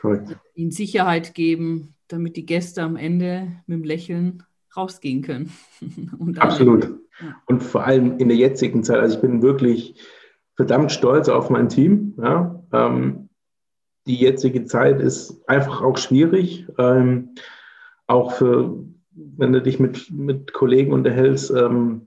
Correct. 0.00 0.36
ihnen 0.54 0.72
Sicherheit 0.72 1.34
geben, 1.34 1.94
damit 2.08 2.36
die 2.36 2.44
Gäste 2.44 2.82
am 2.82 2.96
Ende 2.96 3.52
mit 3.66 3.78
dem 3.78 3.84
Lächeln 3.84 4.42
rausgehen 4.76 5.22
können. 5.22 5.52
Absolut. 6.36 6.90
Ja. 7.20 7.40
Und 7.46 7.62
vor 7.62 7.84
allem 7.84 8.18
in 8.18 8.28
der 8.28 8.36
jetzigen 8.36 8.82
Zeit, 8.82 8.98
also 8.98 9.14
ich 9.14 9.22
bin 9.22 9.40
wirklich 9.40 9.94
verdammt 10.56 10.92
stolz 10.92 11.28
auf 11.28 11.50
mein 11.50 11.68
Team. 11.68 12.14
Ja. 12.18 12.62
Ähm, 12.72 13.28
die 14.06 14.16
jetzige 14.16 14.64
Zeit 14.64 15.00
ist 15.00 15.48
einfach 15.48 15.82
auch 15.82 15.96
schwierig. 15.96 16.66
Ähm, 16.78 17.34
auch 18.06 18.32
für, 18.32 18.76
wenn 19.12 19.52
du 19.52 19.62
dich 19.62 19.80
mit, 19.80 20.10
mit 20.10 20.52
Kollegen 20.52 20.92
unterhältst, 20.92 21.50
ähm, 21.50 22.06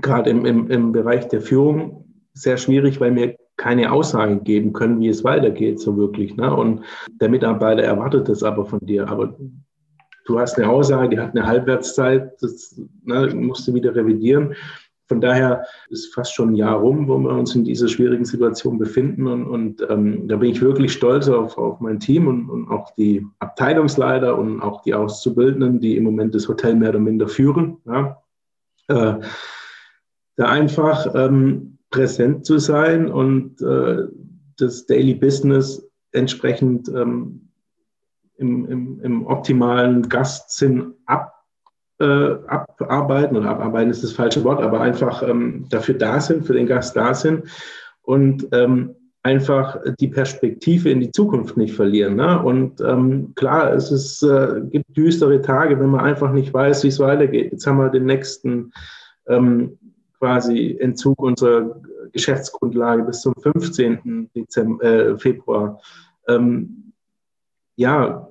gerade 0.00 0.30
im, 0.30 0.44
im, 0.44 0.70
im 0.70 0.92
Bereich 0.92 1.28
der 1.28 1.40
Führung, 1.40 2.04
sehr 2.34 2.56
schwierig, 2.56 3.00
weil 3.00 3.14
wir 3.14 3.36
keine 3.56 3.92
Aussage 3.92 4.38
geben 4.38 4.72
können, 4.72 5.00
wie 5.00 5.08
es 5.08 5.24
weitergeht, 5.24 5.80
so 5.80 5.96
wirklich. 5.96 6.36
Ne? 6.36 6.54
Und 6.54 6.82
der 7.20 7.28
Mitarbeiter 7.28 7.82
erwartet 7.82 8.28
das 8.28 8.42
aber 8.42 8.64
von 8.64 8.80
dir. 8.80 9.08
Aber 9.08 9.36
du 10.26 10.38
hast 10.38 10.58
eine 10.58 10.68
Aussage, 10.68 11.10
die 11.10 11.20
hat 11.20 11.36
eine 11.36 11.46
Halbwertszeit, 11.46 12.42
das 12.42 12.80
ne, 13.04 13.32
musst 13.34 13.68
du 13.68 13.74
wieder 13.74 13.94
revidieren. 13.94 14.54
Von 15.08 15.20
daher 15.20 15.64
ist 15.90 16.14
fast 16.14 16.34
schon 16.34 16.50
ein 16.50 16.54
Jahr 16.54 16.78
rum, 16.78 17.08
wo 17.08 17.18
wir 17.18 17.30
uns 17.30 17.54
in 17.54 17.64
dieser 17.64 17.88
schwierigen 17.88 18.24
Situation 18.24 18.78
befinden. 18.78 19.26
Und, 19.26 19.46
und 19.46 19.86
ähm, 19.90 20.28
da 20.28 20.36
bin 20.36 20.50
ich 20.50 20.62
wirklich 20.62 20.92
stolz 20.92 21.28
auf, 21.28 21.58
auf 21.58 21.80
mein 21.80 22.00
Team 22.00 22.26
und, 22.28 22.48
und, 22.48 22.68
auch 22.68 22.94
die 22.94 23.26
Abteilungsleiter 23.40 24.38
und 24.38 24.60
auch 24.60 24.82
die 24.82 24.94
Auszubildenden, 24.94 25.80
die 25.80 25.96
im 25.96 26.04
Moment 26.04 26.34
das 26.34 26.48
Hotel 26.48 26.74
mehr 26.76 26.90
oder 26.90 27.00
minder 27.00 27.28
führen. 27.28 27.78
Ja. 27.84 28.22
Äh, 28.88 29.20
da 30.36 30.46
einfach 30.46 31.14
ähm, 31.14 31.78
präsent 31.90 32.46
zu 32.46 32.58
sein 32.58 33.10
und 33.10 33.60
äh, 33.60 34.08
das 34.56 34.86
Daily 34.86 35.14
Business 35.14 35.86
entsprechend 36.12 36.88
ähm, 36.88 37.48
im, 38.36 38.66
im, 38.66 39.00
im 39.00 39.26
optimalen 39.26 40.08
Gastsinn 40.08 40.94
ab, 41.06 41.31
äh, 42.02 42.36
abarbeiten 42.48 43.36
oder 43.36 43.50
abarbeiten 43.50 43.90
ist 43.90 44.04
das 44.04 44.12
falsche 44.12 44.44
Wort, 44.44 44.60
aber 44.60 44.80
einfach 44.80 45.22
ähm, 45.22 45.66
dafür 45.70 45.94
da 45.94 46.20
sind, 46.20 46.46
für 46.46 46.54
den 46.54 46.66
Gast 46.66 46.96
da 46.96 47.14
sind 47.14 47.44
und 48.02 48.48
ähm, 48.52 48.94
einfach 49.22 49.78
die 50.00 50.08
Perspektive 50.08 50.90
in 50.90 51.00
die 51.00 51.12
Zukunft 51.12 51.56
nicht 51.56 51.74
verlieren. 51.74 52.16
Ne? 52.16 52.42
Und 52.42 52.80
ähm, 52.80 53.32
klar, 53.36 53.72
es 53.72 53.92
ist, 53.92 54.22
äh, 54.22 54.62
gibt 54.68 54.96
düstere 54.96 55.40
Tage, 55.40 55.78
wenn 55.78 55.90
man 55.90 56.00
einfach 56.00 56.32
nicht 56.32 56.52
weiß, 56.52 56.82
wie 56.82 56.88
es 56.88 56.98
weitergeht. 56.98 57.52
Jetzt 57.52 57.66
haben 57.66 57.78
wir 57.78 57.88
den 57.88 58.06
nächsten 58.06 58.72
ähm, 59.28 59.78
quasi 60.18 60.76
Entzug 60.80 61.20
unserer 61.20 61.80
Geschäftsgrundlage 62.12 63.04
bis 63.04 63.20
zum 63.20 63.34
15. 63.34 64.30
Dezember, 64.34 64.84
äh, 64.84 65.18
Februar. 65.18 65.80
Ähm, 66.26 66.92
ja, 67.76 68.28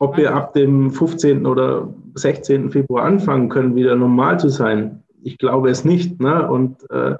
ob 0.00 0.16
wir 0.16 0.34
ab 0.34 0.54
dem 0.54 0.90
15. 0.90 1.46
oder 1.46 1.92
16. 2.14 2.70
Februar 2.70 3.04
anfangen 3.04 3.50
können, 3.50 3.76
wieder 3.76 3.94
normal 3.94 4.40
zu 4.40 4.48
sein, 4.48 5.04
ich 5.22 5.36
glaube 5.36 5.68
es 5.68 5.84
nicht. 5.84 6.20
Ne? 6.20 6.50
Und 6.50 6.90
äh, 6.90 7.16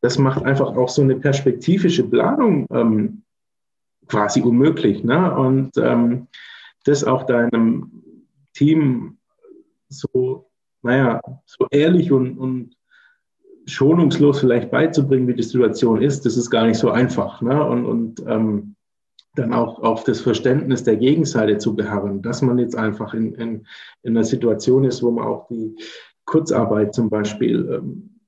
das 0.00 0.18
macht 0.18 0.44
einfach 0.44 0.76
auch 0.76 0.88
so 0.88 1.00
eine 1.00 1.14
perspektivische 1.14 2.02
Planung 2.02 2.66
ähm, 2.72 3.22
quasi 4.08 4.42
unmöglich. 4.42 5.04
Ne? 5.04 5.32
Und 5.32 5.76
ähm, 5.76 6.26
das 6.84 7.04
auch 7.04 7.22
deinem 7.22 8.02
Team 8.52 9.18
so, 9.88 10.50
naja, 10.82 11.20
so 11.46 11.68
ehrlich 11.70 12.10
und, 12.10 12.36
und 12.36 12.76
schonungslos 13.66 14.40
vielleicht 14.40 14.72
beizubringen, 14.72 15.28
wie 15.28 15.34
die 15.34 15.42
Situation 15.44 16.02
ist, 16.02 16.26
das 16.26 16.36
ist 16.36 16.50
gar 16.50 16.66
nicht 16.66 16.78
so 16.78 16.90
einfach. 16.90 17.42
Ne? 17.42 17.64
Und, 17.64 17.86
und 17.86 18.24
ähm, 18.26 18.74
dann 19.34 19.52
auch 19.52 19.80
auf 19.80 20.04
das 20.04 20.20
Verständnis 20.20 20.84
der 20.84 20.96
Gegenseite 20.96 21.58
zu 21.58 21.76
beharren, 21.76 22.22
dass 22.22 22.42
man 22.42 22.58
jetzt 22.58 22.76
einfach 22.76 23.14
in, 23.14 23.34
in, 23.34 23.66
in 24.02 24.16
einer 24.16 24.24
Situation 24.24 24.84
ist, 24.84 25.02
wo 25.02 25.10
man 25.10 25.26
auch 25.26 25.46
die 25.48 25.76
Kurzarbeit 26.24 26.94
zum 26.94 27.08
Beispiel 27.08 27.68
ähm, 27.72 28.18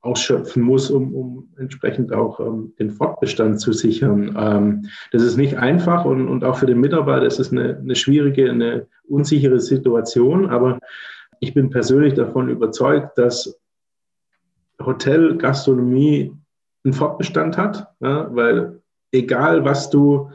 ausschöpfen 0.00 0.62
muss, 0.62 0.90
um, 0.90 1.14
um 1.14 1.48
entsprechend 1.58 2.12
auch 2.12 2.40
ähm, 2.40 2.72
den 2.78 2.90
Fortbestand 2.90 3.60
zu 3.60 3.72
sichern. 3.72 4.34
Ähm, 4.38 4.88
das 5.12 5.22
ist 5.22 5.36
nicht 5.36 5.58
einfach 5.58 6.04
und, 6.04 6.28
und 6.28 6.44
auch 6.44 6.56
für 6.56 6.66
den 6.66 6.80
Mitarbeiter 6.80 7.26
ist 7.26 7.40
es 7.40 7.52
eine, 7.52 7.76
eine 7.76 7.96
schwierige, 7.96 8.50
eine 8.50 8.86
unsichere 9.08 9.60
Situation, 9.60 10.48
aber 10.48 10.78
ich 11.40 11.52
bin 11.52 11.70
persönlich 11.70 12.14
davon 12.14 12.48
überzeugt, 12.48 13.18
dass 13.18 13.58
Hotel, 14.80 15.36
Gastronomie 15.36 16.32
einen 16.84 16.94
Fortbestand 16.94 17.58
hat, 17.58 17.88
ja, 18.00 18.34
weil 18.34 18.80
egal 19.16 19.64
was 19.64 19.90
du 19.90 20.30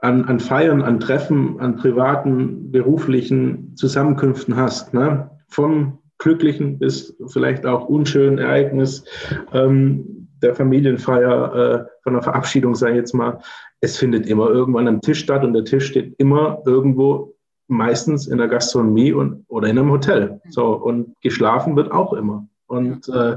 an, 0.00 0.24
an 0.26 0.40
Feiern, 0.40 0.82
an 0.82 1.00
Treffen, 1.00 1.58
an 1.60 1.76
privaten, 1.76 2.70
beruflichen 2.70 3.76
Zusammenkünften 3.76 4.56
hast, 4.56 4.94
ne? 4.94 5.30
vom 5.48 5.98
glücklichen 6.18 6.78
bis 6.78 7.16
vielleicht 7.26 7.66
auch 7.66 7.88
unschönen 7.88 8.38
Ereignis 8.38 9.04
ähm, 9.52 10.28
der 10.42 10.54
Familienfeier, 10.54 11.54
äh, 11.54 11.84
von 12.02 12.12
der 12.12 12.22
Verabschiedung, 12.22 12.74
sage 12.74 12.92
ich 12.92 12.98
jetzt 12.98 13.14
mal, 13.14 13.40
es 13.80 13.96
findet 13.96 14.26
immer 14.26 14.48
irgendwann 14.50 14.88
am 14.88 15.00
Tisch 15.00 15.20
statt 15.20 15.44
und 15.44 15.52
der 15.52 15.64
Tisch 15.64 15.86
steht 15.86 16.14
immer 16.18 16.62
irgendwo 16.64 17.34
meistens 17.68 18.26
in 18.26 18.38
der 18.38 18.48
Gastronomie 18.48 19.12
und, 19.12 19.44
oder 19.48 19.68
in 19.68 19.78
einem 19.78 19.90
Hotel. 19.90 20.40
So, 20.48 20.74
und 20.74 21.14
geschlafen 21.22 21.76
wird 21.76 21.92
auch 21.92 22.12
immer. 22.12 22.48
Und 22.66 23.08
äh, 23.08 23.36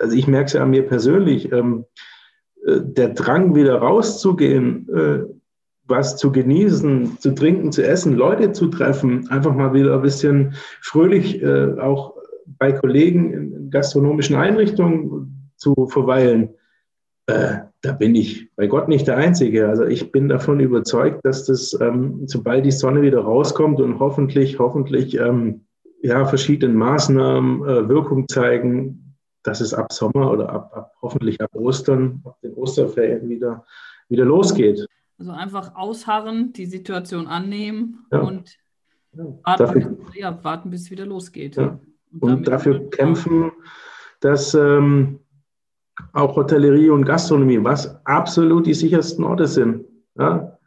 also 0.00 0.16
ich 0.16 0.26
merke 0.26 0.46
es 0.46 0.52
ja 0.54 0.62
an 0.62 0.70
mir 0.70 0.86
persönlich, 0.86 1.52
ähm, 1.52 1.84
äh, 1.84 2.00
der 2.66 3.10
Drang, 3.10 3.54
wieder 3.54 3.76
rauszugehen, 3.76 4.88
äh, 4.94 5.20
was 5.86 6.16
zu 6.16 6.30
genießen, 6.30 7.18
zu 7.18 7.34
trinken, 7.34 7.72
zu 7.72 7.84
essen, 7.84 8.14
Leute 8.14 8.52
zu 8.52 8.68
treffen, 8.68 9.28
einfach 9.30 9.54
mal 9.54 9.72
wieder 9.72 9.94
ein 9.94 10.02
bisschen 10.02 10.54
fröhlich 10.82 11.42
äh, 11.42 11.78
auch 11.80 12.14
bei 12.58 12.72
Kollegen 12.72 13.32
in 13.32 13.70
gastronomischen 13.70 14.36
Einrichtungen 14.36 15.50
zu 15.56 15.74
verweilen. 15.86 16.50
da 17.26 17.92
bin 17.92 18.16
ich 18.16 18.50
bei 18.56 18.66
Gott 18.66 18.88
nicht 18.88 19.06
der 19.06 19.16
Einzige. 19.16 19.68
Also 19.68 19.84
ich 19.84 20.10
bin 20.10 20.28
davon 20.28 20.58
überzeugt, 20.58 21.24
dass 21.24 21.46
das, 21.46 21.78
ähm, 21.80 22.22
sobald 22.26 22.64
die 22.64 22.72
Sonne 22.72 23.02
wieder 23.02 23.20
rauskommt 23.20 23.80
und 23.80 24.00
hoffentlich, 24.00 24.58
hoffentlich 24.58 25.16
ähm, 25.16 25.60
ja, 26.02 26.24
verschiedene 26.24 26.74
Maßnahmen 26.74 27.88
Wirkung 27.88 28.26
zeigen, 28.26 29.09
dass 29.42 29.60
es 29.60 29.74
ab 29.74 29.92
Sommer 29.92 30.30
oder 30.30 30.50
ab, 30.50 30.72
ab 30.74 30.94
hoffentlich 31.02 31.40
ab 31.40 31.50
Ostern, 31.54 32.22
ab 32.24 32.38
den 32.42 32.54
Osterferien 32.54 33.28
wieder, 33.28 33.64
wieder 34.08 34.24
losgeht. 34.24 34.86
Also 35.18 35.32
einfach 35.32 35.74
ausharren, 35.74 36.52
die 36.52 36.66
Situation 36.66 37.26
annehmen 37.26 38.06
ja. 38.10 38.20
und 38.20 38.56
ja. 39.12 39.24
Warten, 39.24 39.62
dafür, 39.62 39.80
bis, 39.80 40.14
ja, 40.14 40.44
warten, 40.44 40.70
bis 40.70 40.82
es 40.82 40.90
wieder 40.90 41.06
losgeht. 41.06 41.58
Und, 41.58 41.80
und 42.20 42.48
dafür 42.48 42.88
kämpfen, 42.90 43.50
dass 44.20 44.54
ähm, 44.54 45.20
auch 46.12 46.36
Hotellerie 46.36 46.90
und 46.90 47.04
Gastronomie, 47.04 47.62
was 47.62 48.04
absolut 48.06 48.66
die 48.66 48.74
sichersten 48.74 49.24
Orte 49.24 49.46
sind. 49.46 49.84
Ja? 50.16 50.58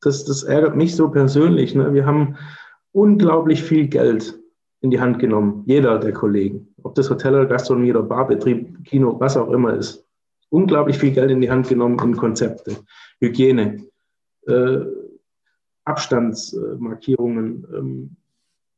Das, 0.00 0.24
das 0.24 0.42
ärgert 0.42 0.76
mich 0.76 0.96
so 0.96 1.10
persönlich. 1.10 1.74
Ne? 1.74 1.92
Wir 1.92 2.06
haben 2.06 2.36
unglaublich 2.92 3.62
viel 3.62 3.88
Geld 3.88 4.38
in 4.80 4.90
die 4.90 5.00
Hand 5.00 5.18
genommen, 5.18 5.62
jeder 5.66 5.98
der 5.98 6.12
Kollegen, 6.12 6.69
ob 6.82 6.94
das 6.94 7.10
Hotel 7.10 7.34
oder 7.34 7.46
Gastronomie 7.46 7.90
oder 7.90 8.02
Barbetrieb, 8.02 8.84
Kino, 8.84 9.18
was 9.18 9.36
auch 9.36 9.50
immer 9.50 9.74
ist. 9.74 10.06
Unglaublich 10.48 10.98
viel 10.98 11.12
Geld 11.12 11.30
in 11.30 11.40
die 11.40 11.50
Hand 11.50 11.68
genommen 11.68 11.98
in 12.00 12.16
Konzepte, 12.16 12.76
Hygiene, 13.20 13.86
äh, 14.46 14.78
Abstandsmarkierungen, 15.84 17.66
ähm, 17.74 18.16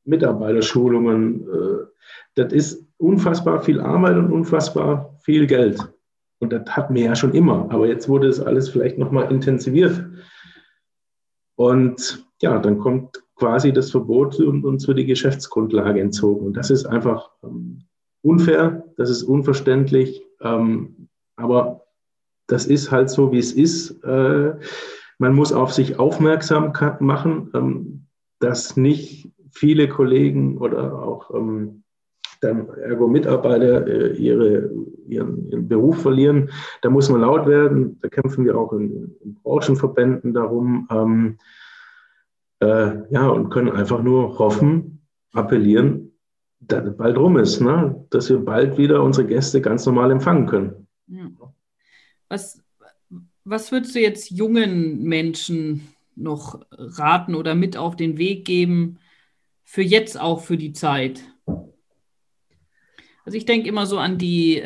Mitarbeiterschulungen. 0.04 1.42
Äh, 1.42 1.86
das 2.34 2.52
ist 2.52 2.86
unfassbar 2.98 3.62
viel 3.62 3.80
Arbeit 3.80 4.16
und 4.16 4.32
unfassbar 4.32 5.16
viel 5.22 5.46
Geld. 5.46 5.80
Und 6.40 6.52
das 6.52 6.62
hatten 6.70 6.94
wir 6.94 7.04
ja 7.04 7.14
schon 7.14 7.34
immer. 7.34 7.70
Aber 7.70 7.86
jetzt 7.86 8.08
wurde 8.08 8.28
es 8.28 8.40
alles 8.40 8.68
vielleicht 8.68 8.98
nochmal 8.98 9.30
intensiviert. 9.30 10.04
Und 11.54 12.26
ja, 12.40 12.58
dann 12.58 12.78
kommt 12.78 13.22
quasi 13.36 13.72
das 13.72 13.90
Verbot 13.90 14.38
und 14.40 14.64
uns 14.64 14.86
wird 14.88 14.98
die 14.98 15.06
Geschäftsgrundlage 15.06 16.00
entzogen. 16.00 16.46
Und 16.46 16.56
das 16.56 16.70
ist 16.70 16.86
einfach 16.86 17.30
ähm, 17.42 17.82
unfair, 18.22 18.84
das 18.96 19.10
ist 19.10 19.22
unverständlich. 19.22 20.22
Ähm, 20.40 21.08
aber 21.36 21.82
das 22.46 22.66
ist 22.66 22.90
halt 22.90 23.10
so, 23.10 23.32
wie 23.32 23.38
es 23.38 23.52
ist. 23.52 24.02
Äh, 24.04 24.54
man 25.18 25.34
muss 25.34 25.52
auf 25.52 25.72
sich 25.72 25.98
aufmerksam 25.98 26.72
machen, 27.00 27.50
ähm, 27.54 28.06
dass 28.40 28.76
nicht 28.76 29.30
viele 29.50 29.88
Kollegen 29.88 30.58
oder 30.58 31.02
auch 31.02 31.32
ähm, 31.34 31.82
dann 32.40 32.68
ergo 32.70 33.06
Mitarbeiter 33.06 33.86
äh, 33.86 34.16
ihre, 34.16 34.70
ihren, 35.06 35.48
ihren, 35.48 35.68
Beruf 35.68 36.02
verlieren. 36.02 36.50
Da 36.82 36.90
muss 36.90 37.08
man 37.08 37.20
laut 37.20 37.46
werden. 37.46 37.98
Da 38.02 38.08
kämpfen 38.08 38.44
wir 38.44 38.58
auch 38.58 38.72
in, 38.72 39.14
in 39.20 39.34
Branchenverbänden 39.42 40.34
darum. 40.34 40.88
Ähm, 40.90 41.38
äh, 42.60 43.12
ja, 43.12 43.28
und 43.28 43.50
können 43.50 43.70
einfach 43.70 44.02
nur 44.02 44.38
hoffen, 44.38 45.06
appellieren, 45.32 46.11
es 46.68 46.96
bald 46.96 47.16
rum 47.16 47.36
ist, 47.38 47.60
ne? 47.60 48.04
dass 48.10 48.28
wir 48.28 48.38
bald 48.38 48.78
wieder 48.78 49.02
unsere 49.02 49.26
Gäste 49.26 49.60
ganz 49.60 49.86
normal 49.86 50.10
empfangen 50.10 50.46
können. 50.46 50.86
Was, 52.28 52.62
was 53.44 53.72
würdest 53.72 53.94
du 53.94 54.00
jetzt 54.00 54.30
jungen 54.30 55.02
Menschen 55.02 55.88
noch 56.14 56.60
raten 56.70 57.34
oder 57.34 57.54
mit 57.54 57.76
auf 57.76 57.96
den 57.96 58.18
Weg 58.18 58.44
geben, 58.44 58.98
für 59.64 59.82
jetzt 59.82 60.20
auch 60.20 60.40
für 60.40 60.56
die 60.56 60.72
Zeit? 60.72 61.22
Also 63.24 63.38
ich 63.38 63.44
denke 63.44 63.68
immer 63.68 63.86
so 63.86 63.98
an 63.98 64.18
die 64.18 64.64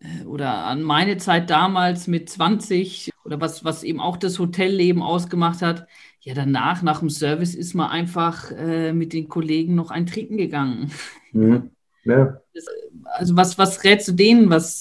äh, 0.00 0.24
oder 0.24 0.64
an 0.64 0.82
meine 0.82 1.16
Zeit 1.16 1.50
damals 1.50 2.06
mit 2.06 2.28
20 2.28 3.10
oder 3.24 3.40
was, 3.40 3.64
was 3.64 3.82
eben 3.82 4.00
auch 4.00 4.16
das 4.16 4.38
Hotelleben 4.38 5.02
ausgemacht 5.02 5.62
hat. 5.62 5.86
Ja, 6.24 6.32
danach, 6.32 6.82
nach 6.82 7.00
dem 7.00 7.10
Service, 7.10 7.54
ist 7.54 7.74
man 7.74 7.90
einfach 7.90 8.50
äh, 8.50 8.94
mit 8.94 9.12
den 9.12 9.28
Kollegen 9.28 9.74
noch 9.74 9.90
ein 9.90 10.06
Trinken 10.06 10.38
gegangen. 10.38 10.90
Mhm. 11.32 11.70
Ja. 12.04 12.40
Das, 12.54 12.64
also 13.04 13.36
was, 13.36 13.58
was 13.58 13.84
rätst 13.84 14.08
du 14.08 14.12
denen? 14.12 14.48
Was, 14.48 14.80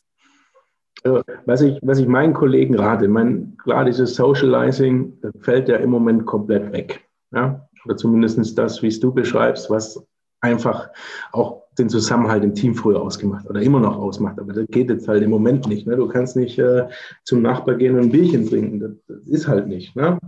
was 1.45 1.61
ich, 1.61 1.79
was 1.81 1.99
ich 1.99 2.07
meinen 2.07 2.33
Kollegen 2.33 2.75
rate, 2.79 3.09
mein, 3.09 3.57
klar, 3.61 3.83
dieses 3.83 4.15
Socializing 4.15 5.17
fällt 5.41 5.67
ja 5.67 5.75
im 5.77 5.89
Moment 5.89 6.25
komplett 6.25 6.71
weg. 6.71 7.05
Ja? 7.33 7.67
Oder 7.83 7.97
zumindest 7.97 8.57
das, 8.57 8.81
wie 8.81 8.87
es 8.87 9.01
du 9.01 9.13
beschreibst, 9.13 9.69
was 9.69 10.01
einfach 10.39 10.89
auch 11.33 11.63
den 11.77 11.89
Zusammenhalt 11.89 12.43
im 12.45 12.55
Team 12.55 12.73
früher 12.75 13.01
ausgemacht 13.01 13.49
oder 13.49 13.61
immer 13.61 13.81
noch 13.81 13.97
ausmacht. 13.97 14.39
Aber 14.39 14.53
das 14.53 14.67
geht 14.67 14.89
jetzt 14.89 15.09
halt 15.09 15.23
im 15.23 15.31
Moment 15.31 15.67
nicht. 15.67 15.87
Ne? 15.87 15.97
Du 15.97 16.07
kannst 16.07 16.37
nicht 16.37 16.57
äh, 16.57 16.87
zum 17.25 17.41
Nachbar 17.41 17.75
gehen 17.75 17.95
und 17.95 18.03
ein 18.03 18.11
Bierchen 18.11 18.47
trinken. 18.47 18.79
Das, 18.79 18.91
das 19.07 19.27
ist 19.27 19.47
halt 19.47 19.67
nicht. 19.67 19.95
Ne? 19.95 20.19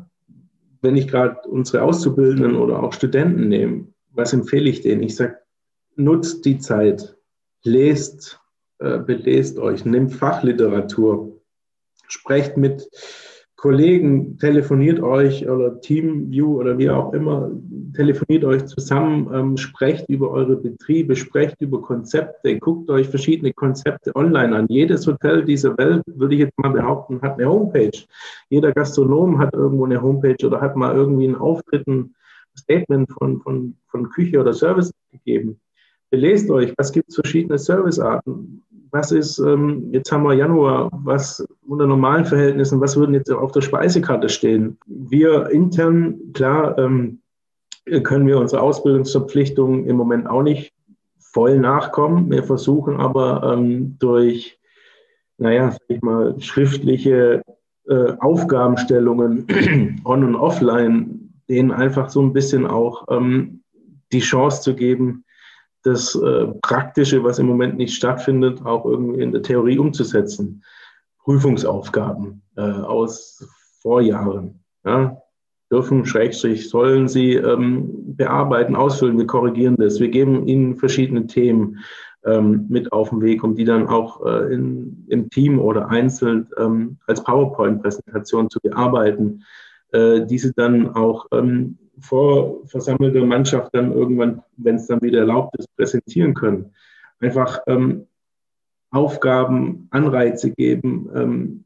Wenn 0.86 0.96
ich 0.96 1.08
gerade 1.08 1.36
unsere 1.50 1.82
Auszubildenden 1.82 2.56
oder 2.56 2.84
auch 2.84 2.94
Studenten 2.94 3.48
nehme, 3.48 3.88
was 4.12 4.34
empfehle 4.34 4.70
ich 4.70 4.82
denen? 4.82 5.02
Ich 5.02 5.16
sage, 5.16 5.40
nutzt 5.96 6.46
die 6.46 6.60
Zeit, 6.60 7.18
lest 7.64 8.40
äh, 8.78 9.00
belest 9.00 9.58
euch, 9.58 9.84
nehmt 9.84 10.14
Fachliteratur, 10.14 11.42
sprecht 12.08 12.56
mit 12.56 12.88
Kollegen, 13.66 14.38
telefoniert 14.38 15.00
euch 15.00 15.50
oder 15.50 15.82
Teamview 15.82 16.60
oder 16.60 16.78
wie 16.78 16.88
auch 16.88 17.14
immer, 17.14 17.50
telefoniert 17.96 18.46
euch 18.46 18.68
zusammen, 18.68 19.28
ähm, 19.34 19.58
sprecht 19.58 20.08
über 20.08 20.30
eure 20.30 20.56
Betriebe, 20.56 21.16
sprecht 21.16 21.60
über 21.62 21.82
Konzepte, 21.82 22.60
guckt 22.60 22.92
euch 22.92 23.10
verschiedene 23.10 23.54
Konzepte 23.54 24.16
online 24.16 24.56
an. 24.56 24.68
Jedes 24.70 25.08
Hotel 25.08 25.44
dieser 25.44 25.76
Welt, 25.80 26.04
würde 26.06 26.36
ich 26.36 26.42
jetzt 26.42 26.60
mal 26.60 26.70
behaupten, 26.70 27.20
hat 27.24 27.40
eine 27.40 27.50
Homepage. 27.50 28.04
Jeder 28.52 28.72
Gastronom 28.72 29.40
hat 29.40 29.56
irgendwo 29.56 29.86
eine 29.86 30.00
Homepage 30.00 30.46
oder 30.46 30.62
hat 30.62 30.76
mal 30.76 30.96
irgendwie 30.96 31.26
einen 31.26 31.36
Auftritt, 31.36 31.88
ein 31.88 32.14
Statement 32.56 33.10
von, 33.14 33.42
von, 33.42 33.76
von 33.88 34.10
Küche 34.12 34.40
oder 34.40 34.54
Service 34.54 34.92
gegeben. 35.12 35.60
Belest 36.12 36.52
euch, 36.52 36.72
was 36.78 36.92
gibt 36.92 37.10
es 37.10 37.16
verschiedene 37.16 37.58
Servicearten? 37.58 38.62
Was 38.96 39.12
ist, 39.12 39.40
ähm, 39.40 39.90
jetzt 39.92 40.10
haben 40.10 40.24
wir 40.24 40.36
Januar, 40.36 40.90
was 41.04 41.46
unter 41.68 41.86
normalen 41.86 42.24
Verhältnissen, 42.24 42.80
was 42.80 42.96
würden 42.96 43.14
jetzt 43.14 43.30
auf 43.30 43.52
der 43.52 43.60
Speisekarte 43.60 44.30
stehen? 44.30 44.78
Wir 44.86 45.50
intern, 45.50 46.18
klar, 46.32 46.78
ähm, 46.78 47.20
können 48.04 48.26
wir 48.26 48.40
unsere 48.40 48.62
Ausbildungsverpflichtungen 48.62 49.86
im 49.86 49.98
Moment 49.98 50.28
auch 50.28 50.44
nicht 50.44 50.74
voll 51.20 51.60
nachkommen. 51.60 52.32
Wir 52.32 52.46
versuchen 52.46 52.96
aber 52.96 53.44
ähm, 53.44 53.98
durch, 54.00 54.58
naja, 55.40 55.72
sag 55.72 55.82
ich 55.90 56.02
mal, 56.02 56.40
schriftliche 56.40 57.42
äh, 57.90 58.14
Aufgabenstellungen 58.22 60.00
on 60.06 60.24
und 60.24 60.36
offline, 60.38 61.34
denen 61.50 61.74
einfach 61.74 62.08
so 62.08 62.22
ein 62.22 62.32
bisschen 62.32 62.66
auch 62.66 63.04
ähm, 63.10 63.60
die 64.14 64.22
Chance 64.22 64.62
zu 64.62 64.74
geben, 64.74 65.25
das 65.86 66.16
äh, 66.16 66.48
Praktische, 66.62 67.24
was 67.24 67.40
im 67.40 67.46
Moment 67.46 67.78
nicht 67.78 67.94
stattfindet, 67.94 68.66
auch 68.66 68.86
irgendwie 68.86 69.22
in 69.22 69.32
der 69.32 69.44
Theorie 69.44 69.78
umzusetzen. 69.78 70.64
Prüfungsaufgaben 71.20 72.42
äh, 72.56 72.62
aus 72.62 73.48
Vorjahren 73.82 74.64
ja, 74.84 75.22
dürfen, 75.72 76.06
Schrägstrich, 76.06 76.70
sollen 76.70 77.08
sie 77.08 77.34
ähm, 77.34 78.16
bearbeiten, 78.16 78.76
ausfüllen. 78.76 79.18
Wir 79.18 79.28
korrigieren 79.28 79.76
das. 79.78 80.00
Wir 80.00 80.10
geben 80.10 80.48
ihnen 80.48 80.76
verschiedene 80.76 81.28
Themen 81.28 81.80
ähm, 82.26 82.66
mit 82.70 82.92
auf 82.92 83.10
den 83.10 83.22
Weg, 83.22 83.44
um 83.44 83.56
die 83.56 83.66
dann 83.66 83.88
auch 83.88 84.26
äh, 84.26 84.54
in, 84.54 85.06
im 85.10 85.30
Team 85.30 85.60
oder 85.60 85.90
einzeln 85.90 86.48
ähm, 86.58 86.98
als 87.06 87.24
PowerPoint-Präsentation 87.24 88.50
zu 88.50 88.60
bearbeiten. 88.60 89.44
Äh, 89.92 90.26
diese 90.26 90.54
dann 90.54 90.96
auch 90.96 91.28
ähm, 91.32 91.78
vor 92.00 92.66
versammelter 92.68 93.26
Mannschaft 93.26 93.70
dann 93.74 93.92
irgendwann, 93.92 94.42
wenn 94.58 94.76
es 94.76 94.88
dann 94.88 95.02
wieder 95.02 95.20
erlaubt 95.20 95.56
ist, 95.58 95.74
präsentieren 95.76 96.34
können. 96.34 96.74
Einfach 97.20 97.60
ähm, 97.68 98.08
Aufgaben, 98.92 99.88
Anreize 99.92 100.52
geben. 100.52 101.10
Ähm, 101.16 101.64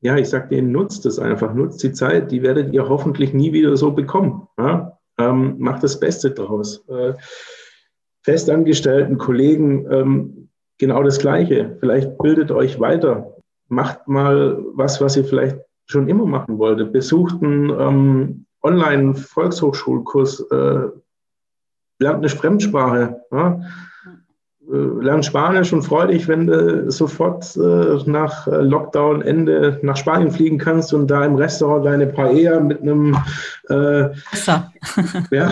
ja, 0.00 0.16
ich 0.16 0.28
sage 0.28 0.48
denen, 0.48 0.72
nutzt 0.72 1.06
es 1.06 1.18
einfach, 1.18 1.54
nutzt 1.54 1.82
die 1.82 1.92
Zeit, 1.92 2.30
die 2.30 2.42
werdet 2.42 2.72
ihr 2.72 2.88
hoffentlich 2.88 3.32
nie 3.32 3.52
wieder 3.52 3.76
so 3.76 3.92
bekommen. 3.92 4.48
Ja? 4.58 4.98
Ähm, 5.18 5.56
macht 5.58 5.82
das 5.82 5.98
Beste 5.98 6.30
draus. 6.30 6.84
Äh, 6.88 7.14
festangestellten 8.22 9.18
Kollegen 9.18 9.86
ähm, 9.90 10.48
genau 10.78 11.02
das 11.02 11.18
Gleiche. 11.18 11.76
Vielleicht 11.80 12.18
bildet 12.18 12.50
euch 12.50 12.80
weiter. 12.80 13.36
Macht 13.68 14.08
mal 14.08 14.58
was, 14.74 15.00
was 15.00 15.16
ihr 15.16 15.24
vielleicht 15.24 15.58
schon 15.86 16.08
immer 16.08 16.26
machen 16.26 16.58
wolltet. 16.58 16.92
Besucht 16.92 17.42
einen 17.42 17.70
ähm, 17.70 18.46
Online-Volkshochschulkurs, 18.64 20.40
äh, 20.50 20.88
lernt 21.98 22.18
eine 22.18 22.28
Fremdsprache, 22.28 23.20
ja? 23.30 23.60
äh, 24.72 24.76
lernt 24.76 25.26
Spanisch 25.26 25.72
und 25.72 25.82
freu 25.82 26.06
dich, 26.06 26.26
wenn 26.26 26.46
du 26.46 26.90
sofort 26.90 27.56
äh, 27.56 28.10
nach 28.10 28.46
Lockdown-Ende 28.46 29.80
nach 29.82 29.96
Spanien 29.96 30.30
fliegen 30.30 30.58
kannst 30.58 30.94
und 30.94 31.08
da 31.08 31.24
im 31.24 31.36
Restaurant 31.36 31.84
deine 31.84 32.06
Paella 32.06 32.60
mit 32.60 32.80
einem 32.80 33.16
äh, 33.68 34.08
ja, 35.30 35.50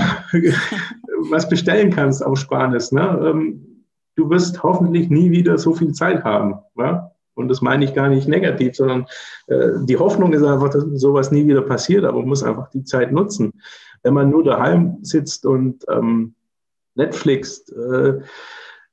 was 1.31 1.49
bestellen 1.49 1.91
kannst 1.91 2.25
auf 2.25 2.39
Spanisch. 2.39 2.91
Ne? 2.93 3.23
Ähm, 3.25 3.85
du 4.17 4.31
wirst 4.31 4.63
hoffentlich 4.63 5.11
nie 5.11 5.31
wieder 5.31 5.59
so 5.59 5.75
viel 5.75 5.93
Zeit 5.93 6.25
haben. 6.25 6.57
Ja? 6.77 7.12
Und 7.35 7.49
das 7.49 7.63
meine 7.63 7.85
ich 7.85 7.95
gar 7.95 8.09
nicht 8.09 8.29
negativ, 8.29 8.77
sondern 8.77 9.07
äh, 9.47 9.71
die 9.85 9.97
Hoffnung 9.97 10.33
ist 10.33 10.43
einfach, 10.43 10.69
dass 10.71 10.85
sowas 10.95 11.31
nie 11.31 11.47
wieder 11.47 11.63
passiert, 11.63 12.05
aber 12.05 12.19
man 12.19 12.29
muss 12.29 12.43
einfach 12.43 12.69
die 12.71 12.85
Zeit 12.85 13.13
nutzen. 13.13 13.53
Wenn 14.03 14.15
man 14.15 14.31
nur 14.31 14.45
daheim 14.45 14.99
sitzt 15.03 15.47
und 15.47 15.85
ähm, 15.89 16.35
Netflix 16.95 17.69
äh, 17.71 18.21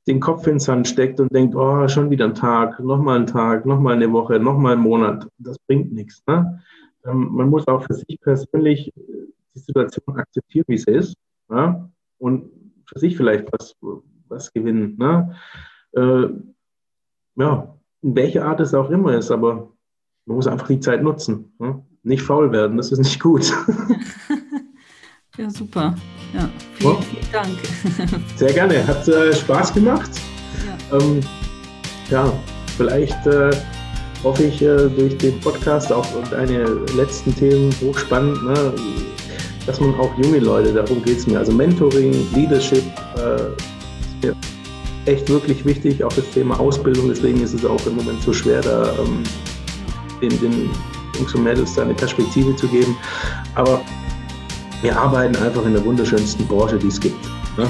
den 0.08 0.20
Kopf 0.20 0.48
ins 0.48 0.66
Sand 0.66 0.88
steckt 0.88 1.20
und 1.20 1.34
denkt, 1.34 1.56
oh, 1.56 1.88
schon 1.88 2.10
wieder 2.10 2.26
ein 2.26 2.34
Tag, 2.34 2.80
nochmal 2.80 3.20
ein 3.20 3.28
Tag, 3.28 3.66
nochmal 3.66 3.96
eine 3.96 4.12
Woche, 4.12 4.40
nochmal 4.40 4.74
einen 4.74 4.82
Monat, 4.82 5.28
das 5.38 5.60
bringt 5.60 5.92
nichts. 5.92 6.24
Ne? 6.28 6.62
Ähm, 7.06 7.30
man 7.32 7.50
muss 7.50 7.68
auch 7.68 7.84
für 7.84 7.94
sich 7.94 8.20
persönlich 8.22 8.88
äh, 8.96 9.28
die 9.54 9.60
Situation 9.60 10.18
akzeptieren, 10.18 10.66
wie 10.68 10.78
sie 10.78 10.92
ist, 10.92 11.16
ja? 11.50 11.90
und 12.18 12.50
für 12.86 13.00
sich 13.00 13.18
vielleicht 13.18 13.52
was, 13.52 13.76
was 14.28 14.52
gewinnen. 14.52 14.98
Ne? 14.98 15.36
Äh, 15.92 16.30
ja, 17.36 17.79
in 18.02 18.16
welcher 18.16 18.46
Art 18.46 18.60
es 18.60 18.74
auch 18.74 18.90
immer 18.90 19.14
ist, 19.14 19.32
aber 19.32 19.72
man 20.26 20.36
muss 20.36 20.48
einfach 20.48 20.68
die 20.68 20.80
Zeit 20.80 21.04
nutzen. 21.04 21.54
Ne? 21.60 21.84
Nicht 22.04 22.22
faul 22.22 22.52
werden, 22.52 22.78
das 22.78 22.92
ist 22.92 23.00
nicht 23.00 23.20
gut. 23.20 23.52
ja, 25.38 25.50
super. 25.50 25.96
Ja, 26.34 26.50
vielen, 26.76 26.92
oh. 26.92 27.02
vielen 27.02 27.32
Dank. 27.32 28.22
Sehr 28.36 28.54
gerne, 28.54 28.86
hat 28.86 29.08
äh, 29.08 29.34
Spaß 29.34 29.74
gemacht. 29.74 30.12
Ja, 30.92 30.98
ähm, 30.98 31.20
ja 32.10 32.34
vielleicht 32.78 33.26
äh, 33.28 33.52
hoffe 34.24 34.44
ich 34.44 34.62
äh, 34.62 34.88
durch 34.90 35.18
den 35.18 35.40
Podcast 35.42 35.92
auch 35.92 36.16
und 36.16 36.32
deine 36.32 36.66
letzten 36.96 37.36
Themen 37.36 37.74
hochspannend, 37.82 38.44
ne, 38.44 38.74
dass 39.66 39.80
man 39.80 39.94
auch 39.96 40.18
junge 40.18 40.40
Leute, 40.40 40.74
darum 40.74 41.04
geht 41.04 41.18
es 41.18 41.28
mir, 41.28 41.40
also 41.40 41.52
Mentoring, 41.52 42.14
Leadership, 42.34 42.84
äh, 43.18 44.28
echt 45.06 45.30
wirklich 45.30 45.66
wichtig, 45.66 46.04
auch 46.04 46.14
das 46.14 46.30
Thema 46.32 46.60
Ausbildung, 46.60 47.10
deswegen 47.10 47.42
ist 47.42 47.54
es 47.54 47.66
auch 47.66 47.84
im 47.86 47.96
Moment 47.96 48.22
so 48.22 48.34
schwer, 48.34 48.62
da 48.62 48.94
ähm, 49.00 49.24
den, 50.22 50.30
den 50.42 50.70
Jungs 51.18 51.34
und 51.36 51.44
Mädels 51.44 51.76
da 51.76 51.84
eine 51.84 51.94
Perspektive 51.94 52.56
zu 52.56 52.68
geben. 52.68 52.96
Aber 53.56 53.82
wir 54.82 54.98
arbeiten 54.98 55.36
einfach 55.38 55.66
in 55.66 55.74
der 55.74 55.84
wunderschönsten 55.84 56.48
Branche, 56.48 56.78
die 56.78 56.88
es 56.88 57.00
gibt. 57.00 57.26
Ne? 57.58 57.68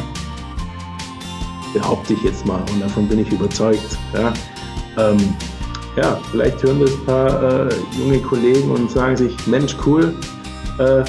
Behaupte 1.73 2.13
ich 2.13 2.23
jetzt 2.23 2.45
mal 2.45 2.61
und 2.73 2.81
davon 2.81 3.07
bin 3.07 3.19
ich 3.19 3.31
überzeugt. 3.31 3.97
Ja, 4.13 4.33
ähm, 4.97 5.33
ja 5.95 6.19
vielleicht 6.31 6.61
hören 6.63 6.79
das 6.79 6.91
ein 6.91 7.05
paar 7.05 7.69
äh, 7.69 7.75
junge 7.97 8.19
Kollegen 8.19 8.71
und 8.71 8.91
sagen 8.91 9.17
sich, 9.17 9.35
Mensch, 9.47 9.75
cool, 9.85 10.13
äh, 10.79 11.03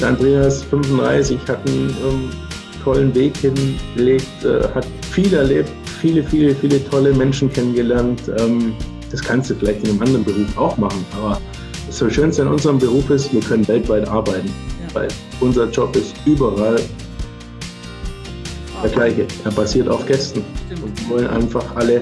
der 0.00 0.08
Andreas 0.08 0.62
35 0.64 1.40
hat 1.48 1.68
einen 1.68 1.90
ähm, 1.90 2.30
tollen 2.84 3.14
Weg 3.14 3.36
hingelegt, 3.36 4.44
äh, 4.44 4.62
hat 4.74 4.86
viel 5.10 5.32
erlebt, 5.34 5.70
viele, 6.00 6.22
viele, 6.22 6.54
viele 6.54 6.84
tolle 6.88 7.12
Menschen 7.12 7.52
kennengelernt. 7.52 8.22
Ähm, 8.38 8.74
das 9.10 9.22
kannst 9.22 9.50
du 9.50 9.54
vielleicht 9.54 9.84
in 9.84 9.90
einem 9.90 10.02
anderen 10.02 10.24
Beruf 10.24 10.56
auch 10.56 10.76
machen, 10.76 11.04
aber 11.16 11.40
das 11.86 12.12
Schönste 12.12 12.42
an 12.42 12.48
unserem 12.48 12.78
Beruf 12.78 13.08
ist, 13.10 13.32
wir 13.32 13.40
können 13.40 13.66
weltweit 13.66 14.06
arbeiten, 14.06 14.48
ja. 14.48 14.94
weil 14.94 15.08
unser 15.40 15.68
Job 15.70 15.96
ist 15.96 16.14
überall 16.26 16.78
der 18.82 18.90
gleiche. 18.90 19.26
Er 19.44 19.50
basiert 19.50 19.88
auf 19.88 20.04
Gästen 20.06 20.44
Stimmt. 20.66 20.82
und 20.82 21.00
wir 21.00 21.08
wollen 21.08 21.26
einfach 21.28 21.64
alle 21.76 22.00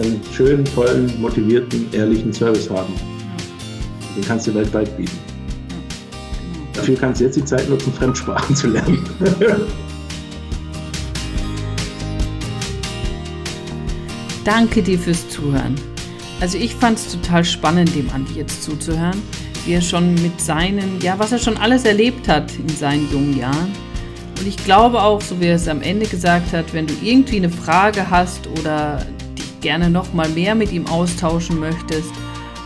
einen 0.00 0.20
schönen, 0.32 0.64
tollen, 0.64 1.12
motivierten, 1.20 1.86
ehrlichen 1.92 2.32
Service 2.32 2.70
haben. 2.70 2.94
Den 4.16 4.24
kannst 4.24 4.46
du 4.46 4.54
weltweit 4.54 4.96
bieten. 4.96 5.18
Dafür 6.72 6.96
kannst 6.96 7.20
du 7.20 7.24
jetzt 7.24 7.36
die 7.36 7.44
Zeit 7.44 7.68
nutzen, 7.68 7.92
Fremdsprachen 7.92 8.54
zu 8.54 8.68
lernen. 8.68 9.04
Danke 14.46 14.80
dir 14.80 14.96
fürs 14.96 15.28
Zuhören. 15.28 15.74
Also 16.40 16.56
ich 16.56 16.72
fand 16.72 16.98
es 16.98 17.10
total 17.10 17.44
spannend, 17.44 17.92
dem 17.96 18.08
Andi 18.10 18.34
jetzt 18.34 18.62
zuzuhören, 18.62 19.20
wie 19.64 19.72
er 19.72 19.80
schon 19.80 20.14
mit 20.14 20.40
seinen, 20.40 21.00
ja, 21.00 21.18
was 21.18 21.32
er 21.32 21.40
schon 21.40 21.56
alles 21.56 21.84
erlebt 21.84 22.28
hat 22.28 22.52
in 22.56 22.68
seinen 22.68 23.10
jungen 23.10 23.36
Jahren. 23.36 23.72
Und 24.38 24.46
ich 24.46 24.56
glaube 24.58 25.02
auch, 25.02 25.20
so 25.20 25.40
wie 25.40 25.46
er 25.46 25.56
es 25.56 25.66
am 25.66 25.82
Ende 25.82 26.06
gesagt 26.06 26.52
hat, 26.52 26.72
wenn 26.72 26.86
du 26.86 26.94
irgendwie 27.02 27.38
eine 27.38 27.50
Frage 27.50 28.08
hast 28.08 28.46
oder 28.60 29.04
dich 29.36 29.60
gerne 29.62 29.90
noch 29.90 30.12
mal 30.12 30.28
mehr 30.28 30.54
mit 30.54 30.70
ihm 30.70 30.86
austauschen 30.86 31.58
möchtest 31.58 32.12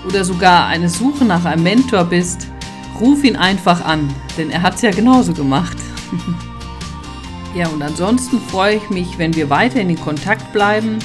oder 0.07 0.22
sogar 0.22 0.66
eine 0.66 0.91
Suche 0.91 1.24
nach 1.24 1.47
einem 1.47 1.62
Mentor 1.62 2.05
bist, 2.05 2.47
ruf 3.01 3.24
ihn 3.24 3.37
einfach 3.37 3.83
an, 3.87 4.12
denn 4.37 4.51
er 4.51 4.61
hat 4.61 4.74
es 4.74 4.83
ja 4.83 4.91
genauso 4.91 5.33
gemacht. 5.33 5.78
ja, 7.55 7.68
und 7.68 7.81
ansonsten 7.81 8.39
freue 8.39 8.76
ich 8.76 8.91
mich, 8.91 9.16
wenn 9.16 9.35
wir 9.35 9.49
weiter 9.49 9.81
in 9.81 9.99
Kontakt 9.99 10.53
bleiben. 10.53 10.99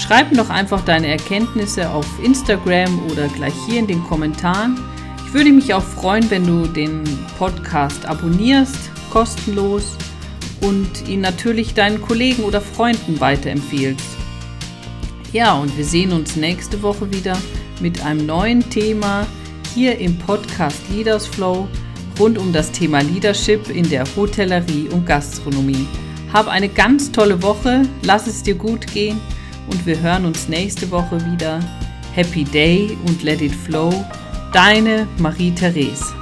Schreib 0.00 0.30
mir 0.30 0.38
doch 0.38 0.48
einfach 0.48 0.80
deine 0.80 1.08
Erkenntnisse 1.08 1.90
auf 1.90 2.06
Instagram 2.24 3.00
oder 3.10 3.28
gleich 3.28 3.52
hier 3.68 3.80
in 3.80 3.86
den 3.86 4.02
Kommentaren. 4.04 4.80
Ich 5.26 5.34
würde 5.34 5.52
mich 5.52 5.74
auch 5.74 5.82
freuen, 5.82 6.28
wenn 6.30 6.46
du 6.46 6.66
den 6.66 7.04
Podcast 7.38 8.06
abonnierst, 8.06 8.90
kostenlos, 9.10 9.98
und 10.62 11.06
ihn 11.08 11.20
natürlich 11.20 11.74
deinen 11.74 12.00
Kollegen 12.00 12.44
oder 12.44 12.60
Freunden 12.62 13.20
weiterempfiehlst. 13.20 14.16
Ja, 15.32 15.54
und 15.54 15.76
wir 15.76 15.84
sehen 15.84 16.12
uns 16.12 16.34
nächste 16.34 16.82
Woche 16.82 17.10
wieder 17.12 17.36
mit 17.80 18.04
einem 18.04 18.24
neuen 18.24 18.68
Thema 18.70 19.26
hier 19.74 19.98
im 19.98 20.18
Podcast 20.18 20.80
Leaders 20.90 21.26
Flow 21.26 21.68
rund 22.18 22.38
um 22.38 22.52
das 22.52 22.72
Thema 22.72 23.00
Leadership 23.02 23.68
in 23.68 23.88
der 23.88 24.04
Hotellerie 24.16 24.88
und 24.88 25.06
Gastronomie. 25.06 25.86
Hab 26.32 26.48
eine 26.48 26.68
ganz 26.68 27.12
tolle 27.12 27.42
Woche, 27.42 27.82
lass 28.02 28.26
es 28.26 28.42
dir 28.42 28.54
gut 28.54 28.86
gehen 28.86 29.20
und 29.68 29.86
wir 29.86 30.00
hören 30.00 30.24
uns 30.24 30.48
nächste 30.48 30.90
Woche 30.90 31.18
wieder. 31.32 31.60
Happy 32.14 32.44
Day 32.44 32.96
und 33.06 33.22
Let 33.22 33.40
It 33.40 33.54
Flow. 33.54 33.92
Deine 34.52 35.06
Marie-Therese. 35.18 36.19